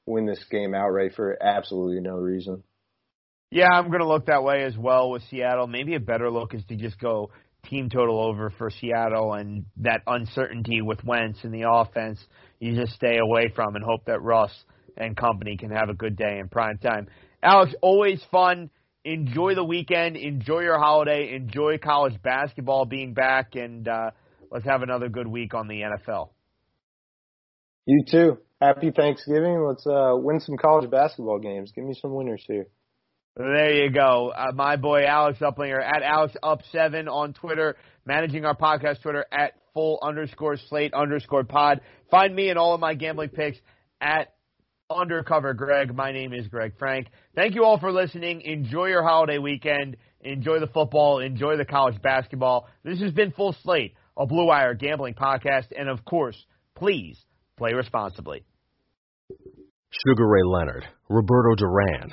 win 0.06 0.24
this 0.24 0.42
game 0.50 0.74
outright 0.74 1.12
for 1.14 1.36
absolutely 1.42 2.00
no 2.00 2.14
reason. 2.14 2.62
Yeah, 3.50 3.68
I'm 3.72 3.88
going 3.88 4.00
to 4.00 4.06
look 4.06 4.26
that 4.26 4.44
way 4.44 4.62
as 4.62 4.76
well 4.76 5.10
with 5.10 5.22
Seattle. 5.28 5.66
Maybe 5.66 5.94
a 5.96 6.00
better 6.00 6.30
look 6.30 6.54
is 6.54 6.62
to 6.68 6.76
just 6.76 6.98
go 7.00 7.30
team 7.68 7.90
total 7.90 8.20
over 8.20 8.50
for 8.56 8.70
Seattle 8.70 9.34
and 9.34 9.64
that 9.78 10.02
uncertainty 10.06 10.80
with 10.82 11.02
Wentz 11.04 11.40
in 11.42 11.50
the 11.50 11.68
offense. 11.68 12.20
You 12.60 12.76
just 12.76 12.92
stay 12.92 13.18
away 13.18 13.50
from 13.54 13.74
and 13.74 13.84
hope 13.84 14.04
that 14.06 14.22
Russ 14.22 14.52
and 14.96 15.16
company 15.16 15.56
can 15.56 15.70
have 15.70 15.88
a 15.88 15.94
good 15.94 16.16
day 16.16 16.38
in 16.38 16.48
prime 16.48 16.78
time. 16.78 17.08
Alex, 17.42 17.74
always 17.82 18.22
fun. 18.30 18.70
Enjoy 19.04 19.54
the 19.54 19.64
weekend. 19.64 20.16
Enjoy 20.16 20.60
your 20.60 20.78
holiday. 20.78 21.34
Enjoy 21.34 21.78
college 21.78 22.20
basketball 22.22 22.84
being 22.84 23.14
back, 23.14 23.54
and 23.54 23.88
uh, 23.88 24.10
let's 24.50 24.66
have 24.66 24.82
another 24.82 25.08
good 25.08 25.26
week 25.26 25.54
on 25.54 25.68
the 25.68 25.80
NFL. 25.80 26.28
You 27.86 28.04
too. 28.08 28.38
Happy 28.60 28.90
Thanksgiving. 28.90 29.64
Let's 29.66 29.86
uh, 29.86 30.12
win 30.14 30.38
some 30.38 30.58
college 30.58 30.90
basketball 30.90 31.38
games. 31.38 31.72
Give 31.74 31.84
me 31.84 31.94
some 31.94 32.14
winners 32.14 32.44
here. 32.46 32.66
There 33.36 33.84
you 33.84 33.90
go. 33.90 34.32
Uh, 34.36 34.52
my 34.54 34.76
boy 34.76 35.04
Alex 35.04 35.38
Uplinger 35.40 35.80
at 35.82 36.02
Alex 36.02 36.34
Up7 36.42 37.08
on 37.08 37.32
Twitter, 37.32 37.76
managing 38.04 38.44
our 38.44 38.56
podcast 38.56 39.02
Twitter 39.02 39.24
at 39.32 39.52
full 39.72 39.98
underscore 40.02 40.56
slate 40.68 40.92
underscore 40.94 41.44
pod. 41.44 41.80
Find 42.10 42.34
me 42.34 42.50
and 42.50 42.58
all 42.58 42.74
of 42.74 42.80
my 42.80 42.94
gambling 42.94 43.30
picks 43.30 43.58
at 44.00 44.34
undercover 44.90 45.54
Greg. 45.54 45.94
My 45.94 46.12
name 46.12 46.32
is 46.32 46.48
Greg 46.48 46.72
Frank. 46.78 47.08
Thank 47.34 47.54
you 47.54 47.64
all 47.64 47.78
for 47.78 47.92
listening. 47.92 48.40
Enjoy 48.42 48.86
your 48.86 49.02
holiday 49.02 49.38
weekend. 49.38 49.96
Enjoy 50.22 50.58
the 50.58 50.66
football. 50.66 51.20
Enjoy 51.20 51.56
the 51.56 51.64
college 51.64 52.00
basketball. 52.02 52.68
This 52.84 53.00
has 53.00 53.12
been 53.12 53.30
Full 53.30 53.54
Slate, 53.62 53.94
a 54.18 54.26
Blue 54.26 54.46
Wire 54.46 54.74
gambling 54.74 55.14
podcast. 55.14 55.66
And 55.76 55.88
of 55.88 56.04
course, 56.04 56.36
please 56.74 57.18
play 57.56 57.72
responsibly. 57.72 58.44
Sugar 60.06 60.26
Ray 60.28 60.42
Leonard, 60.44 60.84
Roberto 61.08 61.54
Duran, 61.56 62.12